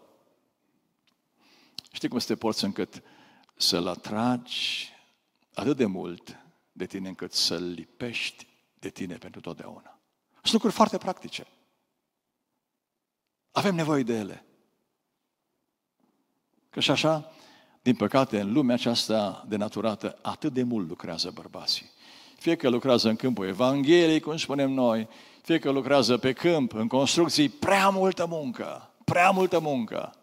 știi 1.93 2.09
cum 2.09 2.19
să 2.19 2.27
te 2.27 2.37
porți 2.37 2.65
încât 2.65 3.03
să-l 3.57 3.87
atragi 3.87 4.93
atât 5.55 5.77
de 5.77 5.87
mult 5.87 6.37
de 6.73 6.87
tine 6.87 7.09
încât 7.09 7.33
să-l 7.33 7.63
lipești 7.63 8.47
de 8.79 8.91
tine 8.91 9.17
pentru 9.17 9.41
totdeauna. 9.41 10.01
Sunt 10.33 10.53
lucruri 10.53 10.75
foarte 10.75 10.99
practice. 10.99 11.47
Avem 13.51 13.75
nevoie 13.75 14.03
de 14.03 14.15
ele. 14.15 14.45
Că 16.71 16.81
și 16.81 16.91
așa, 16.91 17.33
din 17.83 17.97
păcate, 17.97 18.41
în 18.41 18.53
lumea 18.53 18.75
aceasta 18.75 19.45
denaturată, 19.49 20.19
atât 20.23 20.53
de 20.53 20.63
mult 20.63 20.89
lucrează 20.89 21.31
bărbații. 21.31 21.97
Fie 22.39 22.57
că 22.57 22.69
lucrează 22.69 23.09
în 23.09 23.17
câmpul 23.17 23.47
Evangheliei, 23.47 24.21
cum 24.21 24.37
spunem 24.37 24.71
noi, 24.71 25.09
fie 25.43 25.59
că 25.59 25.71
lucrează 25.71 26.19
pe 26.19 26.33
câmp, 26.33 26.73
în 26.73 26.89
construcții, 26.89 27.49
prea 27.49 27.89
multă 27.89 28.27
muncă, 28.27 28.95
prea 29.05 29.31
multă 29.31 29.59
muncă. 29.59 30.15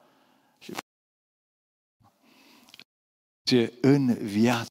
Și 3.43 3.69
în 3.81 4.13
viața 4.13 4.65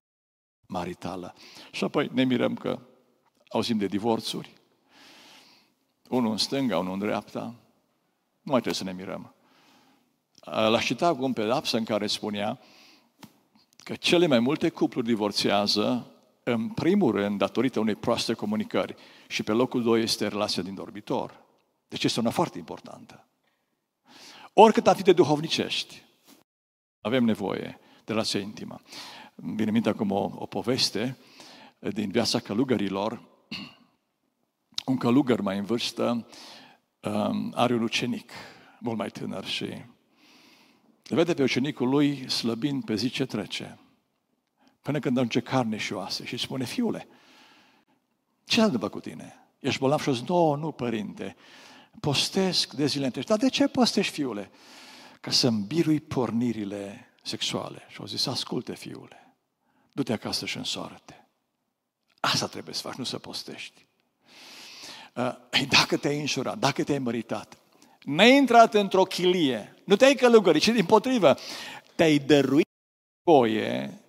maritală. 0.67 1.35
Și 1.71 1.85
apoi 1.85 2.11
ne 2.13 2.25
mirăm 2.25 2.55
că 2.55 2.79
auzim 3.49 3.79
de 3.79 3.87
divorțuri. 3.87 4.53
Unul 6.09 6.31
în 6.31 6.37
stânga, 6.37 6.79
unul 6.79 6.93
în 6.93 6.99
dreapta. 6.99 7.41
Nu 8.41 8.53
mai 8.53 8.61
trebuie 8.61 8.75
să 8.75 8.85
ne 8.85 8.93
mirăm. 8.93 9.35
L-aș 10.45 10.87
cita 10.87 11.15
cu 11.15 11.25
un 11.25 11.33
pedapsă 11.33 11.77
în 11.77 11.85
care 11.85 12.07
spunea 12.07 12.59
că 13.77 13.95
cele 13.95 14.27
mai 14.27 14.39
multe 14.39 14.69
cupluri 14.69 15.07
divorțează 15.07 16.14
în 16.45 16.69
primul 16.69 17.13
rând, 17.13 17.39
datorită 17.39 17.81
unei 17.81 17.95
proaste 17.95 18.33
comunicări. 18.33 18.95
Și 19.29 19.43
pe 19.43 19.53
locul 19.53 19.83
doi 19.83 20.03
este 20.03 20.29
relația 20.29 20.63
din 20.63 20.75
dormitor. 20.75 21.43
Deci 21.89 22.05
este 22.05 22.21
una 22.21 22.31
foarte 22.31 22.59
importantă. 22.59 23.27
Oricât 24.53 24.87
am 24.87 24.95
fi 24.95 25.03
de 25.03 25.13
duhovnicești, 25.13 26.03
avem 27.01 27.25
nevoie 27.25 27.79
de 28.05 28.13
relația 28.13 28.41
intimă. 28.41 28.81
Vine 29.35 29.71
minte 29.71 29.89
acum 29.89 30.11
o, 30.11 30.31
o 30.35 30.47
poveste 30.47 31.17
din 31.79 32.11
viața 32.11 32.39
călugărilor. 32.39 33.23
Un 34.87 34.97
călugăr 34.97 35.41
mai 35.41 35.59
în 35.59 35.65
vârstă 35.65 36.27
um, 37.01 37.53
are 37.55 37.75
un 37.75 37.83
ucenic 37.83 38.33
mult 38.81 38.97
mai 38.97 39.09
tânăr 39.09 39.45
și 39.45 39.65
le 41.05 41.17
vede 41.17 41.35
pe 41.35 41.43
ucenicul 41.43 41.89
lui 41.89 42.31
slăbind 42.31 42.85
pe 42.85 42.95
zi 42.95 43.11
ce 43.11 43.27
trece. 43.27 43.79
Până 44.85 44.99
când 44.99 45.17
ajunge 45.17 45.41
carne 45.41 45.77
și 45.77 45.93
oase 45.93 46.25
și 46.25 46.37
spune, 46.37 46.65
fiule, 46.65 47.09
ce 48.45 48.57
s-a 48.57 48.65
întâmplat 48.65 48.91
cu 48.91 49.01
tine? 49.01 49.35
Ești 49.59 49.81
bolnav 49.81 50.01
și 50.01 50.15
zic, 50.15 50.29
nu, 50.29 50.55
nu, 50.55 50.73
părinte, 50.73 51.37
postesc 52.01 52.73
de 52.73 52.87
zile 52.87 53.05
întregi. 53.05 53.27
Dar 53.27 53.39
de 53.39 53.49
ce 53.49 53.69
postești, 53.69 54.13
fiule? 54.13 54.51
Ca 55.21 55.31
să-mi 55.31 55.65
birui 55.67 56.01
pornirile 56.01 57.11
sexuale. 57.23 57.87
Și 57.89 57.97
au 58.01 58.07
zis, 58.07 58.27
asculte, 58.27 58.75
fiule, 58.75 59.35
du-te 59.93 60.13
acasă 60.13 60.47
și 60.47 60.57
însoară-te. 60.57 61.15
Asta 62.21 62.47
trebuie 62.47 62.75
să 62.75 62.81
faci, 62.81 62.95
nu 62.95 63.05
să 63.05 63.19
postești. 63.19 63.87
Uh, 65.15 65.69
dacă 65.69 65.97
te-ai 65.97 66.21
înșurat, 66.21 66.59
dacă 66.59 66.85
te-ai 66.85 66.99
măritat, 66.99 67.59
n-ai 68.03 68.37
intrat 68.37 68.75
într-o 68.75 69.03
chilie, 69.03 69.77
nu 69.85 69.97
te-ai 69.97 70.15
călugărit, 70.15 70.63
ci 70.63 70.69
din 70.69 70.87
potrivă, 70.87 71.37
te-ai 71.95 72.19
dăruit 72.19 72.69
voie 73.23 74.04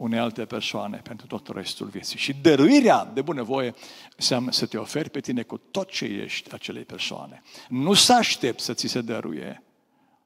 unei 0.00 0.18
alte 0.18 0.44
persoane 0.44 0.96
pentru 0.96 1.26
tot 1.26 1.48
restul 1.48 1.86
vieții. 1.86 2.18
Și 2.18 2.34
dăruirea 2.34 3.04
de 3.04 3.22
bunăvoie 3.22 3.74
înseamnă 4.16 4.50
să 4.50 4.66
te 4.66 4.78
oferi 4.78 5.10
pe 5.10 5.20
tine 5.20 5.42
cu 5.42 5.56
tot 5.56 5.90
ce 5.90 6.04
ești 6.04 6.52
acelei 6.52 6.84
persoane. 6.84 7.42
Nu 7.68 7.94
să 7.94 8.12
aștepți 8.12 8.64
să 8.64 8.74
ți 8.74 8.86
se 8.86 9.00
dăruie, 9.00 9.62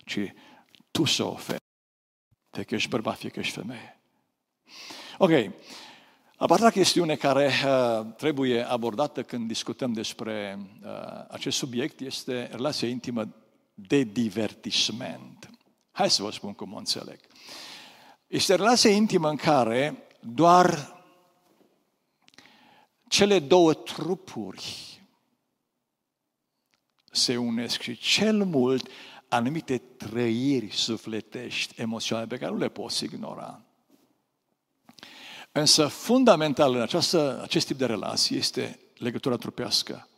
ci 0.05 0.19
tu 0.91 1.05
să 1.05 1.25
oferi. 1.25 1.63
Fie 2.51 2.63
că 2.63 2.75
ești 2.75 2.89
bărbat, 2.89 3.19
fie 3.19 3.29
că 3.29 3.41
ești 3.41 3.55
femeie. 3.55 4.01
Ok. 5.19 5.31
A 6.37 6.47
patra 6.47 6.71
chestiune 6.71 7.15
care 7.15 7.51
uh, 7.65 8.07
trebuie 8.17 8.63
abordată 8.63 9.23
când 9.23 9.49
discutăm 9.49 9.93
despre 9.93 10.59
uh, 10.83 10.91
acest 11.29 11.57
subiect 11.57 12.01
este 12.01 12.49
relația 12.53 12.89
intimă 12.89 13.29
de 13.75 14.03
divertisment. 14.03 15.51
Hai 15.93 16.11
să 16.11 16.23
vă 16.23 16.31
spun 16.31 16.53
cum 16.53 16.73
o 16.73 16.77
înțeleg. 16.77 17.19
Este 18.35 18.55
relația 18.55 18.91
intimă 18.91 19.29
în 19.29 19.37
care 19.37 20.07
doar 20.21 21.03
cele 23.09 23.39
două 23.39 23.75
trupuri 23.75 25.01
se 27.11 27.37
unesc 27.37 27.81
și 27.81 27.97
cel 27.97 28.45
mult 28.45 28.89
anumite 29.29 29.79
trăiri 29.79 30.71
sufletești, 30.71 31.81
emoționale, 31.81 32.27
pe 32.27 32.39
care 32.39 32.51
nu 32.51 32.59
le 32.59 32.69
poți 32.69 33.05
ignora. 33.05 33.65
Însă, 35.53 35.87
fundamental 35.87 36.75
în 36.75 36.81
această, 36.81 37.41
acest 37.43 37.67
tip 37.67 37.77
de 37.77 37.87
relație 37.87 38.37
este 38.37 38.81
legătura 38.95 39.37
trupească. 39.37 40.09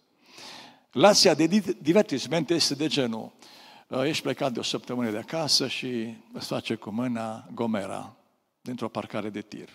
Relația 0.91 1.35
de 1.35 1.47
divertisment 1.81 2.51
este 2.51 2.75
de 2.75 2.87
genul 2.87 3.33
Uh, 3.33 3.56
ești 3.91 4.23
plecat 4.23 4.53
de 4.53 4.59
o 4.59 4.63
săptămână 4.63 5.11
de 5.11 5.19
acasă 5.19 5.69
și 5.69 6.17
îți 6.33 6.47
face 6.47 6.75
cu 6.75 6.91
mâna 6.91 7.47
Gomera 7.55 8.17
dintr-o 8.61 8.89
parcare 8.89 9.31
de 9.31 9.41
tir. 9.41 9.69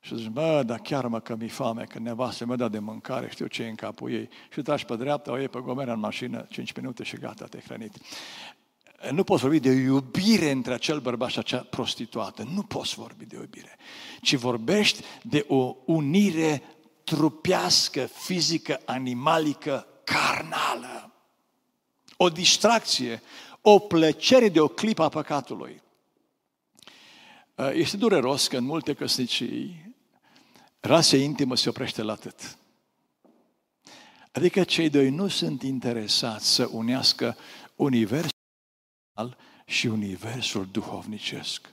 Și 0.00 0.16
zici, 0.16 0.28
bă, 0.28 0.62
dar 0.66 0.78
chiar 0.78 1.06
mă 1.06 1.20
că 1.20 1.36
mi 1.36 1.48
foame, 1.48 1.84
că 1.84 1.98
nevastă 1.98 2.46
mă 2.46 2.56
dă 2.56 2.68
de 2.68 2.78
mâncare, 2.78 3.28
știu 3.30 3.46
ce 3.46 3.62
e 3.62 3.68
în 3.68 3.74
capul 3.74 4.12
ei. 4.12 4.28
Și 4.52 4.62
tragi 4.62 4.84
pe 4.84 4.96
dreapta, 4.96 5.32
o 5.32 5.38
iei 5.38 5.48
pe 5.48 5.60
Gomera 5.60 5.92
în 5.92 5.98
mașină, 5.98 6.46
5 6.50 6.72
minute 6.72 7.02
și 7.02 7.16
gata, 7.16 7.44
te-ai 7.44 7.62
hrănit. 7.62 7.92
Nu 9.10 9.24
poți 9.24 9.42
vorbi 9.42 9.60
de 9.60 9.68
o 9.68 9.72
iubire 9.72 10.50
între 10.50 10.74
acel 10.74 11.00
bărbat 11.00 11.30
și 11.30 11.38
acea 11.38 11.66
prostituată. 11.70 12.42
Nu 12.54 12.62
poți 12.62 12.94
vorbi 12.94 13.24
de 13.24 13.36
o 13.36 13.40
iubire. 13.40 13.76
Ci 14.20 14.34
vorbești 14.34 15.04
de 15.22 15.44
o 15.48 15.76
unire 15.84 16.62
trupească, 17.04 18.06
fizică, 18.06 18.80
animalică, 18.84 19.86
carnală. 20.04 21.11
O 22.24 22.28
distracție, 22.28 23.22
o 23.60 23.78
plăcere 23.78 24.48
de 24.48 24.60
o 24.60 24.68
clipă 24.68 25.02
a 25.02 25.08
păcatului. 25.08 25.82
Este 27.72 27.96
dureros 27.96 28.46
că 28.46 28.56
în 28.56 28.64
multe 28.64 28.94
căsnicii 28.94 29.94
rasa 30.80 31.16
intimă 31.16 31.56
se 31.56 31.68
oprește 31.68 32.02
la 32.02 32.12
atât. 32.12 32.58
Adică 34.32 34.64
cei 34.64 34.90
doi 34.90 35.10
nu 35.10 35.28
sunt 35.28 35.62
interesați 35.62 36.54
să 36.54 36.68
unească 36.72 37.36
universul 37.76 39.36
și 39.66 39.86
universul 39.86 40.66
duhovnicesc. 40.66 41.72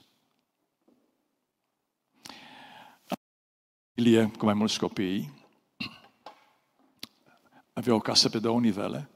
Ilie, 3.94 4.30
cu 4.38 4.44
mai 4.44 4.54
mulți 4.54 4.78
copii, 4.78 5.32
avea 7.72 7.94
o 7.94 8.00
casă 8.00 8.28
pe 8.28 8.38
două 8.38 8.60
nivele 8.60 9.08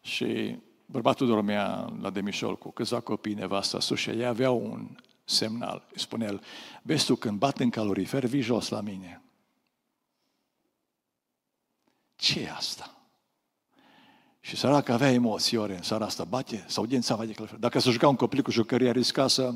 și 0.00 0.58
bărbatul 0.86 1.26
dormea 1.26 1.92
la 2.00 2.10
demișol 2.10 2.58
cu 2.58 2.70
câțiva 2.70 3.00
copii, 3.00 3.34
nevasta 3.34 3.80
sus 3.80 3.98
și 3.98 4.10
ea 4.10 4.28
avea 4.28 4.50
un 4.50 4.96
semnal. 5.24 5.86
Îi 5.92 6.00
spune 6.00 6.24
el, 6.24 6.42
vezi 6.82 7.04
tu, 7.04 7.16
când 7.16 7.38
bat 7.38 7.58
în 7.58 7.70
calorifer, 7.70 8.26
vii 8.26 8.40
jos 8.40 8.68
la 8.68 8.80
mine. 8.80 9.22
ce 12.18 12.40
e 12.40 12.50
asta? 12.50 12.96
Și 14.40 14.56
săraca 14.56 14.92
avea 14.92 15.12
emoții 15.12 15.56
ori 15.56 15.72
în 15.72 15.82
seara 15.82 16.04
asta, 16.04 16.24
bate, 16.24 16.64
sau 16.68 16.86
din 16.86 17.00
țava 17.00 17.24
de 17.24 17.32
calorifer. 17.32 17.60
Dacă 17.60 17.78
se 17.78 17.90
juca 17.90 18.08
un 18.08 18.16
copil 18.16 18.42
cu 18.42 18.50
jucării, 18.50 18.92
risca 18.92 19.28
să, 19.28 19.54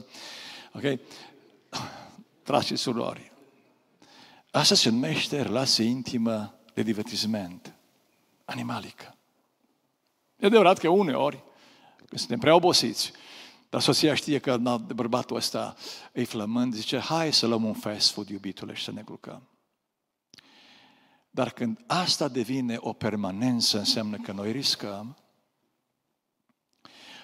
ok, 0.73 0.83
tragi 2.43 2.77
surori. 2.77 3.33
Asta 4.51 4.75
se 4.75 4.91
numește 4.91 5.43
relație 5.43 5.85
intimă 5.85 6.55
de 6.75 6.83
divertisment, 6.83 7.75
animalică. 8.45 9.17
E 10.43 10.47
adevărat 10.47 10.79
că 10.79 10.89
uneori, 10.89 11.43
când 11.97 12.21
suntem 12.21 12.39
prea 12.39 12.55
obosiți, 12.55 13.13
dar 13.69 13.81
soția 13.81 14.15
știe 14.15 14.39
că 14.39 14.57
na, 14.57 14.77
bărbatul 14.77 15.37
ăsta 15.37 15.77
e 16.13 16.25
flămând, 16.25 16.75
zice, 16.75 16.99
hai 16.99 17.33
să 17.33 17.47
luăm 17.47 17.65
un 17.65 17.75
fast 17.75 18.11
food, 18.11 18.29
iubitule, 18.29 18.75
și 18.75 18.85
să 18.85 18.93
ne 18.93 19.03
culcăm. 19.03 19.49
Dar 21.31 21.51
când 21.51 21.85
asta 21.87 22.29
devine 22.29 22.77
o 22.81 22.93
permanență, 22.93 23.79
înseamnă 23.79 24.17
că 24.17 24.33
noi 24.33 24.53
riscăm 24.53 25.17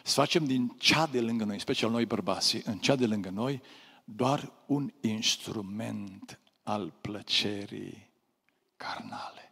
să 0.04 0.14
facem 0.14 0.44
din 0.44 0.74
cea 0.78 1.06
de 1.06 1.20
lângă 1.20 1.44
noi, 1.44 1.60
special 1.60 1.90
noi 1.90 2.06
bărbații, 2.06 2.62
în 2.64 2.78
cea 2.78 2.96
de 2.96 3.06
lângă 3.06 3.30
noi, 3.30 3.62
doar 4.04 4.52
un 4.66 4.92
instrument 5.00 6.40
al 6.62 6.92
plăcerii 7.00 8.10
carnale. 8.76 9.47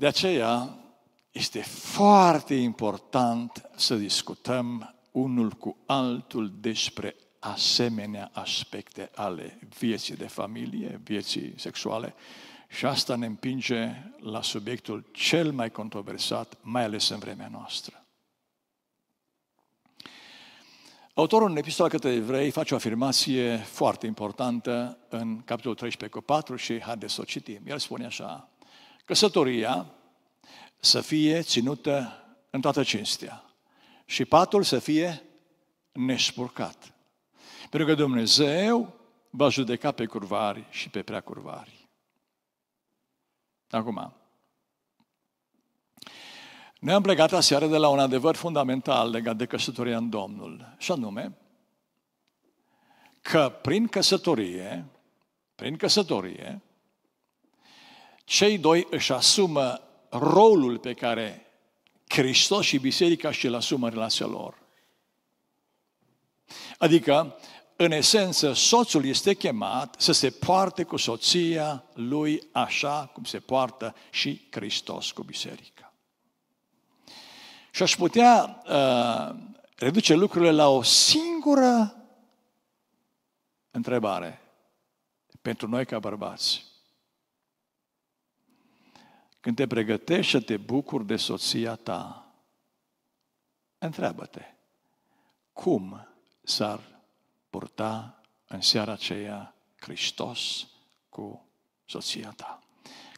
De 0.00 0.06
aceea 0.06 0.78
este 1.30 1.60
foarte 1.62 2.54
important 2.54 3.70
să 3.76 3.96
discutăm 3.96 4.94
unul 5.10 5.50
cu 5.50 5.76
altul 5.86 6.52
despre 6.60 7.16
asemenea 7.38 8.30
aspecte 8.32 9.10
ale 9.14 9.58
vieții 9.78 10.16
de 10.16 10.26
familie, 10.26 11.00
vieții 11.04 11.54
sexuale 11.56 12.14
și 12.68 12.86
asta 12.86 13.16
ne 13.16 13.26
împinge 13.26 13.88
la 14.20 14.42
subiectul 14.42 15.10
cel 15.12 15.52
mai 15.52 15.70
controversat, 15.70 16.58
mai 16.60 16.84
ales 16.84 17.08
în 17.08 17.18
vremea 17.18 17.48
noastră. 17.48 18.04
Autorul 21.14 21.50
în 21.50 21.56
epistola 21.56 21.88
către 21.88 22.12
evrei 22.12 22.50
face 22.50 22.74
o 22.74 22.76
afirmație 22.76 23.56
foarte 23.56 24.06
importantă 24.06 24.98
în 25.08 25.42
capitolul 25.44 25.76
13 25.76 26.18
cu 26.18 26.24
4 26.24 26.56
și 26.56 26.80
haideți 26.80 27.14
să 27.14 27.20
o 27.20 27.24
citim. 27.24 27.60
El 27.66 27.78
spune 27.78 28.06
așa, 28.06 28.49
căsătoria 29.10 29.86
să 30.80 31.00
fie 31.00 31.42
ținută 31.42 32.24
în 32.50 32.60
toată 32.60 32.82
cinstea 32.82 33.44
și 34.04 34.24
patul 34.24 34.62
să 34.62 34.78
fie 34.78 35.22
nespurcat. 35.92 36.94
Pentru 37.70 37.88
că 37.88 37.94
Dumnezeu 37.94 38.94
va 39.30 39.48
judeca 39.48 39.92
pe 39.92 40.06
curvari 40.06 40.66
și 40.70 40.88
pe 40.88 41.02
prea 41.02 41.20
curvari. 41.20 41.88
Acum, 43.70 44.12
noi 46.78 46.94
am 46.94 47.02
plecat 47.02 47.32
aseară 47.32 47.66
de 47.66 47.76
la 47.76 47.88
un 47.88 47.98
adevăr 47.98 48.36
fundamental 48.36 49.10
legat 49.10 49.36
de 49.36 49.46
căsătoria 49.46 49.96
în 49.96 50.10
Domnul, 50.10 50.74
și 50.78 50.92
anume 50.92 51.36
că 53.20 53.58
prin 53.62 53.86
căsătorie, 53.86 54.84
prin 55.54 55.76
căsătorie, 55.76 56.62
cei 58.30 58.58
doi 58.58 58.86
își 58.90 59.12
asumă 59.12 59.80
rolul 60.08 60.78
pe 60.78 60.94
care 60.94 61.46
Hristos 62.08 62.64
și 62.64 62.78
Biserica 62.78 63.30
și-l 63.30 63.54
asumă 63.54 63.86
în 63.86 63.92
relația 63.92 64.26
lor. 64.26 64.58
Adică, 66.78 67.36
în 67.76 67.92
esență, 67.92 68.52
soțul 68.52 69.04
este 69.04 69.34
chemat 69.34 69.94
să 69.98 70.12
se 70.12 70.30
poarte 70.30 70.82
cu 70.82 70.96
soția 70.96 71.84
lui 71.94 72.48
așa 72.52 73.10
cum 73.12 73.24
se 73.24 73.38
poartă 73.38 73.94
și 74.10 74.46
Hristos 74.50 75.10
cu 75.10 75.22
biserica. 75.22 75.92
Și 77.70 77.82
aș 77.82 77.96
putea 77.96 78.62
uh, 78.66 79.36
reduce 79.76 80.14
lucrurile 80.14 80.50
la 80.50 80.68
o 80.68 80.82
singură 80.82 81.96
întrebare 83.70 84.40
pentru 85.42 85.68
noi 85.68 85.86
ca 85.86 85.98
bărbați. 85.98 86.69
Când 89.40 89.56
te 89.56 89.66
pregătești 89.66 90.30
să 90.30 90.40
te 90.40 90.56
bucuri 90.56 91.06
de 91.06 91.16
soția 91.16 91.74
ta, 91.74 92.34
întreabă-te, 93.78 94.44
cum 95.52 96.08
s-ar 96.42 96.80
purta 97.50 98.20
în 98.46 98.60
seara 98.60 98.92
aceea 98.92 99.54
Hristos 99.80 100.66
cu 101.08 101.46
soția 101.84 102.32
ta? 102.36 102.60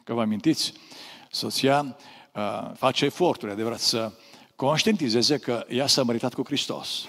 Că 0.03 0.13
vă 0.13 0.21
amintiți, 0.21 0.73
soția 1.31 1.97
uh, 2.33 2.71
face 2.75 3.05
eforturi, 3.05 3.51
adevărat, 3.51 3.79
să 3.79 4.11
conștientizeze 4.55 5.37
că 5.37 5.65
ea 5.69 5.87
s-a 5.87 6.03
măritat 6.03 6.33
cu 6.33 6.43
Hristos. 6.45 7.05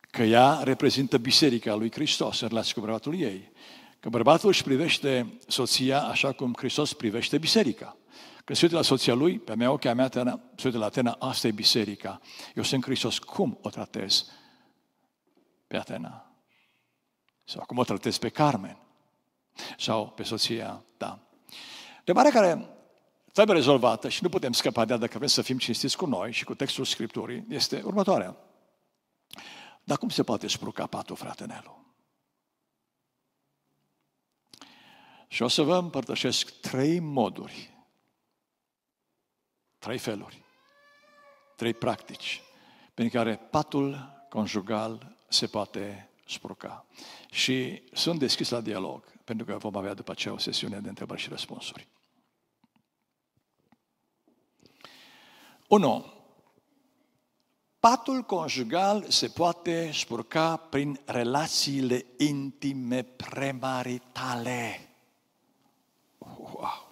Că 0.00 0.22
ea 0.22 0.60
reprezintă 0.62 1.18
biserica 1.18 1.74
lui 1.74 1.92
Hristos 1.92 2.40
în 2.40 2.48
relație 2.48 2.74
cu 2.74 2.80
bărbatul 2.80 3.18
ei. 3.20 3.52
Că 4.02 4.08
bărbatul 4.08 4.48
își 4.48 4.62
privește 4.62 5.38
soția 5.46 6.02
așa 6.02 6.32
cum 6.32 6.54
Hristos 6.56 6.92
privește 6.92 7.38
biserica. 7.38 7.96
Când 8.44 8.58
se 8.58 8.64
uită 8.64 8.76
la 8.76 8.82
soția 8.82 9.14
lui, 9.14 9.38
pe 9.38 9.54
mea 9.54 9.70
ochea 9.70 9.94
mea, 9.94 10.04
Atena, 10.04 10.40
se 10.56 10.66
uită 10.66 10.78
la 10.78 10.84
Atena, 10.84 11.16
asta 11.18 11.46
e 11.46 11.50
biserica. 11.50 12.20
Eu 12.54 12.62
sunt 12.62 12.84
Hristos, 12.84 13.18
cum 13.18 13.58
o 13.62 13.68
tratez 13.68 14.30
pe 15.66 15.76
Atena? 15.76 16.32
Sau 17.44 17.64
cum 17.66 17.78
o 17.78 17.84
tratez 17.84 18.18
pe 18.18 18.28
Carmen? 18.28 18.78
Sau 19.78 20.08
pe 20.08 20.22
soția 20.22 20.84
ta? 20.96 21.22
Întrebarea 21.98 22.30
care 22.30 22.68
trebuie 23.32 23.56
rezolvată 23.56 24.08
și 24.08 24.22
nu 24.22 24.28
putem 24.28 24.52
scăpa 24.52 24.84
de 24.84 24.92
ea 24.92 24.98
dacă 24.98 25.16
vrem 25.16 25.28
să 25.28 25.42
fim 25.42 25.58
cinstiți 25.58 25.96
cu 25.96 26.06
noi 26.06 26.32
și 26.32 26.44
cu 26.44 26.54
textul 26.54 26.84
Scripturii, 26.84 27.44
este 27.48 27.82
următoarea. 27.84 28.36
Dar 29.84 29.98
cum 29.98 30.08
se 30.08 30.22
poate 30.22 30.46
spruca 30.46 30.86
patul, 30.86 31.16
frate 31.16 31.44
Nelu? 31.44 31.81
Și 35.32 35.42
o 35.42 35.48
să 35.48 35.62
vă 35.62 35.76
împărtășesc 35.76 36.60
trei 36.60 36.98
moduri, 36.98 37.70
trei 39.78 39.98
feluri, 39.98 40.42
trei 41.56 41.74
practici 41.74 42.42
prin 42.94 43.08
care 43.08 43.36
patul 43.36 44.12
conjugal 44.28 45.16
se 45.28 45.46
poate 45.46 46.10
spruca. 46.26 46.86
Și 47.30 47.82
sunt 47.92 48.18
deschis 48.18 48.48
la 48.48 48.60
dialog, 48.60 49.04
pentru 49.24 49.46
că 49.46 49.58
vom 49.58 49.76
avea 49.76 49.94
după 49.94 50.10
aceea 50.10 50.34
o 50.34 50.38
sesiune 50.38 50.80
de 50.80 50.88
întrebări 50.88 51.20
și 51.20 51.28
răspunsuri. 51.28 51.88
1. 55.68 56.12
patul 57.80 58.22
conjugal 58.22 59.10
se 59.10 59.28
poate 59.28 59.90
spurca 59.92 60.56
prin 60.56 61.00
relațiile 61.04 62.06
intime 62.18 63.02
premaritale. 63.02 64.86
Wow! 66.38 66.90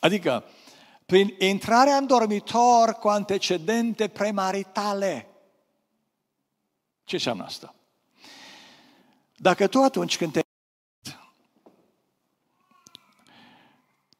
Adică, 0.00 0.44
prin 1.06 1.34
intrarea 1.38 1.96
în 1.96 2.06
dormitor 2.06 2.92
cu 2.92 3.08
antecedente 3.08 4.08
premaritale. 4.08 5.28
Ce 7.04 7.14
înseamnă 7.14 7.44
asta? 7.44 7.74
Dacă 9.36 9.66
tu 9.66 9.82
atunci 9.82 10.16
când 10.16 10.32
te 10.32 10.40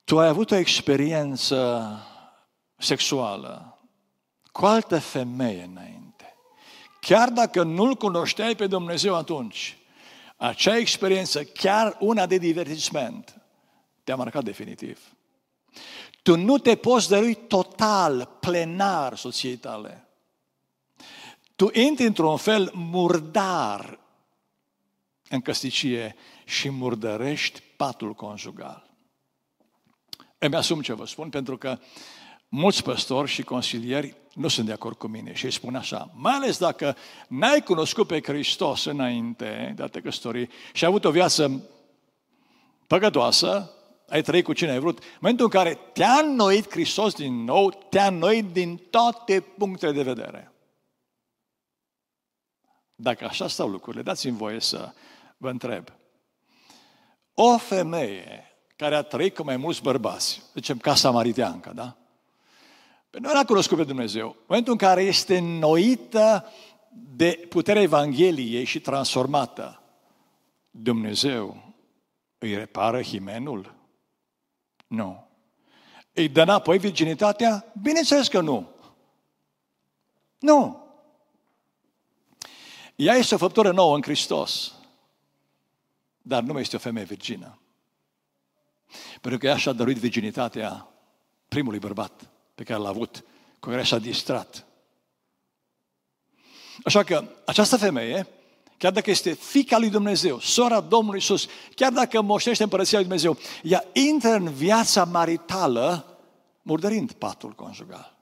tu 0.04 0.18
ai 0.18 0.28
avut 0.28 0.50
o 0.50 0.54
experiență 0.54 1.98
sexuală 2.76 3.78
cu 4.52 4.66
altă 4.66 4.98
femeie 4.98 5.62
înainte, 5.62 6.36
chiar 7.00 7.30
dacă 7.30 7.62
nu-L 7.62 7.94
cunoșteai 7.94 8.54
pe 8.54 8.66
Dumnezeu 8.66 9.14
atunci, 9.14 9.78
acea 10.36 10.76
experiență, 10.76 11.44
chiar 11.44 11.96
una 12.00 12.26
de 12.26 12.38
divertisment, 12.38 13.40
te-a 14.04 14.16
marcat 14.16 14.44
definitiv. 14.44 15.14
Tu 16.22 16.36
nu 16.36 16.58
te 16.58 16.76
poți 16.76 17.08
dărui 17.08 17.34
total, 17.34 18.36
plenar 18.40 19.16
soției 19.16 19.56
tale. 19.56 20.08
Tu 21.56 21.70
intri 21.72 22.06
într-un 22.06 22.36
fel 22.36 22.70
murdar 22.74 23.98
în 25.28 25.40
căsticie 25.40 26.16
și 26.44 26.70
murdărești 26.70 27.62
patul 27.76 28.14
conjugal. 28.14 28.90
Îmi 30.38 30.56
asum 30.56 30.80
ce 30.80 30.92
vă 30.92 31.06
spun, 31.06 31.28
pentru 31.28 31.56
că 31.56 31.78
mulți 32.56 32.82
păstori 32.82 33.30
și 33.30 33.42
consilieri 33.42 34.16
nu 34.34 34.48
sunt 34.48 34.66
de 34.66 34.72
acord 34.72 34.96
cu 34.96 35.06
mine 35.06 35.32
și 35.32 35.44
îi 35.44 35.50
spun 35.50 35.74
așa, 35.74 36.10
mai 36.14 36.32
ales 36.32 36.58
dacă 36.58 36.96
n-ai 37.28 37.62
cunoscut 37.62 38.06
pe 38.06 38.20
Hristos 38.22 38.84
înainte 38.84 39.72
de 39.76 39.82
a 39.82 39.86
te 39.86 40.00
căsători 40.00 40.48
și 40.72 40.84
ai 40.84 40.90
avut 40.90 41.04
o 41.04 41.10
viață 41.10 41.62
păcătoasă, 42.86 43.70
ai 44.08 44.22
trăit 44.22 44.44
cu 44.44 44.52
cine 44.52 44.70
ai 44.70 44.78
vrut, 44.78 44.98
în 44.98 45.04
momentul 45.20 45.44
în 45.44 45.50
care 45.50 45.78
te-a 45.92 46.12
înnoit 46.12 46.70
Hristos 46.70 47.14
din 47.14 47.44
nou, 47.44 47.70
te-a 47.70 48.06
înnoit 48.06 48.52
din 48.52 48.76
toate 48.76 49.40
punctele 49.40 49.92
de 49.92 50.02
vedere. 50.02 50.52
Dacă 52.94 53.24
așa 53.24 53.48
stau 53.48 53.68
lucrurile, 53.68 54.02
dați-mi 54.02 54.36
voie 54.36 54.60
să 54.60 54.92
vă 55.36 55.48
întreb. 55.48 55.84
O 57.34 57.58
femeie 57.58 58.56
care 58.76 58.94
a 58.94 59.02
trăit 59.02 59.34
cu 59.34 59.44
mai 59.44 59.56
mulți 59.56 59.82
bărbați, 59.82 60.42
zicem 60.52 60.78
ca 60.78 60.94
samariteancă, 60.94 61.72
da? 61.74 61.96
Pe 63.14 63.20
noi 63.20 63.32
n-a 63.32 63.44
cunoscut 63.44 63.76
pe 63.76 63.84
Dumnezeu. 63.84 64.28
În 64.28 64.44
momentul 64.46 64.72
în 64.72 64.78
care 64.78 65.02
este 65.02 65.36
înnoită 65.36 66.52
de 67.16 67.46
puterea 67.48 67.82
Evangheliei 67.82 68.64
și 68.64 68.80
transformată, 68.80 69.82
Dumnezeu 70.70 71.74
îi 72.38 72.54
repară 72.54 73.02
himenul? 73.02 73.74
Nu. 74.86 75.26
Îi 76.12 76.28
dă 76.28 76.42
înapoi 76.42 76.78
virginitatea? 76.78 77.64
Bineînțeles 77.82 78.28
că 78.28 78.40
nu. 78.40 78.70
Nu. 80.38 80.86
Ea 82.96 83.14
este 83.14 83.34
o 83.34 83.38
făptură 83.38 83.72
nouă 83.72 83.94
în 83.94 84.02
Hristos, 84.02 84.74
dar 86.22 86.42
nu 86.42 86.52
mai 86.52 86.62
este 86.62 86.76
o 86.76 86.78
femeie 86.78 87.06
virgină. 87.06 87.58
Pentru 89.20 89.40
că 89.40 89.46
ea 89.46 89.56
și-a 89.56 89.72
dăruit 89.72 89.96
virginitatea 89.96 90.88
primului 91.48 91.78
bărbat 91.78 92.28
pe 92.54 92.62
care 92.62 92.80
l-a 92.80 92.88
avut, 92.88 93.24
cu 93.60 93.68
care 93.68 93.82
și-a 93.82 93.98
distrat. 93.98 94.66
Așa 96.84 97.02
că 97.02 97.28
această 97.44 97.76
femeie 97.76 98.28
chiar 98.78 98.92
dacă 98.92 99.10
este 99.10 99.32
fica 99.32 99.78
lui 99.78 99.90
Dumnezeu, 99.90 100.38
sora 100.38 100.80
Domnului 100.80 101.18
Iisus, 101.18 101.46
chiar 101.74 101.92
dacă 101.92 102.20
moștește 102.20 102.62
împărăția 102.62 102.98
lui 102.98 103.06
Dumnezeu, 103.06 103.38
ea 103.62 103.84
intră 103.92 104.30
în 104.30 104.52
viața 104.52 105.04
maritală 105.04 106.18
murdărind 106.62 107.12
patul 107.12 107.52
conjugal. 107.52 108.16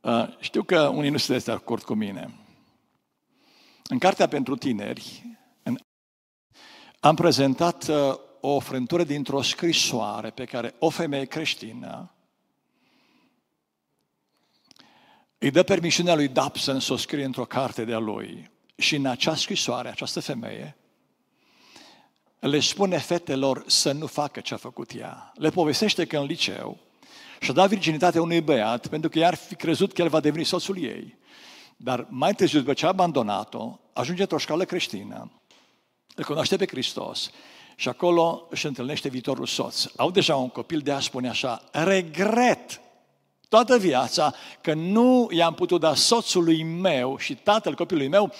Uh, 0.00 0.36
știu 0.38 0.62
că 0.62 0.88
unii 0.88 1.10
nu 1.10 1.16
sunteți 1.16 1.46
de 1.46 1.52
acord 1.52 1.82
cu 1.82 1.94
mine. 1.94 2.34
În 3.88 3.98
Cartea 3.98 4.28
pentru 4.28 4.56
Tineri 4.56 5.36
în... 5.62 5.78
am 7.00 7.14
prezentat 7.14 7.88
uh, 7.88 8.18
o 8.40 8.58
frântură 8.58 9.04
dintr-o 9.04 9.42
scrisoare 9.42 10.30
pe 10.30 10.44
care 10.44 10.74
o 10.78 10.90
femeie 10.90 11.24
creștină 11.24 12.14
îi 15.42 15.50
dă 15.50 15.62
permisiunea 15.62 16.14
lui 16.14 16.28
Dobson 16.28 16.80
să 16.80 16.92
o 16.92 16.96
scrie 16.96 17.24
într-o 17.24 17.44
carte 17.44 17.84
de-a 17.84 17.98
lui. 17.98 18.50
Și 18.76 18.94
în 18.96 19.06
acea 19.06 19.34
scrisoare, 19.34 19.88
această 19.88 20.20
femeie, 20.20 20.76
le 22.38 22.60
spune 22.60 22.98
fetelor 22.98 23.64
să 23.66 23.92
nu 23.92 24.06
facă 24.06 24.40
ce 24.40 24.54
a 24.54 24.56
făcut 24.56 24.90
ea. 24.94 25.32
Le 25.34 25.50
povestește 25.50 26.04
că 26.04 26.18
în 26.18 26.24
liceu 26.24 26.78
și-a 27.40 27.52
dat 27.52 27.68
virginitatea 27.68 28.22
unui 28.22 28.40
băiat 28.40 28.86
pentru 28.86 29.10
că 29.10 29.18
i-ar 29.18 29.34
fi 29.34 29.54
crezut 29.54 29.92
că 29.92 30.02
el 30.02 30.08
va 30.08 30.20
deveni 30.20 30.44
soțul 30.44 30.82
ei. 30.82 31.18
Dar 31.76 32.06
mai 32.08 32.34
târziu, 32.34 32.58
după 32.58 32.72
ce 32.72 32.84
a 32.84 32.88
abandonat-o, 32.88 33.78
ajunge 33.92 34.22
într-o 34.22 34.38
școală 34.38 34.64
creștină, 34.64 35.30
îl 36.14 36.24
cunoaște 36.24 36.56
pe 36.56 36.66
Hristos 36.66 37.30
și 37.80 37.88
acolo 37.88 38.46
își 38.50 38.66
întâlnește 38.66 39.08
viitorul 39.08 39.46
soț. 39.46 39.84
Au 39.96 40.10
deja 40.10 40.36
un 40.36 40.48
copil 40.48 40.80
de 40.80 40.92
a 40.92 41.00
spune 41.00 41.28
așa, 41.28 41.62
regret 41.72 42.80
toată 43.48 43.78
viața 43.78 44.34
că 44.60 44.74
nu 44.74 45.28
i-am 45.30 45.54
putut 45.54 45.80
da 45.80 45.94
soțului 45.94 46.62
meu 46.62 47.18
și 47.18 47.34
tatăl 47.34 47.74
copilului 47.74 48.08
meu 48.08 48.32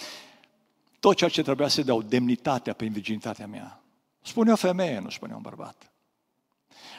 tot 0.99 1.16
ceea 1.16 1.30
ce 1.30 1.43
trebuia 1.43 1.68
să 1.68 1.82
dau, 1.82 2.03
demnitatea 2.03 2.72
prin 2.72 2.93
virginitatea 2.93 3.47
mea. 3.47 3.82
Spune 4.22 4.53
o 4.53 4.57
femeie, 4.57 4.99
nu 4.99 5.11
spune 5.11 5.34
un 5.34 5.43
bărbat. 5.43 5.93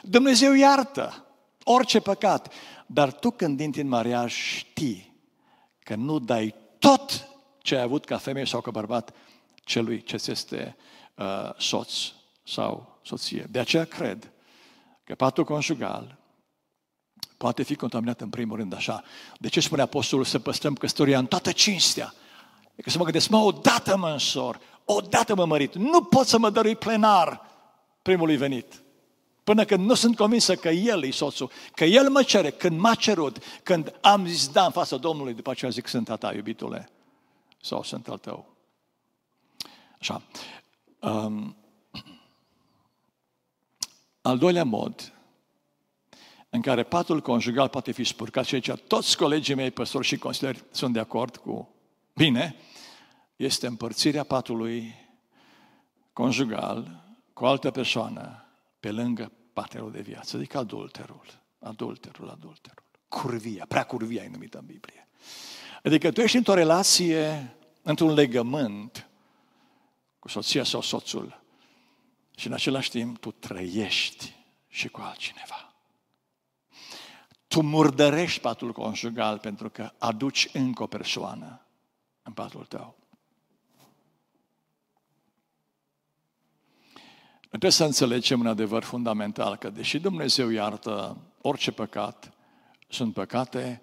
Dumnezeu 0.02 0.54
iartă 0.54 1.26
orice 1.64 2.00
păcat, 2.00 2.52
dar 2.86 3.12
tu 3.12 3.30
când 3.30 3.60
intri 3.60 3.80
în 3.80 3.88
mariaj 3.88 4.32
știi 4.32 5.16
că 5.78 5.94
nu 5.94 6.18
dai 6.18 6.54
tot 6.78 7.28
ce 7.58 7.76
ai 7.76 7.82
avut 7.82 8.04
ca 8.04 8.16
femeie 8.16 8.46
sau 8.46 8.60
ca 8.60 8.70
bărbat 8.70 9.14
celui 9.54 10.02
ce 10.02 10.16
ți 10.16 10.30
este 10.30 10.76
uh, 11.14 11.54
soț 11.58 11.92
sau 12.42 12.98
soție. 13.02 13.46
De 13.50 13.58
aceea 13.58 13.84
cred 13.84 14.32
că 15.04 15.14
patul 15.14 15.44
conjugal 15.44 16.18
poate 17.36 17.62
fi 17.62 17.74
contaminat 17.74 18.20
în 18.20 18.28
primul 18.28 18.56
rând 18.56 18.74
așa. 18.74 19.02
De 19.38 19.48
ce 19.48 19.60
spune 19.60 19.82
Apostolul 19.82 20.24
să 20.24 20.38
păstrăm 20.38 20.74
căsătoria 20.74 21.18
în 21.18 21.26
toată 21.26 21.52
cinstea? 21.52 22.14
Că 22.82 22.90
să 22.90 22.98
mă 22.98 23.04
gândesc, 23.04 23.28
mă, 23.28 23.38
odată 23.38 23.96
mă 23.96 24.10
însor, 24.10 24.60
odată 24.84 25.34
mă 25.34 25.44
mărit. 25.44 25.74
Nu 25.74 26.02
pot 26.02 26.26
să 26.26 26.38
mă 26.38 26.50
dărui 26.50 26.76
plenar 26.76 27.40
primului 28.02 28.36
venit. 28.36 28.82
Până 29.44 29.64
când 29.64 29.86
nu 29.86 29.94
sunt 29.94 30.16
convinsă 30.16 30.54
că 30.54 30.68
El 30.68 31.04
e 31.04 31.10
soțul, 31.10 31.50
că 31.74 31.84
El 31.84 32.10
mă 32.10 32.22
cere, 32.22 32.50
când 32.50 32.78
m-a 32.78 32.94
cerut, 32.94 33.38
când 33.62 33.98
am 34.00 34.26
zis 34.26 34.48
da 34.48 34.64
în 34.64 34.70
fața 34.70 34.96
Domnului, 34.96 35.34
după 35.34 35.50
aceea 35.50 35.70
zic, 35.70 35.86
sunt 35.86 36.10
a 36.10 36.16
ta, 36.16 36.34
iubitule, 36.34 36.90
sau 37.60 37.82
sunt 37.82 38.08
al 38.08 38.18
tău. 38.18 38.46
Așa. 40.00 40.22
Um, 40.98 41.56
al 44.22 44.38
doilea 44.38 44.64
mod 44.64 45.12
în 46.50 46.60
care 46.60 46.82
patul 46.82 47.20
conjugal 47.20 47.68
poate 47.68 47.92
fi 47.92 48.04
spurcat 48.04 48.44
și 48.44 48.54
aici 48.54 48.70
toți 48.70 49.16
colegii 49.16 49.54
mei, 49.54 49.70
păstori 49.70 50.06
și 50.06 50.16
consilieri, 50.16 50.64
sunt 50.70 50.92
de 50.92 50.98
acord 50.98 51.36
cu 51.36 51.74
bine, 52.14 52.56
este 53.36 53.66
împărțirea 53.66 54.24
patului 54.24 54.94
conjugal 56.12 57.04
cu 57.32 57.44
o 57.44 57.46
altă 57.46 57.70
persoană 57.70 58.44
pe 58.80 58.90
lângă 58.90 59.32
partenerul 59.52 59.92
de 59.92 60.00
viață, 60.00 60.36
adică 60.36 60.58
adulterul, 60.58 61.26
adulterul, 61.58 62.28
adulterul. 62.28 62.84
Curvia, 63.08 63.64
prea 63.68 63.84
curvia 63.84 64.22
e 64.22 64.28
numită 64.28 64.58
în 64.58 64.66
Biblie. 64.66 65.08
Adică 65.82 66.10
tu 66.10 66.20
ești 66.20 66.36
într-o 66.36 66.54
relație, 66.54 67.54
într-un 67.82 68.12
legământ 68.12 69.08
cu 70.18 70.28
soția 70.28 70.64
sau 70.64 70.80
soțul 70.80 71.41
și 72.36 72.46
în 72.46 72.52
același 72.52 72.90
timp 72.90 73.18
tu 73.18 73.30
trăiești 73.30 74.34
și 74.68 74.88
cu 74.88 75.00
altcineva 75.00 75.72
tu 77.52 77.62
murdărești 77.62 78.40
patul 78.40 78.72
conjugal 78.72 79.38
pentru 79.38 79.70
că 79.70 79.92
aduci 79.98 80.48
încă 80.52 80.82
o 80.82 80.86
persoană 80.86 81.66
în 82.22 82.32
patul 82.32 82.64
tău. 82.64 82.96
Trebuie 87.48 87.70
să 87.70 87.84
înțelegem 87.84 88.40
un 88.40 88.46
adevăr 88.46 88.82
fundamental 88.82 89.56
că 89.56 89.70
deși 89.70 89.98
Dumnezeu 89.98 90.48
iartă 90.48 91.16
orice 91.40 91.72
păcat, 91.72 92.32
sunt 92.88 93.12
păcate 93.12 93.82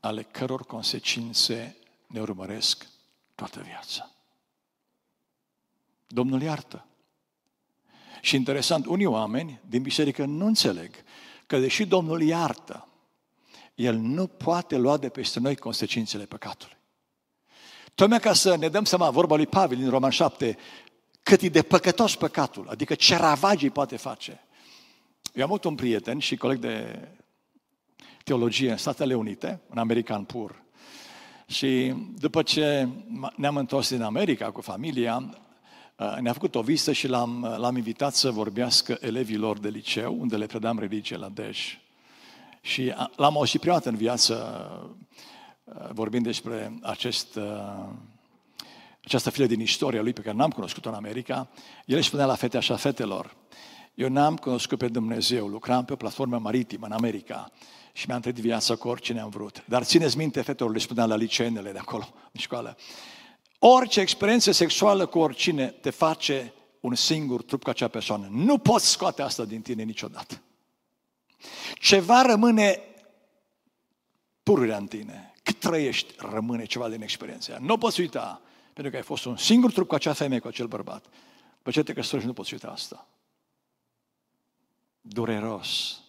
ale 0.00 0.22
căror 0.22 0.66
consecințe 0.66 1.76
ne 2.06 2.20
urmăresc 2.20 2.86
toată 3.34 3.60
viața. 3.60 4.10
Domnul 6.06 6.42
iartă. 6.42 6.86
Și 8.20 8.36
interesant, 8.36 8.86
unii 8.86 9.06
oameni 9.06 9.60
din 9.68 9.82
biserică 9.82 10.24
nu 10.24 10.46
înțeleg 10.46 10.90
că 11.46 11.58
deși 11.58 11.86
Domnul 11.86 12.22
iartă, 12.22 12.88
El 13.74 13.96
nu 13.96 14.26
poate 14.26 14.76
lua 14.76 14.96
de 14.96 15.08
peste 15.08 15.40
noi 15.40 15.56
consecințele 15.56 16.24
păcatului. 16.24 16.76
Tocmai 17.94 18.20
ca 18.20 18.32
să 18.32 18.56
ne 18.56 18.68
dăm 18.68 18.84
seama, 18.84 19.10
vorba 19.10 19.36
lui 19.36 19.46
Pavel 19.46 19.76
din 19.76 19.88
Roman 19.88 20.10
7, 20.10 20.58
cât 21.22 21.40
e 21.42 21.48
de 21.48 21.62
păcătos 21.62 22.16
păcatul, 22.16 22.68
adică 22.68 22.94
ce 22.94 23.16
ravagii 23.16 23.70
poate 23.70 23.96
face. 23.96 24.44
Eu 25.34 25.42
am 25.42 25.48
avut 25.48 25.64
un 25.64 25.74
prieten 25.74 26.18
și 26.18 26.36
coleg 26.36 26.58
de 26.58 27.08
teologie 28.24 28.70
în 28.70 28.76
Statele 28.76 29.14
Unite, 29.14 29.60
un 29.70 29.78
american 29.78 30.24
pur. 30.24 30.62
Și 31.46 31.94
după 32.18 32.42
ce 32.42 32.88
ne-am 33.36 33.56
întors 33.56 33.88
din 33.88 34.02
America 34.02 34.50
cu 34.50 34.60
familia, 34.60 35.16
uh, 35.16 35.49
ne-a 36.20 36.32
făcut 36.32 36.54
o 36.54 36.62
vizită 36.62 36.92
și 36.92 37.08
l-am, 37.08 37.54
l-am 37.58 37.76
invitat 37.76 38.14
să 38.14 38.30
vorbească 38.30 38.98
elevilor 39.00 39.58
de 39.58 39.68
liceu, 39.68 40.16
unde 40.20 40.36
le 40.36 40.46
predam 40.46 40.78
religie 40.78 41.16
la 41.16 41.28
Dej. 41.28 41.78
Și 42.60 42.92
l-am 43.16 43.36
auzit 43.36 43.60
prima 43.60 43.74
dată 43.74 43.88
în 43.88 43.96
viață 43.96 44.34
uh, 45.64 45.74
vorbind 45.92 46.24
despre 46.24 46.78
acest, 46.82 47.36
uh, 47.36 47.88
această 49.04 49.30
file 49.30 49.46
din 49.46 49.60
istoria 49.60 50.02
lui 50.02 50.12
pe 50.12 50.20
care 50.20 50.36
n-am 50.36 50.50
cunoscut-o 50.50 50.88
în 50.88 50.94
America. 50.94 51.48
El 51.86 51.96
își 51.96 52.08
spunea 52.08 52.26
la 52.26 52.34
fete 52.34 52.56
așa, 52.56 52.76
fetelor, 52.76 53.36
eu 53.94 54.08
n-am 54.08 54.36
cunoscut 54.36 54.78
pe 54.78 54.88
Dumnezeu, 54.88 55.46
lucram 55.46 55.84
pe 55.84 55.92
o 55.92 55.96
platformă 55.96 56.38
maritimă 56.38 56.86
în 56.86 56.92
America 56.92 57.50
și 57.92 58.04
mi-am 58.08 58.20
trăit 58.20 58.36
viața 58.36 58.74
cu 58.74 58.88
oricine 58.88 59.20
am 59.20 59.28
vrut. 59.28 59.64
Dar 59.66 59.82
țineți 59.82 60.16
minte, 60.16 60.42
fetelor, 60.42 60.72
le 60.72 60.78
spuneam 60.78 61.08
la 61.08 61.16
liceenele 61.16 61.72
de 61.72 61.78
acolo, 61.78 62.08
în 62.32 62.40
școală, 62.40 62.76
orice 63.62 64.00
experiență 64.00 64.50
sexuală 64.50 65.06
cu 65.06 65.18
oricine 65.18 65.66
te 65.66 65.90
face 65.90 66.52
un 66.80 66.94
singur 66.94 67.42
trup 67.42 67.62
ca 67.62 67.70
acea 67.70 67.88
persoană. 67.88 68.28
Nu 68.30 68.58
poți 68.58 68.90
scoate 68.90 69.22
asta 69.22 69.44
din 69.44 69.62
tine 69.62 69.82
niciodată. 69.82 70.42
Ceva 71.74 72.22
rămâne 72.22 72.82
pururea 74.42 74.76
în 74.76 74.86
tine. 74.86 75.34
Cât 75.42 75.58
trăiești, 75.58 76.14
rămâne 76.18 76.64
ceva 76.64 76.88
din 76.88 77.02
experiența 77.02 77.58
Nu 77.58 77.78
poți 77.78 78.00
uita, 78.00 78.40
pentru 78.72 78.92
că 78.92 78.98
ai 78.98 79.04
fost 79.04 79.24
un 79.24 79.36
singur 79.36 79.72
trup 79.72 79.88
cu 79.88 79.94
acea 79.94 80.12
femeie, 80.12 80.40
cu 80.40 80.48
acel 80.48 80.66
bărbat. 80.66 81.04
Pe 81.62 81.70
ce 81.70 81.82
te 81.82 81.92
căsătorești, 81.92 82.28
nu 82.28 82.34
poți 82.34 82.52
uita 82.52 82.68
asta. 82.68 83.06
Dureros 85.00 86.00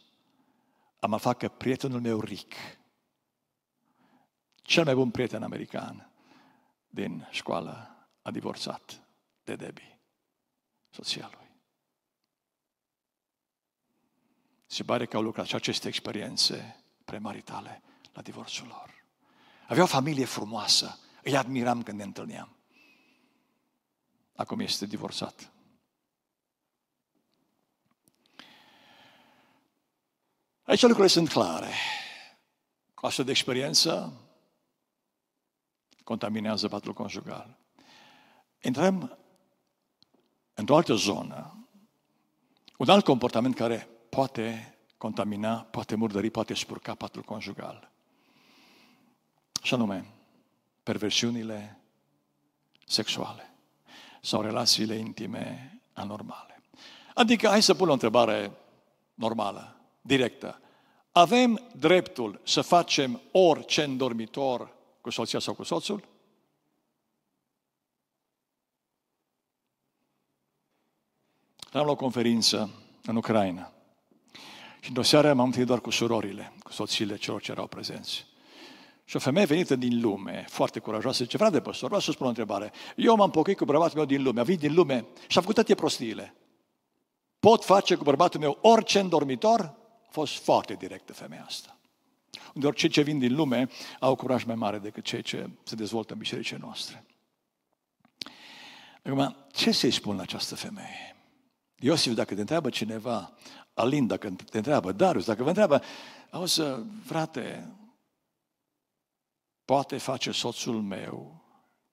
am 0.99 1.14
aflat 1.14 1.38
că 1.38 1.47
prietenul 1.47 2.02
meu 2.02 2.20
Rick, 2.20 2.54
cel 4.62 4.84
mai 4.84 4.93
bun 4.93 5.10
prieten 5.10 5.43
american 5.43 6.11
din 6.92 7.28
școală, 7.30 8.08
a 8.22 8.32
divorțat 8.32 9.02
de 9.44 9.56
Debbie, 9.56 10.00
soția 10.89 11.30
lui. 11.34 11.50
Se 14.66 14.84
pare 14.84 15.06
că 15.06 15.18
au 15.18 15.24
lucrat 15.24 15.46
și 15.46 15.56
aceste 15.56 15.88
experiențe 15.88 16.84
premaritale 17.06 17.82
la 18.14 18.22
divorțul 18.22 18.68
lor. 18.68 19.06
Avea 19.68 19.84
o 19.84 19.88
familie 19.88 20.26
frumoasă, 20.26 21.00
îi 21.24 21.38
admiram 21.38 21.84
când 21.84 21.98
ne 21.98 22.04
întâlneam. 22.04 22.56
Acum 24.36 24.60
este 24.60 24.86
divorțat. 24.86 25.52
Aici 30.64 30.82
lucrurile 30.82 31.08
sunt 31.08 31.30
clare. 31.30 31.74
Astfel 32.94 33.26
de 33.26 33.32
experiență 33.32 34.14
contaminează 36.12 36.68
patrul 36.68 36.93
conjugal. 36.93 37.57
Intrăm 38.62 39.18
într-o 40.53 40.76
altă 40.76 40.93
zonă. 40.93 41.68
Un 42.78 42.89
alt 42.89 43.03
comportament 43.03 43.55
care 43.55 43.88
poate 44.09 44.78
contamina, 44.97 45.55
poate 45.55 45.95
murdări, 45.95 46.30
poate 46.30 46.53
spurca 46.53 46.95
patrul 46.95 47.24
conjugal. 47.24 47.91
Și 49.64 49.74
anume, 49.74 50.05
perversiunile 50.84 51.80
sexuale 52.86 53.53
sau 54.22 54.41
relațiile 54.41 54.95
intime 54.95 55.80
anormale. 55.93 56.62
Adică, 57.14 57.47
hai 57.47 57.62
să 57.62 57.74
pun 57.74 57.89
o 57.89 57.93
întrebare 57.93 58.51
normală 59.14 59.76
directă. 60.01 60.62
Avem 61.12 61.70
dreptul 61.76 62.41
să 62.43 62.62
facem 62.62 63.22
orice 63.32 63.84
în 63.84 63.97
dormitor 63.97 64.80
cu 65.02 65.10
soția 65.10 65.39
sau 65.39 65.54
cu 65.54 65.64
soțul? 65.64 66.08
Am 71.72 71.86
la 71.86 71.91
o 71.91 71.95
conferință 71.95 72.70
în 73.04 73.16
Ucraina. 73.16 73.72
Și 74.80 74.88
într-o 74.88 75.04
seară 75.04 75.34
m-am 75.34 75.45
întâlnit 75.45 75.68
doar 75.68 75.82
cu 75.82 75.89
surorile, 75.89 76.54
cu 76.64 76.72
soțiile 76.72 77.18
celor 77.18 77.41
ce 77.41 77.52
erau 77.52 77.68
prezenți. 77.68 78.26
Și 79.06 79.16
o 79.16 79.20
femeie 79.20 79.45
venită 79.45 79.76
din 79.76 80.02
lume, 80.02 80.45
foarte 80.49 80.80
curajoasă, 80.80 81.24
zice, 81.24 81.38
frate 81.38 81.62
păstor, 81.62 81.88
vreau 81.88 82.02
să 82.02 82.12
spun 82.12 82.26
o 82.26 82.30
întrebare. 82.30 82.72
Eu 82.95 83.16
m-am 83.16 83.32
pocăit 83.32 83.58
cu 83.58 83.66
bărbatul 83.66 83.97
meu 83.97 84.06
din 84.06 84.24
lume, 84.24 84.39
a 84.39 84.43
venit 84.43 84.60
din 84.60 84.74
lume 84.74 85.06
și 85.28 85.38
a 85.38 85.41
făcut 85.41 85.56
toate 85.56 85.76
prostiile. 85.76 86.36
Pot 87.39 87.64
face 87.64 87.95
cu 87.95 88.04
bărbatul 88.04 88.39
meu 88.39 88.58
orice 88.62 88.99
în 88.99 89.10
dormitor? 89.10 89.60
A 90.08 90.10
fost 90.10 90.43
foarte 90.43 90.74
directă 90.74 91.14
femeia 91.14 91.43
asta. 91.47 91.76
Unde 92.54 92.72
cei 92.72 92.89
ce 92.89 93.02
vin 93.02 93.20
din 93.20 93.36
lume 93.36 93.70
au 93.99 94.16
curaj 94.16 94.43
mai 94.43 94.56
mare 94.56 94.80
decât 94.80 95.04
cei 95.04 95.22
ce 95.22 95.49
se 95.64 95.76
dezvoltă 95.76 96.14
în 96.14 96.20
bisericile 96.20 96.60
noastre. 96.62 97.06
Acum, 99.04 99.36
ce 99.52 99.72
să-i 99.72 99.91
spun 99.91 100.16
la 100.16 100.22
această 100.22 100.56
femeie? 100.56 101.16
Iosif, 101.80 102.14
dacă 102.14 102.34
te 102.34 102.39
întreabă 102.39 102.70
cineva, 102.70 103.34
Alin, 103.74 104.08
dacă 104.08 104.36
te 104.49 104.58
întreabă, 104.58 104.91
Darius, 104.91 105.26
dacă 105.26 105.43
vă 105.43 105.47
întreabă, 105.47 105.82
auzi, 106.30 106.62
frate, 107.06 107.76
poate 109.66 109.97
face 109.97 110.32
soțul 110.32 110.82
meu 110.82 111.41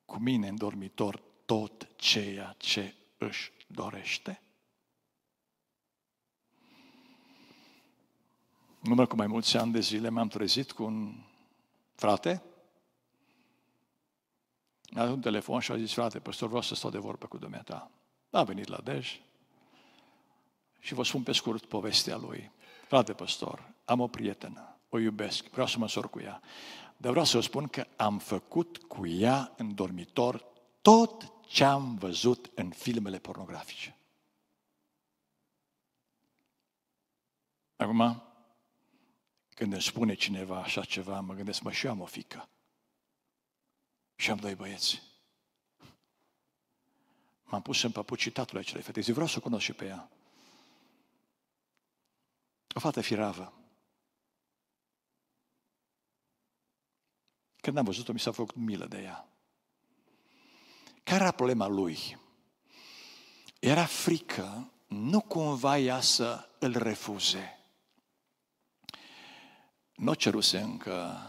cu 0.05 0.19
mine 0.19 0.49
în 0.49 0.57
dormitor 0.57 1.23
tot 1.45 1.89
ceea 1.97 2.55
ce 2.59 2.95
își 3.19 3.53
dorește? 3.67 4.43
În 8.83 8.91
urmă 8.91 9.07
cu 9.07 9.17
mai 9.17 9.27
mulți 9.27 9.57
ani 9.57 9.73
de 9.73 9.81
zile 9.81 10.09
m-am 10.09 10.29
trezit 10.29 10.73
cu 10.73 10.85
un 10.85 11.15
frate, 11.95 12.43
a 14.91 15.05
dat 15.05 15.09
un 15.09 15.21
telefon 15.21 15.61
și 15.61 15.73
a 15.73 15.77
zis, 15.77 15.93
frate, 15.93 16.19
păstor, 16.19 16.49
vreau 16.49 16.63
să 16.63 16.75
stau 16.75 16.91
de 16.91 16.99
vorbă 16.99 17.27
cu 17.27 17.39
dumneata. 17.39 17.91
A 18.31 18.43
venit 18.43 18.69
la 18.69 18.81
Dej 18.85 19.21
și 20.79 20.95
vă 20.95 21.05
spun 21.05 21.23
pe 21.23 21.33
scurt 21.33 21.65
povestea 21.65 22.17
lui. 22.17 22.51
Frate, 22.87 23.13
păstor, 23.13 23.73
am 23.85 24.01
o 24.01 24.07
prietenă, 24.07 24.77
o 24.89 24.99
iubesc, 24.99 25.45
vreau 25.45 25.67
să 25.67 25.79
mă 25.79 25.89
sor 25.89 26.11
cu 26.11 26.21
ea. 26.21 26.41
Dar 26.97 27.11
vreau 27.11 27.25
să 27.25 27.37
vă 27.37 27.43
spun 27.43 27.67
că 27.67 27.87
am 27.97 28.19
făcut 28.19 28.79
cu 28.79 29.07
ea 29.07 29.53
în 29.57 29.75
dormitor 29.75 30.45
tot 30.83 31.33
ce 31.47 31.65
am 31.65 31.95
văzut 31.95 32.51
în 32.55 32.71
filmele 32.71 33.19
pornografice. 33.19 33.97
Acum, 37.77 38.23
când 39.59 39.73
îmi 39.73 39.83
spune 39.83 40.15
cineva 40.15 40.63
așa 40.63 40.85
ceva, 40.85 41.21
mă 41.21 41.35
gândesc, 41.35 41.61
mă, 41.61 41.73
și 41.73 41.87
eu 41.87 41.93
am 41.93 42.01
o 42.01 42.05
fică. 42.05 42.49
Și 44.17 44.31
am 44.31 44.37
doi 44.37 44.55
băieți. 44.55 45.03
M-am 47.45 47.63
pus 47.63 47.83
în 47.83 47.91
păpucii 47.91 48.31
tatălui 48.31 48.61
acelei 48.61 48.83
fete. 48.83 49.01
Zic, 49.01 49.13
vreau 49.13 49.29
să 49.29 49.39
o 49.39 49.41
cunosc 49.41 49.65
și 49.65 49.73
pe 49.73 49.85
ea. 49.85 50.11
O 52.75 52.81
fată 52.81 53.01
firavă. 53.01 53.53
Când 57.61 57.77
am 57.77 57.85
văzut-o, 57.85 58.13
mi 58.13 58.21
s-a 58.21 58.33
făcut 58.33 58.55
milă 58.55 58.87
de 58.87 59.03
ea. 59.03 59.29
Care 61.03 61.23
era 61.23 61.33
problema 61.33 61.67
lui? 61.67 62.19
Era 63.61 63.85
frică, 63.85 64.73
nu 64.87 65.21
cumva 65.21 65.79
ea 65.79 66.01
să 66.01 66.49
îl 66.59 66.77
refuze. 66.77 67.58
Nu 69.99 70.15
ceruse 70.15 70.59
încă 70.59 71.23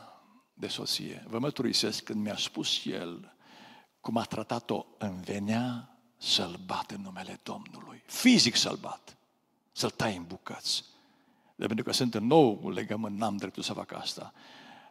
de 0.53 0.67
soție. 0.67 1.23
Vă 1.27 1.39
mărturisesc 1.39 2.03
când 2.03 2.23
mi-a 2.23 2.37
spus 2.37 2.85
el 2.85 3.33
cum 3.99 4.17
a 4.17 4.23
tratat-o, 4.23 4.85
îmi 4.97 5.21
venea 5.23 5.97
să-l 6.17 6.59
bat 6.65 6.91
în 6.91 7.01
numele 7.01 7.39
Domnului. 7.43 8.03
Fizic 8.05 8.55
să-l 8.55 8.75
bat. 8.75 9.17
Să-l 9.71 9.89
tai 9.89 10.15
în 10.15 10.23
bucăți. 10.23 10.83
De 11.55 11.65
pentru 11.65 11.85
că 11.85 11.91
sunt 11.91 12.15
în 12.15 12.25
nou 12.25 12.69
legământ, 12.69 13.17
n-am 13.17 13.37
dreptul 13.37 13.63
să 13.63 13.73
fac 13.73 13.91
asta. 13.91 14.33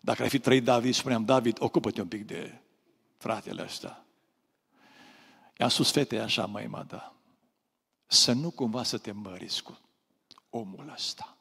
Dacă 0.00 0.22
ar 0.22 0.28
fi 0.28 0.38
trăit 0.38 0.64
David, 0.64 0.94
spuneam, 0.94 1.24
David, 1.24 1.56
ocupă-te 1.60 2.00
un 2.00 2.08
pic 2.08 2.26
de 2.26 2.60
fratele 3.16 3.62
ăsta. 3.62 4.04
I-am 5.58 5.68
spus 5.68 5.90
fetei 5.90 6.20
așa, 6.20 6.46
măi, 6.46 6.66
mă, 6.66 6.84
da. 6.88 7.14
Să 8.06 8.32
nu 8.32 8.50
cumva 8.50 8.82
să 8.82 8.98
te 8.98 9.12
măriți 9.12 9.62
cu 9.62 9.78
omul 10.50 10.90
ăsta. 10.92 11.36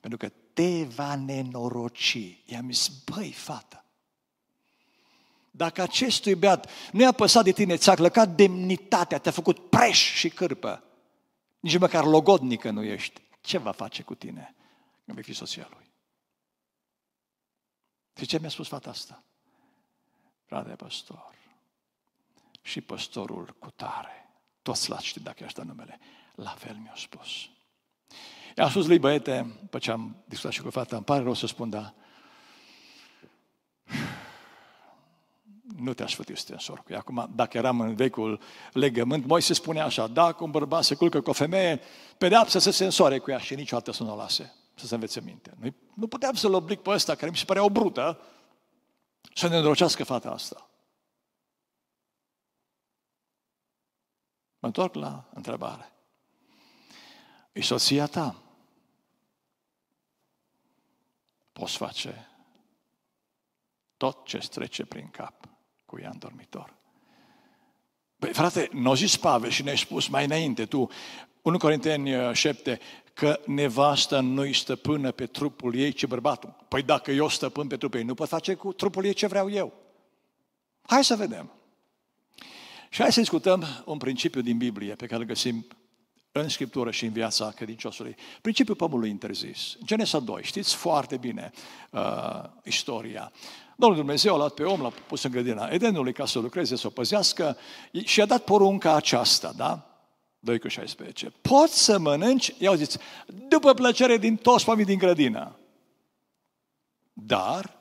Pentru 0.00 0.18
că 0.18 0.32
te 0.52 0.84
va 0.84 1.14
nenoroci. 1.14 2.42
I-am 2.44 2.70
zis, 2.72 2.88
băi, 2.88 3.32
fată, 3.32 3.84
dacă 5.50 5.82
acestui 5.82 6.34
beat 6.34 6.70
nu 6.92 7.00
i-a 7.00 7.12
păsat 7.12 7.44
de 7.44 7.52
tine, 7.52 7.76
ți-a 7.76 7.94
clăcat 7.94 8.28
demnitatea, 8.28 9.18
te-a 9.18 9.32
făcut 9.32 9.70
preș 9.70 10.14
și 10.14 10.28
cârpă, 10.28 10.84
nici 11.60 11.78
măcar 11.78 12.04
logodnică 12.04 12.70
nu 12.70 12.82
ești, 12.82 13.20
Ce 13.40 13.58
va 13.58 13.72
face 13.72 14.02
cu 14.02 14.14
tine 14.14 14.54
când 15.04 15.16
vei 15.16 15.24
fi 15.24 15.32
soția 15.32 15.68
lui? 15.70 15.90
Și 18.16 18.26
ce 18.26 18.38
mi-a 18.38 18.48
spus 18.48 18.68
fata 18.68 18.90
asta? 18.90 19.22
Frate 20.44 20.76
păstor, 20.76 21.34
și 22.62 22.80
păstorul 22.80 23.56
cu 23.58 23.70
tare, 23.70 24.30
toți 24.62 24.90
l-ați 24.90 25.06
știut 25.06 25.24
dacă 25.24 25.44
asta 25.44 25.62
numele, 25.62 25.98
la 26.34 26.50
fel 26.50 26.76
mi-a 26.76 26.94
spus. 26.96 27.50
I-am 28.56 28.68
spus 28.68 28.86
lui 28.86 28.98
băiete, 28.98 29.56
după 29.60 29.78
ce 29.78 29.90
am 29.90 30.16
discutat 30.24 30.52
și 30.52 30.62
cu 30.62 30.70
fata, 30.70 30.96
îmi 30.96 31.04
pare 31.04 31.22
rău 31.22 31.34
să 31.34 31.46
spun, 31.46 31.70
da, 31.70 31.94
nu 35.76 35.94
te-aș 35.94 36.14
făti 36.14 36.34
stensor 36.34 36.78
cu 36.78 36.94
Acum, 36.96 37.30
dacă 37.34 37.56
eram 37.56 37.80
în 37.80 37.94
vechiul 37.94 38.40
legământ, 38.72 39.26
Moise 39.26 39.54
spunea 39.54 39.84
așa, 39.84 40.06
dacă 40.06 40.44
un 40.44 40.50
bărbat 40.50 40.84
se 40.84 40.94
culcă 40.94 41.20
cu 41.20 41.30
o 41.30 41.32
femeie, 41.32 41.80
pedeapsa 42.18 42.58
să 42.58 42.70
se 42.70 42.84
însoare 42.84 43.18
cu 43.18 43.30
ea 43.30 43.38
și 43.38 43.54
niciodată 43.54 43.92
să 43.92 44.02
nu 44.02 44.12
o 44.12 44.16
lase, 44.16 44.54
să 44.74 44.86
se 44.86 44.94
învețe 44.94 45.20
minte. 45.20 45.56
Nu, 45.58 45.74
nu 45.94 46.06
puteam 46.06 46.34
să-l 46.34 46.54
oblig 46.54 46.78
pe 46.78 46.90
ăsta, 46.90 47.14
care 47.14 47.30
mi 47.30 47.36
se 47.36 47.44
părea 47.44 47.64
o 47.64 47.70
brută, 47.70 48.20
să 49.34 49.48
ne 49.48 49.56
îndrocească 49.56 50.04
fata 50.04 50.30
asta. 50.30 50.70
Mă 54.58 54.66
întorc 54.66 54.94
la 54.94 55.28
întrebare. 55.34 55.92
E 57.52 57.62
soția 57.62 58.06
ta. 58.06 58.42
Poți 61.52 61.76
face 61.76 62.28
tot 63.96 64.26
ce 64.26 64.38
trece 64.38 64.84
prin 64.84 65.08
cap 65.10 65.48
cu 65.84 65.98
ea 65.98 66.10
în 66.10 66.18
dormitor. 66.18 66.74
Păi, 68.18 68.32
frate, 68.32 68.68
nu 68.72 68.94
zis 68.94 69.16
Pavel 69.16 69.50
și 69.50 69.62
ne-ai 69.62 69.78
spus 69.78 70.08
mai 70.08 70.24
înainte, 70.24 70.66
tu, 70.66 70.90
1 71.42 71.58
Corinteni 71.58 72.34
7, 72.34 72.70
uh, 72.70 73.10
că 73.14 73.40
nevasta 73.46 74.20
nu-i 74.20 74.54
stăpână 74.54 75.12
pe 75.12 75.26
trupul 75.26 75.74
ei, 75.74 75.92
ce 75.92 76.06
bărbatul. 76.06 76.64
Păi 76.68 76.82
dacă 76.82 77.10
eu 77.10 77.28
stăpân 77.28 77.66
pe 77.66 77.76
trupul 77.76 77.98
ei, 77.98 78.04
nu 78.04 78.14
pot 78.14 78.28
face 78.28 78.54
cu 78.54 78.72
trupul 78.72 79.04
ei 79.04 79.12
ce 79.12 79.26
vreau 79.26 79.50
eu. 79.50 79.72
Hai 80.82 81.04
să 81.04 81.16
vedem. 81.16 81.52
Și 82.88 83.00
hai 83.02 83.12
să 83.12 83.20
discutăm 83.20 83.66
un 83.84 83.98
principiu 83.98 84.40
din 84.40 84.58
Biblie 84.58 84.94
pe 84.94 85.06
care 85.06 85.20
îl 85.20 85.26
găsim 85.26 85.66
în 86.32 86.48
Scriptură 86.48 86.90
și 86.90 87.04
în 87.04 87.12
viața 87.12 87.50
credinciosului. 87.50 88.16
Principiul 88.40 88.76
pomului 88.76 89.10
interzis. 89.10 89.76
Genesa 89.84 90.18
2, 90.18 90.42
știți 90.42 90.74
foarte 90.74 91.16
bine 91.16 91.50
uh, 91.90 92.42
istoria. 92.64 93.32
Domnul 93.76 93.98
Dumnezeu 93.98 94.34
a 94.34 94.36
luat 94.36 94.54
pe 94.54 94.62
om, 94.62 94.80
l-a 94.80 94.88
pus 94.88 95.22
în 95.22 95.30
grădina 95.30 95.68
Edenului 95.68 96.12
ca 96.12 96.26
să 96.26 96.38
lucreze, 96.38 96.76
să 96.76 96.86
o 96.86 96.90
păzească 96.90 97.56
și 98.04 98.20
a 98.20 98.26
dat 98.26 98.44
porunca 98.44 98.94
aceasta, 98.94 99.52
da? 99.56 99.84
2 100.38 100.58
cu 100.58 100.68
16. 100.68 101.32
Poți 101.40 101.84
să 101.84 101.98
mănânci, 101.98 102.54
iau 102.58 102.74
zis, 102.74 102.96
după 103.48 103.74
plăcere 103.74 104.16
din 104.16 104.36
toți 104.36 104.64
pomii 104.64 104.84
din 104.84 104.98
grădină. 104.98 105.58
Dar 107.12 107.78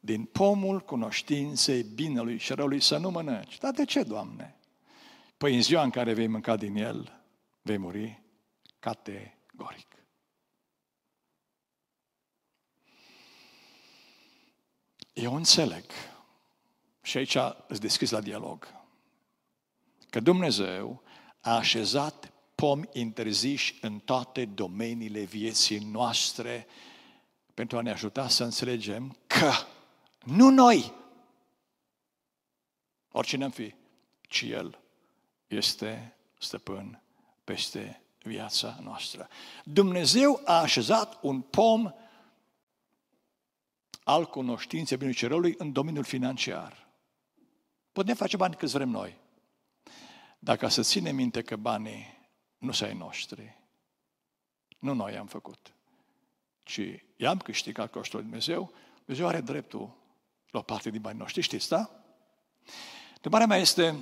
din 0.00 0.24
pomul 0.24 0.80
cunoștinței 0.80 1.82
binelui 1.94 2.38
și 2.38 2.52
răului 2.52 2.80
să 2.80 2.96
nu 2.96 3.10
mănânci. 3.10 3.58
Dar 3.58 3.72
de 3.72 3.84
ce, 3.84 4.02
Doamne? 4.02 4.56
Păi 5.36 5.54
în 5.54 5.62
ziua 5.62 5.82
în 5.82 5.90
care 5.90 6.12
vei 6.12 6.26
mânca 6.26 6.56
din 6.56 6.76
el, 6.76 7.21
vei 7.62 7.76
muri 7.76 8.22
categoric. 8.78 9.96
Eu 15.12 15.34
înțeleg, 15.34 15.84
și 17.02 17.16
aici 17.16 17.36
îți 17.66 17.80
deschis 17.80 18.10
la 18.10 18.20
dialog, 18.20 18.66
că 20.10 20.20
Dumnezeu 20.20 21.02
a 21.40 21.56
așezat 21.56 22.32
pomi 22.54 22.88
interziși 22.92 23.78
în 23.80 23.98
toate 23.98 24.44
domeniile 24.44 25.22
vieții 25.22 25.78
noastre 25.78 26.66
pentru 27.54 27.78
a 27.78 27.80
ne 27.80 27.90
ajuta 27.90 28.28
să 28.28 28.44
înțelegem 28.44 29.16
că 29.26 29.52
nu 30.24 30.50
noi, 30.50 30.94
oricine 33.10 33.44
am 33.44 33.50
fi, 33.50 33.74
ci 34.20 34.42
El 34.42 34.78
este 35.46 36.16
stăpân 36.38 37.02
peste 37.44 38.02
viața 38.22 38.78
noastră. 38.82 39.28
Dumnezeu 39.64 40.40
a 40.44 40.60
așezat 40.60 41.18
un 41.22 41.40
pom 41.40 41.92
al 44.04 44.26
cunoștinței 44.26 44.96
binului 44.96 45.18
cerului 45.18 45.54
în 45.58 45.72
domeniul 45.72 46.04
financiar. 46.04 46.88
Putem 47.92 48.14
face 48.14 48.36
bani 48.36 48.54
câți 48.54 48.72
vrem 48.72 48.88
noi. 48.88 49.16
Dacă 50.38 50.68
să 50.68 50.82
ținem 50.82 51.14
minte 51.14 51.42
că 51.42 51.56
banii 51.56 52.28
nu 52.58 52.72
sunt 52.72 52.88
ai 52.88 52.96
noștri, 52.96 53.58
nu 54.78 54.94
noi 54.94 55.16
am 55.16 55.26
făcut, 55.26 55.74
ci 56.62 56.80
i-am 57.16 57.38
câștigat 57.38 57.90
cu 57.90 57.98
ajutorul 57.98 58.26
Dumnezeu, 58.26 58.72
Dumnezeu 59.04 59.28
are 59.28 59.40
dreptul 59.40 59.94
la 60.50 60.58
o 60.58 60.62
parte 60.62 60.90
din 60.90 61.00
banii 61.00 61.18
noștri, 61.18 61.42
știți, 61.42 61.68
da? 61.68 61.90
Întrebarea 63.14 63.46
mea 63.46 63.56
este, 63.56 63.96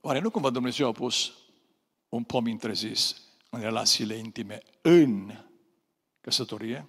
oare 0.00 0.18
nu 0.18 0.30
cumva 0.30 0.50
Dumnezeu 0.50 0.88
a 0.88 0.92
pus 0.92 1.32
un 2.10 2.24
pom 2.24 2.44
întrezis 2.44 3.22
în 3.50 3.60
relațiile 3.60 4.14
intime 4.14 4.62
în 4.82 5.38
căsătorie? 6.20 6.88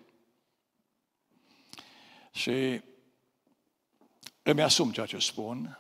Și 2.32 2.82
îmi 4.44 4.62
asum 4.62 4.92
ceea 4.92 5.06
ce 5.06 5.18
spun, 5.18 5.78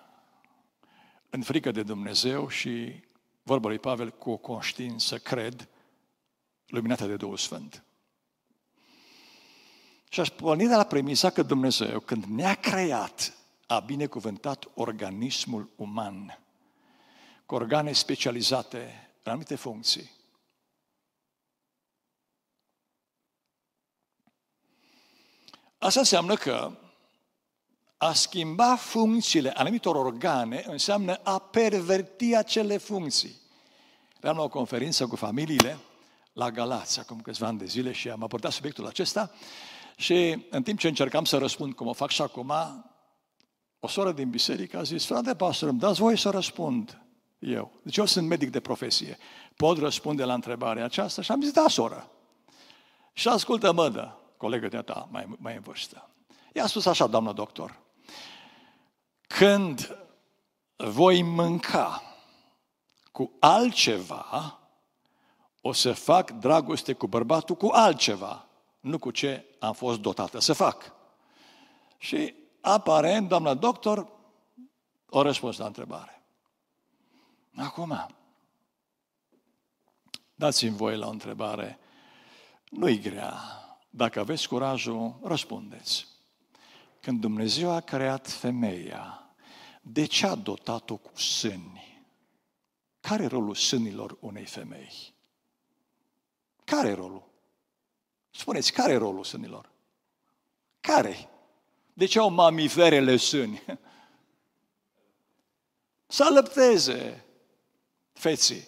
în 1.29 1.41
frică 1.41 1.71
de 1.71 1.83
Dumnezeu 1.83 2.49
și, 2.49 3.03
vorba 3.43 3.67
lui 3.67 3.79
Pavel, 3.79 4.11
cu 4.11 4.29
o 4.29 4.37
conștiință, 4.37 5.17
cred, 5.17 5.69
luminată 6.67 7.05
de 7.05 7.15
Duhul 7.15 7.37
Sfânt. 7.37 7.83
Și 10.09 10.19
aș 10.19 10.29
porni 10.29 10.67
de 10.67 10.75
la 10.75 10.83
premisa 10.83 11.29
că 11.29 11.43
Dumnezeu, 11.43 11.99
când 11.99 12.23
ne-a 12.23 12.53
creat, 12.53 13.35
a 13.67 13.79
binecuvântat 13.79 14.67
organismul 14.73 15.69
uman 15.75 16.39
cu 17.45 17.55
organe 17.55 17.91
specializate 17.91 19.10
în 19.23 19.31
anumite 19.31 19.55
funcții. 19.55 20.11
Asta 25.77 25.99
înseamnă 25.99 26.35
că 26.35 26.77
a 27.97 28.13
schimba 28.13 28.75
funcțiile 28.75 29.49
anumitor 29.49 29.95
organe 29.95 30.63
înseamnă 30.67 31.15
a 31.15 31.39
perverti 31.39 32.35
acele 32.35 32.77
funcții. 32.77 33.39
Eram 34.21 34.37
la 34.37 34.43
o 34.43 34.49
conferință 34.49 35.07
cu 35.07 35.15
familiile 35.15 35.77
la 36.33 36.51
Galați, 36.51 36.99
acum 36.99 37.21
câțiva 37.21 37.47
ani 37.47 37.57
de 37.57 37.65
zile 37.65 37.91
și 37.91 38.09
am 38.09 38.23
abordat 38.23 38.51
subiectul 38.51 38.87
acesta 38.87 39.31
și 39.95 40.45
în 40.49 40.63
timp 40.63 40.79
ce 40.79 40.87
încercam 40.87 41.25
să 41.25 41.37
răspund, 41.37 41.73
cum 41.73 41.87
o 41.87 41.93
fac 41.93 42.09
și 42.09 42.21
acum, 42.21 42.53
o 43.79 43.87
soră 43.87 44.11
din 44.11 44.29
biserică 44.29 44.77
a 44.77 44.83
zis, 44.83 45.05
frate 45.05 45.35
pastor, 45.35 45.69
îmi 45.69 45.79
dați 45.79 45.99
voie 45.99 46.15
să 46.15 46.29
răspund 46.29 47.00
eu. 47.41 47.71
Deci 47.83 47.97
eu 47.97 48.05
sunt 48.05 48.27
medic 48.27 48.49
de 48.49 48.59
profesie. 48.59 49.17
Pot 49.55 49.77
răspunde 49.77 50.23
la 50.23 50.33
întrebarea 50.33 50.83
aceasta? 50.83 51.21
Și 51.21 51.31
am 51.31 51.41
zis, 51.41 51.51
da, 51.51 51.67
soră. 51.67 52.09
Și 53.13 53.27
ascultă 53.27 53.71
mădă, 53.71 54.17
colegă 54.37 54.67
de 54.67 54.81
ta, 54.81 55.07
mai, 55.11 55.25
mai 55.37 55.55
în 55.55 55.61
vârstă. 55.61 56.09
I-a 56.53 56.65
spus 56.67 56.85
așa, 56.85 57.07
doamnă 57.07 57.31
doctor, 57.31 57.79
când 59.27 59.97
voi 60.75 61.21
mânca 61.21 62.03
cu 63.11 63.31
altceva, 63.39 64.59
o 65.61 65.71
să 65.71 65.93
fac 65.93 66.31
dragoste 66.31 66.93
cu 66.93 67.07
bărbatul 67.07 67.55
cu 67.55 67.67
altceva 67.67 68.45
nu 68.79 68.97
cu 68.97 69.11
ce 69.11 69.45
am 69.59 69.73
fost 69.73 69.99
dotată 69.99 70.39
să 70.39 70.53
fac. 70.53 70.93
Și 71.97 72.33
aparent, 72.61 73.27
doamna 73.27 73.53
doctor, 73.53 74.07
o 75.09 75.21
răspuns 75.21 75.57
la 75.57 75.65
întrebare. 75.65 76.20
Acum, 77.55 78.07
dați-mi 80.35 80.75
voi 80.75 80.97
la 80.97 81.07
o 81.07 81.09
întrebare, 81.09 81.79
nu-i 82.69 82.99
grea. 82.99 83.39
Dacă 83.89 84.19
aveți 84.19 84.47
curajul, 84.47 85.19
răspundeți. 85.23 86.07
Când 86.99 87.19
Dumnezeu 87.19 87.71
a 87.71 87.79
creat 87.79 88.29
femeia, 88.29 89.33
de 89.81 90.05
ce 90.05 90.27
a 90.27 90.35
dotat-o 90.35 90.97
cu 90.97 91.17
sâni? 91.17 92.05
Care 92.99 93.23
e 93.23 93.27
rolul 93.27 93.55
sânilor 93.55 94.17
unei 94.19 94.45
femei? 94.45 95.13
Care 96.63 96.87
e 96.87 96.93
rolul? 96.93 97.29
Spuneți, 98.29 98.71
care 98.71 98.91
e 98.91 98.97
rolul 98.97 99.23
sânilor? 99.23 99.71
Care? 100.79 101.29
De 101.93 102.05
ce 102.05 102.19
au 102.19 102.29
mamiferele 102.29 103.17
sâni? 103.17 103.63
Să 106.07 106.23
alăpteze 106.23 107.25
feții, 108.21 108.67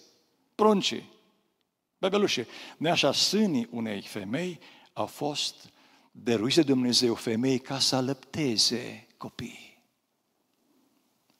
pruncii, 0.55 1.09
bebelușii. 1.97 2.45
Nu 2.77 2.89
așa, 2.89 3.11
sânii 3.11 3.67
unei 3.71 4.01
femei 4.01 4.59
au 4.93 5.05
fost 5.05 5.71
dăruiți 6.11 6.55
de 6.55 6.63
Dumnezeu 6.63 7.15
femei 7.15 7.59
ca 7.59 7.79
să 7.79 7.95
alăpteze 7.95 9.07
copiii. 9.17 9.83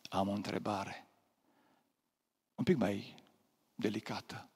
Am 0.10 0.28
o 0.28 0.32
întrebare, 0.32 1.08
un 2.56 2.64
pic 2.64 2.78
mai 2.78 3.16
delicată. 3.76 4.50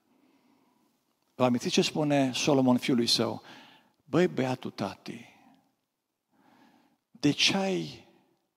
Vă 1.35 1.43
amintiți 1.43 1.73
ce 1.73 1.81
spune 1.81 2.33
Solomon 2.33 2.77
fiului 2.77 3.07
său? 3.07 3.41
Băi, 4.05 4.27
băiatul 4.27 4.71
tati, 4.71 5.25
de 7.11 7.31
ce 7.31 7.57
ai 7.57 8.07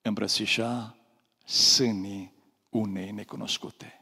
îmbrățișa 0.03 0.97
sânii 1.45 2.35
unei 2.69 3.11
necunoscute? 3.11 4.00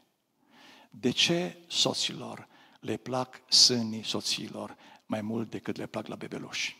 De 0.89 1.09
ce 1.11 1.57
soților 1.67 2.47
le 2.79 2.97
plac 2.97 3.41
sânii 3.51 4.03
soților 4.03 4.77
mai 5.05 5.21
mult 5.21 5.49
decât 5.49 5.75
le 5.75 5.87
plac 5.87 6.07
la 6.07 6.15
bebeluși? 6.15 6.77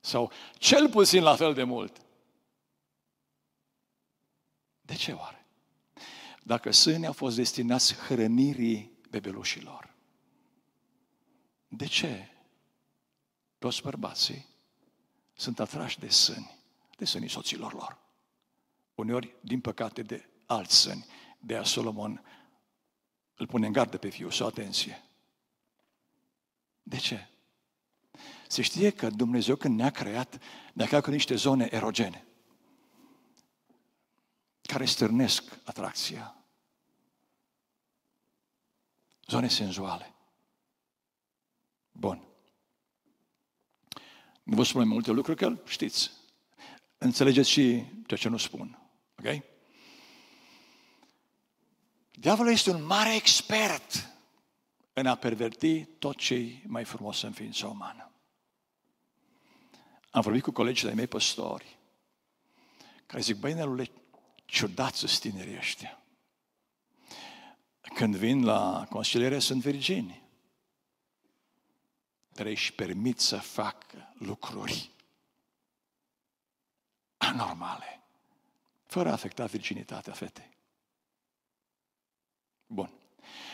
Sau 0.00 0.32
cel 0.58 0.90
puțin 0.90 1.22
la 1.22 1.36
fel 1.36 1.54
de 1.54 1.62
mult. 1.62 2.02
De 4.80 4.94
ce 4.94 5.12
oare? 5.12 5.46
Dacă 6.42 6.70
sânii 6.70 7.06
au 7.06 7.12
fost 7.12 7.36
destinați 7.36 7.94
hrănirii 7.94 8.98
bebelușilor, 9.10 9.94
de 11.68 11.86
ce 11.86 12.28
toți 13.58 13.82
bărbații 13.82 14.46
sunt 15.32 15.60
atrași 15.60 15.98
de 15.98 16.08
sâni, 16.08 16.58
de 16.96 17.04
sânii 17.04 17.28
soților 17.28 17.72
lor? 17.72 17.98
Uneori, 18.94 19.34
din 19.40 19.60
păcate, 19.60 20.02
de 20.02 20.28
alți 20.46 20.76
sâni. 20.76 21.06
De 21.38 21.56
a 21.56 21.62
Solomon 21.62 22.22
îl 23.44 23.50
pune 23.50 23.66
în 23.66 23.72
gardă 23.72 23.98
pe 23.98 24.08
fiul 24.08 24.30
său, 24.30 24.46
atenție. 24.46 25.04
De 26.82 26.96
ce? 26.96 27.28
Se 28.48 28.62
știe 28.62 28.90
că 28.90 29.10
Dumnezeu 29.10 29.56
când 29.56 29.78
ne-a 29.78 29.90
creat, 29.90 30.42
ne-a 30.72 30.86
creat 30.86 31.02
cu 31.02 31.10
niște 31.10 31.34
zone 31.34 31.68
erogene 31.70 32.26
care 34.60 34.84
stârnesc 34.84 35.58
atracția. 35.64 36.36
Zone 39.26 39.48
senzuale. 39.48 40.14
Bun. 41.92 42.22
Nu 44.42 44.56
vă 44.56 44.62
spun 44.62 44.80
mai 44.80 44.92
multe 44.92 45.10
lucruri, 45.10 45.38
că 45.38 45.56
știți. 45.66 46.10
Înțelegeți 46.98 47.50
și 47.50 47.84
ceea 48.06 48.20
ce 48.20 48.28
nu 48.28 48.36
spun. 48.36 48.78
Ok? 49.18 49.53
Diavolul 52.18 52.52
este 52.52 52.70
un 52.70 52.84
mare 52.84 53.14
expert 53.14 54.10
în 54.92 55.06
a 55.06 55.14
perverti 55.14 55.84
tot 55.84 56.16
ce 56.16 56.34
e 56.34 56.62
mai 56.66 56.84
frumos 56.84 57.22
în 57.22 57.32
ființa 57.32 57.66
umană. 57.66 58.10
Am 60.10 60.20
vorbit 60.20 60.42
cu 60.42 60.50
colegii 60.50 60.88
de 60.88 60.94
mei 60.94 61.06
păstori, 61.06 61.78
care 63.06 63.22
zic, 63.22 63.36
băi, 63.36 63.52
Nelule, 63.52 63.90
ciudați 64.44 64.98
sunt 64.98 65.18
tinerii 65.18 65.56
ăștia. 65.56 66.02
Când 67.94 68.16
vin 68.16 68.44
la 68.44 68.86
consiliere 68.90 69.38
sunt 69.38 69.60
virgini. 69.60 70.22
Dar 72.28 72.46
își 72.46 72.72
permit 72.72 73.20
să 73.20 73.36
facă 73.36 74.14
lucruri 74.18 74.90
anormale, 77.16 78.00
fără 78.86 79.08
a 79.08 79.12
afecta 79.12 79.44
virginitatea 79.44 80.12
fetei. 80.12 80.53
Bun. 82.66 82.90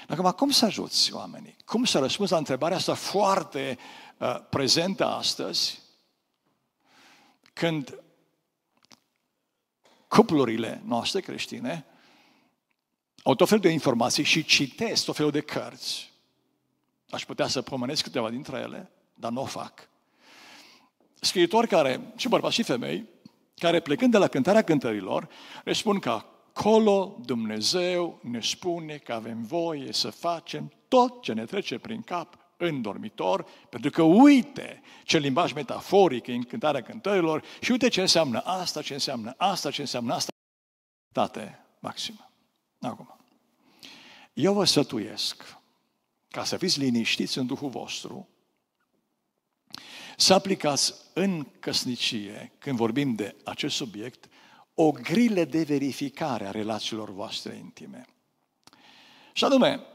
Acum, 0.08 0.30
cum 0.30 0.50
să 0.50 0.64
ajuți 0.64 1.12
oamenii? 1.12 1.56
Cum 1.64 1.84
să 1.84 1.98
răspunzi 1.98 2.32
la 2.32 2.38
întrebarea 2.38 2.76
asta 2.76 2.94
foarte 2.94 3.78
uh, 4.18 4.40
prezentă 4.50 5.06
astăzi, 5.06 5.80
când 7.52 8.02
cuplurile 10.08 10.82
noastre 10.84 11.20
creștine 11.20 11.84
au 13.22 13.34
tot 13.34 13.48
felul 13.48 13.62
de 13.62 13.70
informații 13.70 14.24
și 14.24 14.44
citesc 14.44 15.04
tot 15.04 15.16
felul 15.16 15.30
de 15.30 15.40
cărți. 15.40 16.12
Aș 17.10 17.24
putea 17.24 17.46
să 17.46 17.62
pomenesc 17.62 18.02
câteva 18.02 18.30
dintre 18.30 18.58
ele, 18.58 18.90
dar 19.14 19.30
nu 19.30 19.40
o 19.40 19.44
fac. 19.44 19.88
Scriitori 21.20 21.68
care, 21.68 22.12
și 22.16 22.28
bărbați 22.28 22.54
și 22.54 22.62
femei, 22.62 23.08
care 23.56 23.80
plecând 23.80 24.10
de 24.10 24.18
la 24.18 24.28
cântarea 24.28 24.62
cântărilor, 24.62 25.28
le 25.64 25.72
spun 25.72 25.98
că 25.98 26.24
acolo 26.52 27.16
Dumnezeu 27.24 28.18
ne 28.22 28.40
spune 28.40 28.96
că 28.96 29.12
avem 29.12 29.42
voie 29.42 29.92
să 29.92 30.10
facem 30.10 30.72
tot 30.88 31.22
ce 31.22 31.32
ne 31.32 31.44
trece 31.44 31.78
prin 31.78 32.02
cap 32.02 32.38
în 32.56 32.82
dormitor, 32.82 33.46
pentru 33.68 33.90
că 33.90 34.02
uite 34.02 34.82
ce 35.04 35.18
limbaj 35.18 35.52
metaforic 35.52 36.26
e 36.26 36.34
în 36.34 36.42
cântarea 36.42 36.82
cântărilor 36.82 37.44
și 37.60 37.70
uite 37.70 37.88
ce 37.88 38.00
înseamnă 38.00 38.38
asta, 38.38 38.82
ce 38.82 38.92
înseamnă 38.92 39.34
asta, 39.36 39.70
ce 39.70 39.80
înseamnă 39.80 40.14
asta. 40.14 40.32
Tate 41.12 41.64
maximă. 41.78 42.30
Acum, 42.80 43.16
eu 44.32 44.52
vă 44.52 44.64
sătuiesc 44.64 45.58
ca 46.28 46.44
să 46.44 46.56
fiți 46.56 46.78
liniștiți 46.78 47.38
în 47.38 47.46
Duhul 47.46 47.68
vostru, 47.68 48.28
să 50.16 50.34
aplicați 50.34 50.94
în 51.14 51.46
căsnicie, 51.60 52.52
când 52.58 52.76
vorbim 52.76 53.14
de 53.14 53.36
acest 53.44 53.76
subiect, 53.76 54.28
o 54.82 54.90
grilă 54.90 55.44
de 55.44 55.62
verificare 55.62 56.46
a 56.46 56.50
relațiilor 56.50 57.10
voastre 57.10 57.54
intime. 57.54 58.06
Și 59.32 59.44
anume, 59.44 59.86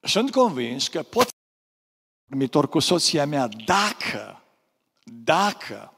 sunt 0.00 0.30
convins 0.30 0.88
că 0.88 1.02
pot 1.02 1.28
dormitor 2.24 2.68
cu 2.68 2.78
soția 2.78 3.26
mea 3.26 3.48
dacă, 3.48 4.42
dacă, 5.04 5.94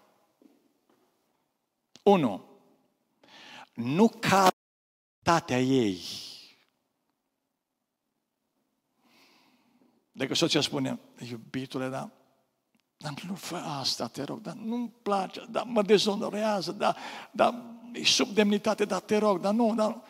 unu, 2.02 2.44
nu 3.74 4.08
calitatea 4.08 5.60
ei. 5.60 6.00
Dacă 10.12 10.34
soția 10.34 10.60
spune, 10.60 11.00
iubitule, 11.28 11.88
dar 11.88 12.10
dar 13.02 13.14
nu 13.28 13.34
fă 13.34 13.56
asta, 13.56 14.06
te 14.06 14.22
rog, 14.22 14.40
dar 14.40 14.54
nu-mi 14.54 14.92
place, 15.02 15.46
dar 15.50 15.64
mă 15.64 15.82
dezonorează, 15.82 16.72
dar, 16.72 16.96
dar 17.30 17.62
e 17.92 18.04
sub 18.04 18.28
demnitate, 18.28 18.84
dar 18.84 19.00
te 19.00 19.16
rog, 19.16 19.40
dar 19.40 19.54
nu, 19.54 19.74
dar... 19.74 20.02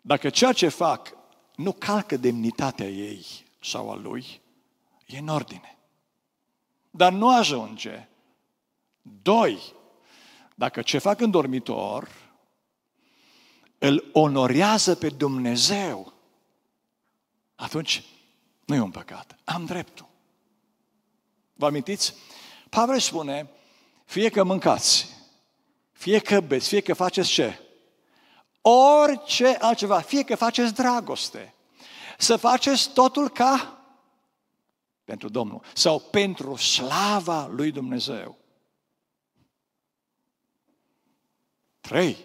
Dacă 0.00 0.30
ceea 0.30 0.52
ce 0.52 0.68
fac 0.68 1.16
nu 1.56 1.72
calcă 1.72 2.16
demnitatea 2.16 2.88
ei 2.88 3.26
sau 3.60 3.90
a 3.90 3.94
lui, 3.94 4.40
e 5.06 5.18
în 5.18 5.28
ordine. 5.28 5.78
Dar 6.90 7.12
nu 7.12 7.36
ajunge. 7.36 8.08
Doi, 9.02 9.74
dacă 10.54 10.82
ce 10.82 10.98
fac 10.98 11.20
în 11.20 11.30
dormitor 11.30 12.08
îl 13.78 14.10
onorează 14.12 14.94
pe 14.94 15.08
Dumnezeu, 15.08 16.12
atunci 17.54 18.04
nu 18.64 18.74
e 18.74 18.80
un 18.80 18.90
păcat. 18.90 19.36
Am 19.44 19.64
dreptul. 19.64 20.11
Vă 21.52 21.66
amintiți? 21.66 22.14
Pavel 22.68 22.98
spune, 22.98 23.50
fie 24.04 24.28
că 24.28 24.44
mâncați, 24.44 25.08
fie 25.92 26.18
că 26.18 26.40
beți, 26.40 26.68
fie 26.68 26.80
că 26.80 26.94
faceți 26.94 27.28
ce? 27.28 27.58
Orice 28.60 29.46
altceva, 29.46 30.00
fie 30.00 30.22
că 30.22 30.34
faceți 30.36 30.74
dragoste, 30.74 31.54
să 32.18 32.36
faceți 32.36 32.92
totul 32.92 33.28
ca 33.28 33.82
pentru 35.04 35.28
Domnul 35.28 35.62
sau 35.74 36.00
pentru 36.00 36.56
slava 36.56 37.46
lui 37.46 37.70
Dumnezeu. 37.70 38.38
Trei. 41.80 42.16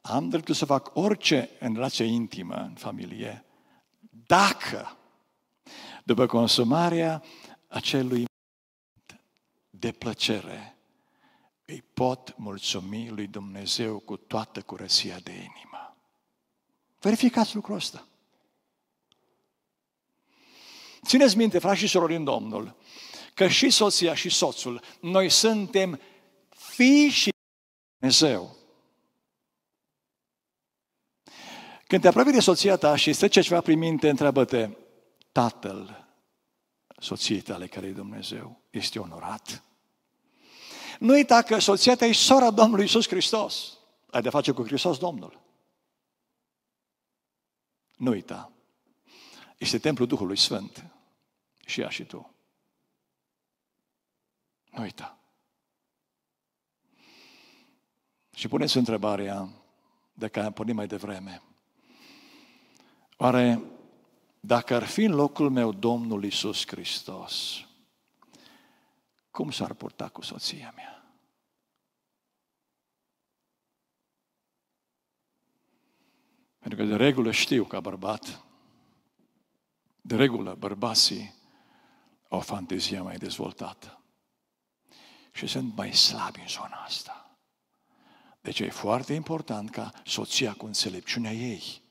Am 0.00 0.28
dreptul 0.28 0.54
să 0.54 0.64
fac 0.64 0.90
orice 0.94 1.50
în 1.60 1.74
relație 1.74 2.04
intimă, 2.04 2.54
în 2.54 2.74
familie, 2.74 3.44
dacă 4.26 4.95
după 6.06 6.26
consumarea 6.26 7.22
acelui 7.68 8.24
de 9.70 9.92
plăcere, 9.92 10.76
îi 11.64 11.84
pot 11.94 12.34
mulțumi 12.36 13.08
lui 13.08 13.26
Dumnezeu 13.26 13.98
cu 13.98 14.16
toată 14.16 14.62
curăția 14.62 15.18
de 15.18 15.30
inimă. 15.30 15.96
Verificați 17.00 17.54
lucrul 17.54 17.76
ăsta. 17.76 18.06
Țineți 21.04 21.36
minte, 21.36 21.58
frați 21.58 21.78
și 21.78 21.86
surori 21.86 22.14
în 22.14 22.24
Domnul, 22.24 22.76
că 23.34 23.48
și 23.48 23.70
soția 23.70 24.14
și 24.14 24.28
soțul, 24.28 24.82
noi 25.00 25.28
suntem 25.28 26.00
fii 26.48 27.08
și 27.08 27.32
Dumnezeu. 27.98 28.56
Când 31.86 32.02
te 32.02 32.08
apropii 32.08 32.32
de 32.32 32.40
soția 32.40 32.76
ta 32.76 32.96
și 32.96 33.10
este 33.10 33.28
ceva 33.28 33.60
prin 33.60 33.78
minte, 33.78 34.08
întreabă-te, 34.08 34.70
tatăl 35.36 36.08
soției 36.98 37.40
tale 37.40 37.66
care 37.66 37.86
e 37.86 37.92
Dumnezeu 37.92 38.60
este 38.70 38.98
onorat. 38.98 39.62
Nu 40.98 41.12
uita 41.12 41.42
că 41.42 41.58
soția 41.58 41.96
ta 41.96 42.04
e 42.04 42.12
sora 42.12 42.50
Domnului 42.50 42.84
Isus 42.84 43.08
Hristos. 43.08 43.78
Ai 44.10 44.22
de 44.22 44.30
face 44.30 44.52
cu 44.52 44.64
Hristos 44.64 44.98
Domnul. 44.98 45.40
Nu 47.96 48.10
uita. 48.10 48.52
Este 49.58 49.78
templul 49.78 50.06
Duhului 50.06 50.36
Sfânt. 50.36 50.84
Și 51.66 51.80
ea 51.80 51.88
și 51.88 52.04
tu. 52.04 52.34
Nu 54.70 54.82
uita. 54.82 55.18
Și 58.34 58.48
puneți 58.48 58.76
întrebarea 58.76 59.48
de 60.12 60.28
care 60.28 60.46
am 60.46 60.52
pornit 60.52 60.74
mai 60.74 60.86
devreme. 60.86 61.42
Oare 63.16 63.75
dacă 64.46 64.74
ar 64.74 64.84
fi 64.84 65.02
în 65.02 65.14
locul 65.14 65.50
meu 65.50 65.72
Domnul 65.72 66.24
Isus 66.24 66.66
Hristos, 66.66 67.64
cum 69.30 69.50
s-ar 69.50 69.72
purta 69.72 70.08
cu 70.08 70.22
soția 70.22 70.72
mea? 70.76 71.04
Pentru 76.58 76.78
că 76.78 76.84
de 76.84 76.96
regulă 76.96 77.30
știu 77.30 77.64
ca 77.64 77.80
bărbat, 77.80 78.44
de 80.00 80.16
regulă 80.16 80.54
bărbații 80.54 81.34
au 82.28 82.40
fantezia 82.40 83.02
mai 83.02 83.16
dezvoltată 83.16 84.00
și 85.32 85.46
sunt 85.46 85.76
mai 85.76 85.94
slabi 85.94 86.40
în 86.40 86.48
zona 86.48 86.76
asta. 86.76 87.38
Deci 88.40 88.60
e 88.60 88.70
foarte 88.70 89.12
important 89.12 89.70
ca 89.70 89.92
soția 90.04 90.54
cu 90.54 90.66
înțelepciunea 90.66 91.32
ei 91.32 91.82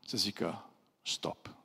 să 0.00 0.16
zică 0.16 0.70
stop. 1.02 1.58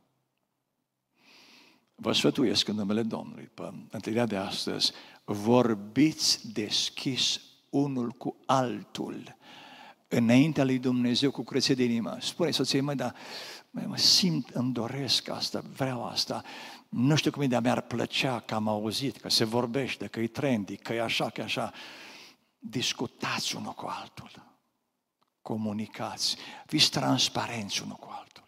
Vă 1.96 2.12
sfătuiesc 2.12 2.68
în 2.68 2.76
numele 2.76 3.04
Domnului, 3.04 3.50
pe 3.54 3.74
întâlnirea 3.90 4.26
de 4.26 4.36
astăzi, 4.36 4.92
vorbiți 5.24 6.52
deschis 6.52 7.42
unul 7.70 8.12
cu 8.12 8.36
altul, 8.46 9.36
înaintea 10.08 10.64
lui 10.64 10.80
Dumnezeu 10.80 11.32
cu 11.32 11.44
curăție 11.44 11.76
de 11.76 11.84
inimă. 11.84 12.18
Spune 12.20 12.52
soției, 12.52 12.82
mă, 12.82 12.94
dar 12.94 13.16
mă 13.72 13.98
simt, 13.98 14.50
îmi 14.50 14.74
doresc 14.74 15.30
asta, 15.30 15.64
vreau 15.76 16.06
asta. 16.06 16.44
Nu 16.90 17.16
știu 17.16 17.32
cum 17.32 17.42
e, 17.42 17.48
dar 17.48 17.62
mi-ar 17.62 17.82
plăcea 17.82 18.40
că 18.40 18.56
am 18.56 18.68
auzit, 18.68 19.18
că 19.18 19.30
se 19.30 19.44
vorbește, 19.44 20.08
că 20.08 20.20
e 20.20 20.28
trendy, 20.28 20.76
că 20.76 20.94
e 20.94 21.02
așa, 21.02 21.30
că 21.30 21.42
e 21.42 21.44
așa. 21.44 21.74
Discutați 22.60 23.56
unul 23.56 23.72
cu 23.72 23.86
altul. 23.88 24.32
Comunicați. 25.42 26.38
Fiți 26.66 26.90
transparenți 26.92 27.82
unul 27.84 27.96
cu 27.96 28.10
altul. 28.12 28.44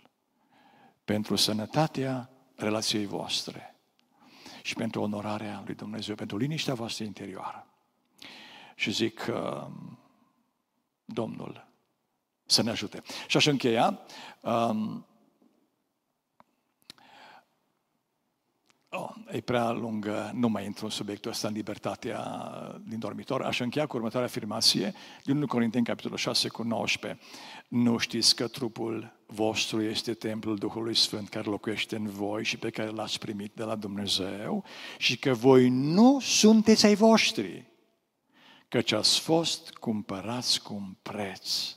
Pentru 1.05 1.35
sănătatea 1.35 2.29
relației 2.57 3.05
voastre 3.05 3.75
și 4.61 4.73
pentru 4.73 5.01
onorarea 5.01 5.63
lui 5.65 5.75
Dumnezeu, 5.75 6.15
pentru 6.15 6.38
liniștea 6.38 6.73
voastră 6.73 7.03
interioară. 7.03 7.67
Și 8.75 8.91
zic, 8.91 9.27
uh, 9.29 9.67
Domnul 11.05 11.67
să 12.45 12.61
ne 12.61 12.69
ajute. 12.69 13.01
Și 13.27 13.38
aș 13.38 13.45
încheia. 13.45 13.99
Um, 14.41 15.05
Oh, 18.89 19.09
e 19.31 19.41
prea 19.41 19.71
lungă, 19.71 20.31
nu 20.34 20.47
mai 20.47 20.65
intru 20.65 20.85
în 20.85 20.91
subiectul 20.91 21.31
ăsta 21.31 21.47
în 21.47 21.53
libertatea 21.53 22.21
din 22.84 22.99
dormitor. 22.99 23.41
Aș 23.41 23.59
încheia 23.59 23.85
cu 23.85 23.95
următoarea 23.95 24.27
afirmație 24.27 24.93
din 25.23 25.35
1 25.35 25.45
Corinteni, 25.45 25.85
capitolul 25.85 26.17
6 26.17 26.47
cu 26.47 26.63
19. 26.63 27.21
Nu 27.68 27.98
știți 27.98 28.35
că 28.35 28.48
trupul 28.48 29.19
vostru 29.26 29.81
este 29.81 30.14
templul 30.14 30.56
Duhului 30.56 30.95
Sfânt 30.95 31.30
care 31.30 31.49
locuiește 31.49 31.95
în 31.95 32.10
voi 32.10 32.44
și 32.44 32.57
pe 32.57 32.69
care 32.69 32.89
l-ați 32.89 33.19
primit 33.19 33.52
de 33.56 33.64
la 33.64 33.76
Dumnezeu 33.76 34.64
și 34.98 35.18
că 35.18 35.34
voi 35.34 35.69
nu 35.69 36.19
sunteți 36.19 36.85
ai 36.85 36.95
voștri, 36.95 37.65
căci 38.68 38.91
ați 38.91 39.19
fost 39.19 39.73
cumpărați 39.73 40.61
cu 40.61 40.73
un 40.73 40.95
preț. 41.02 41.76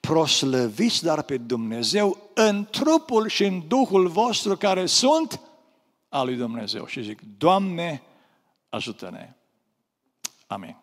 Proslăviți 0.00 1.04
dar 1.04 1.22
pe 1.22 1.36
Dumnezeu 1.36 2.30
în 2.34 2.64
trupul 2.70 3.28
și 3.28 3.44
în 3.44 3.68
Duhul 3.68 4.08
vostru 4.08 4.56
care 4.56 4.86
sunt 4.86 5.40
al 6.08 6.26
lui 6.26 6.36
Dumnezeu. 6.36 6.86
Și 6.86 7.02
zic, 7.02 7.20
Doamne, 7.38 8.02
ajută-ne. 8.68 9.34
Amin. 10.46 10.76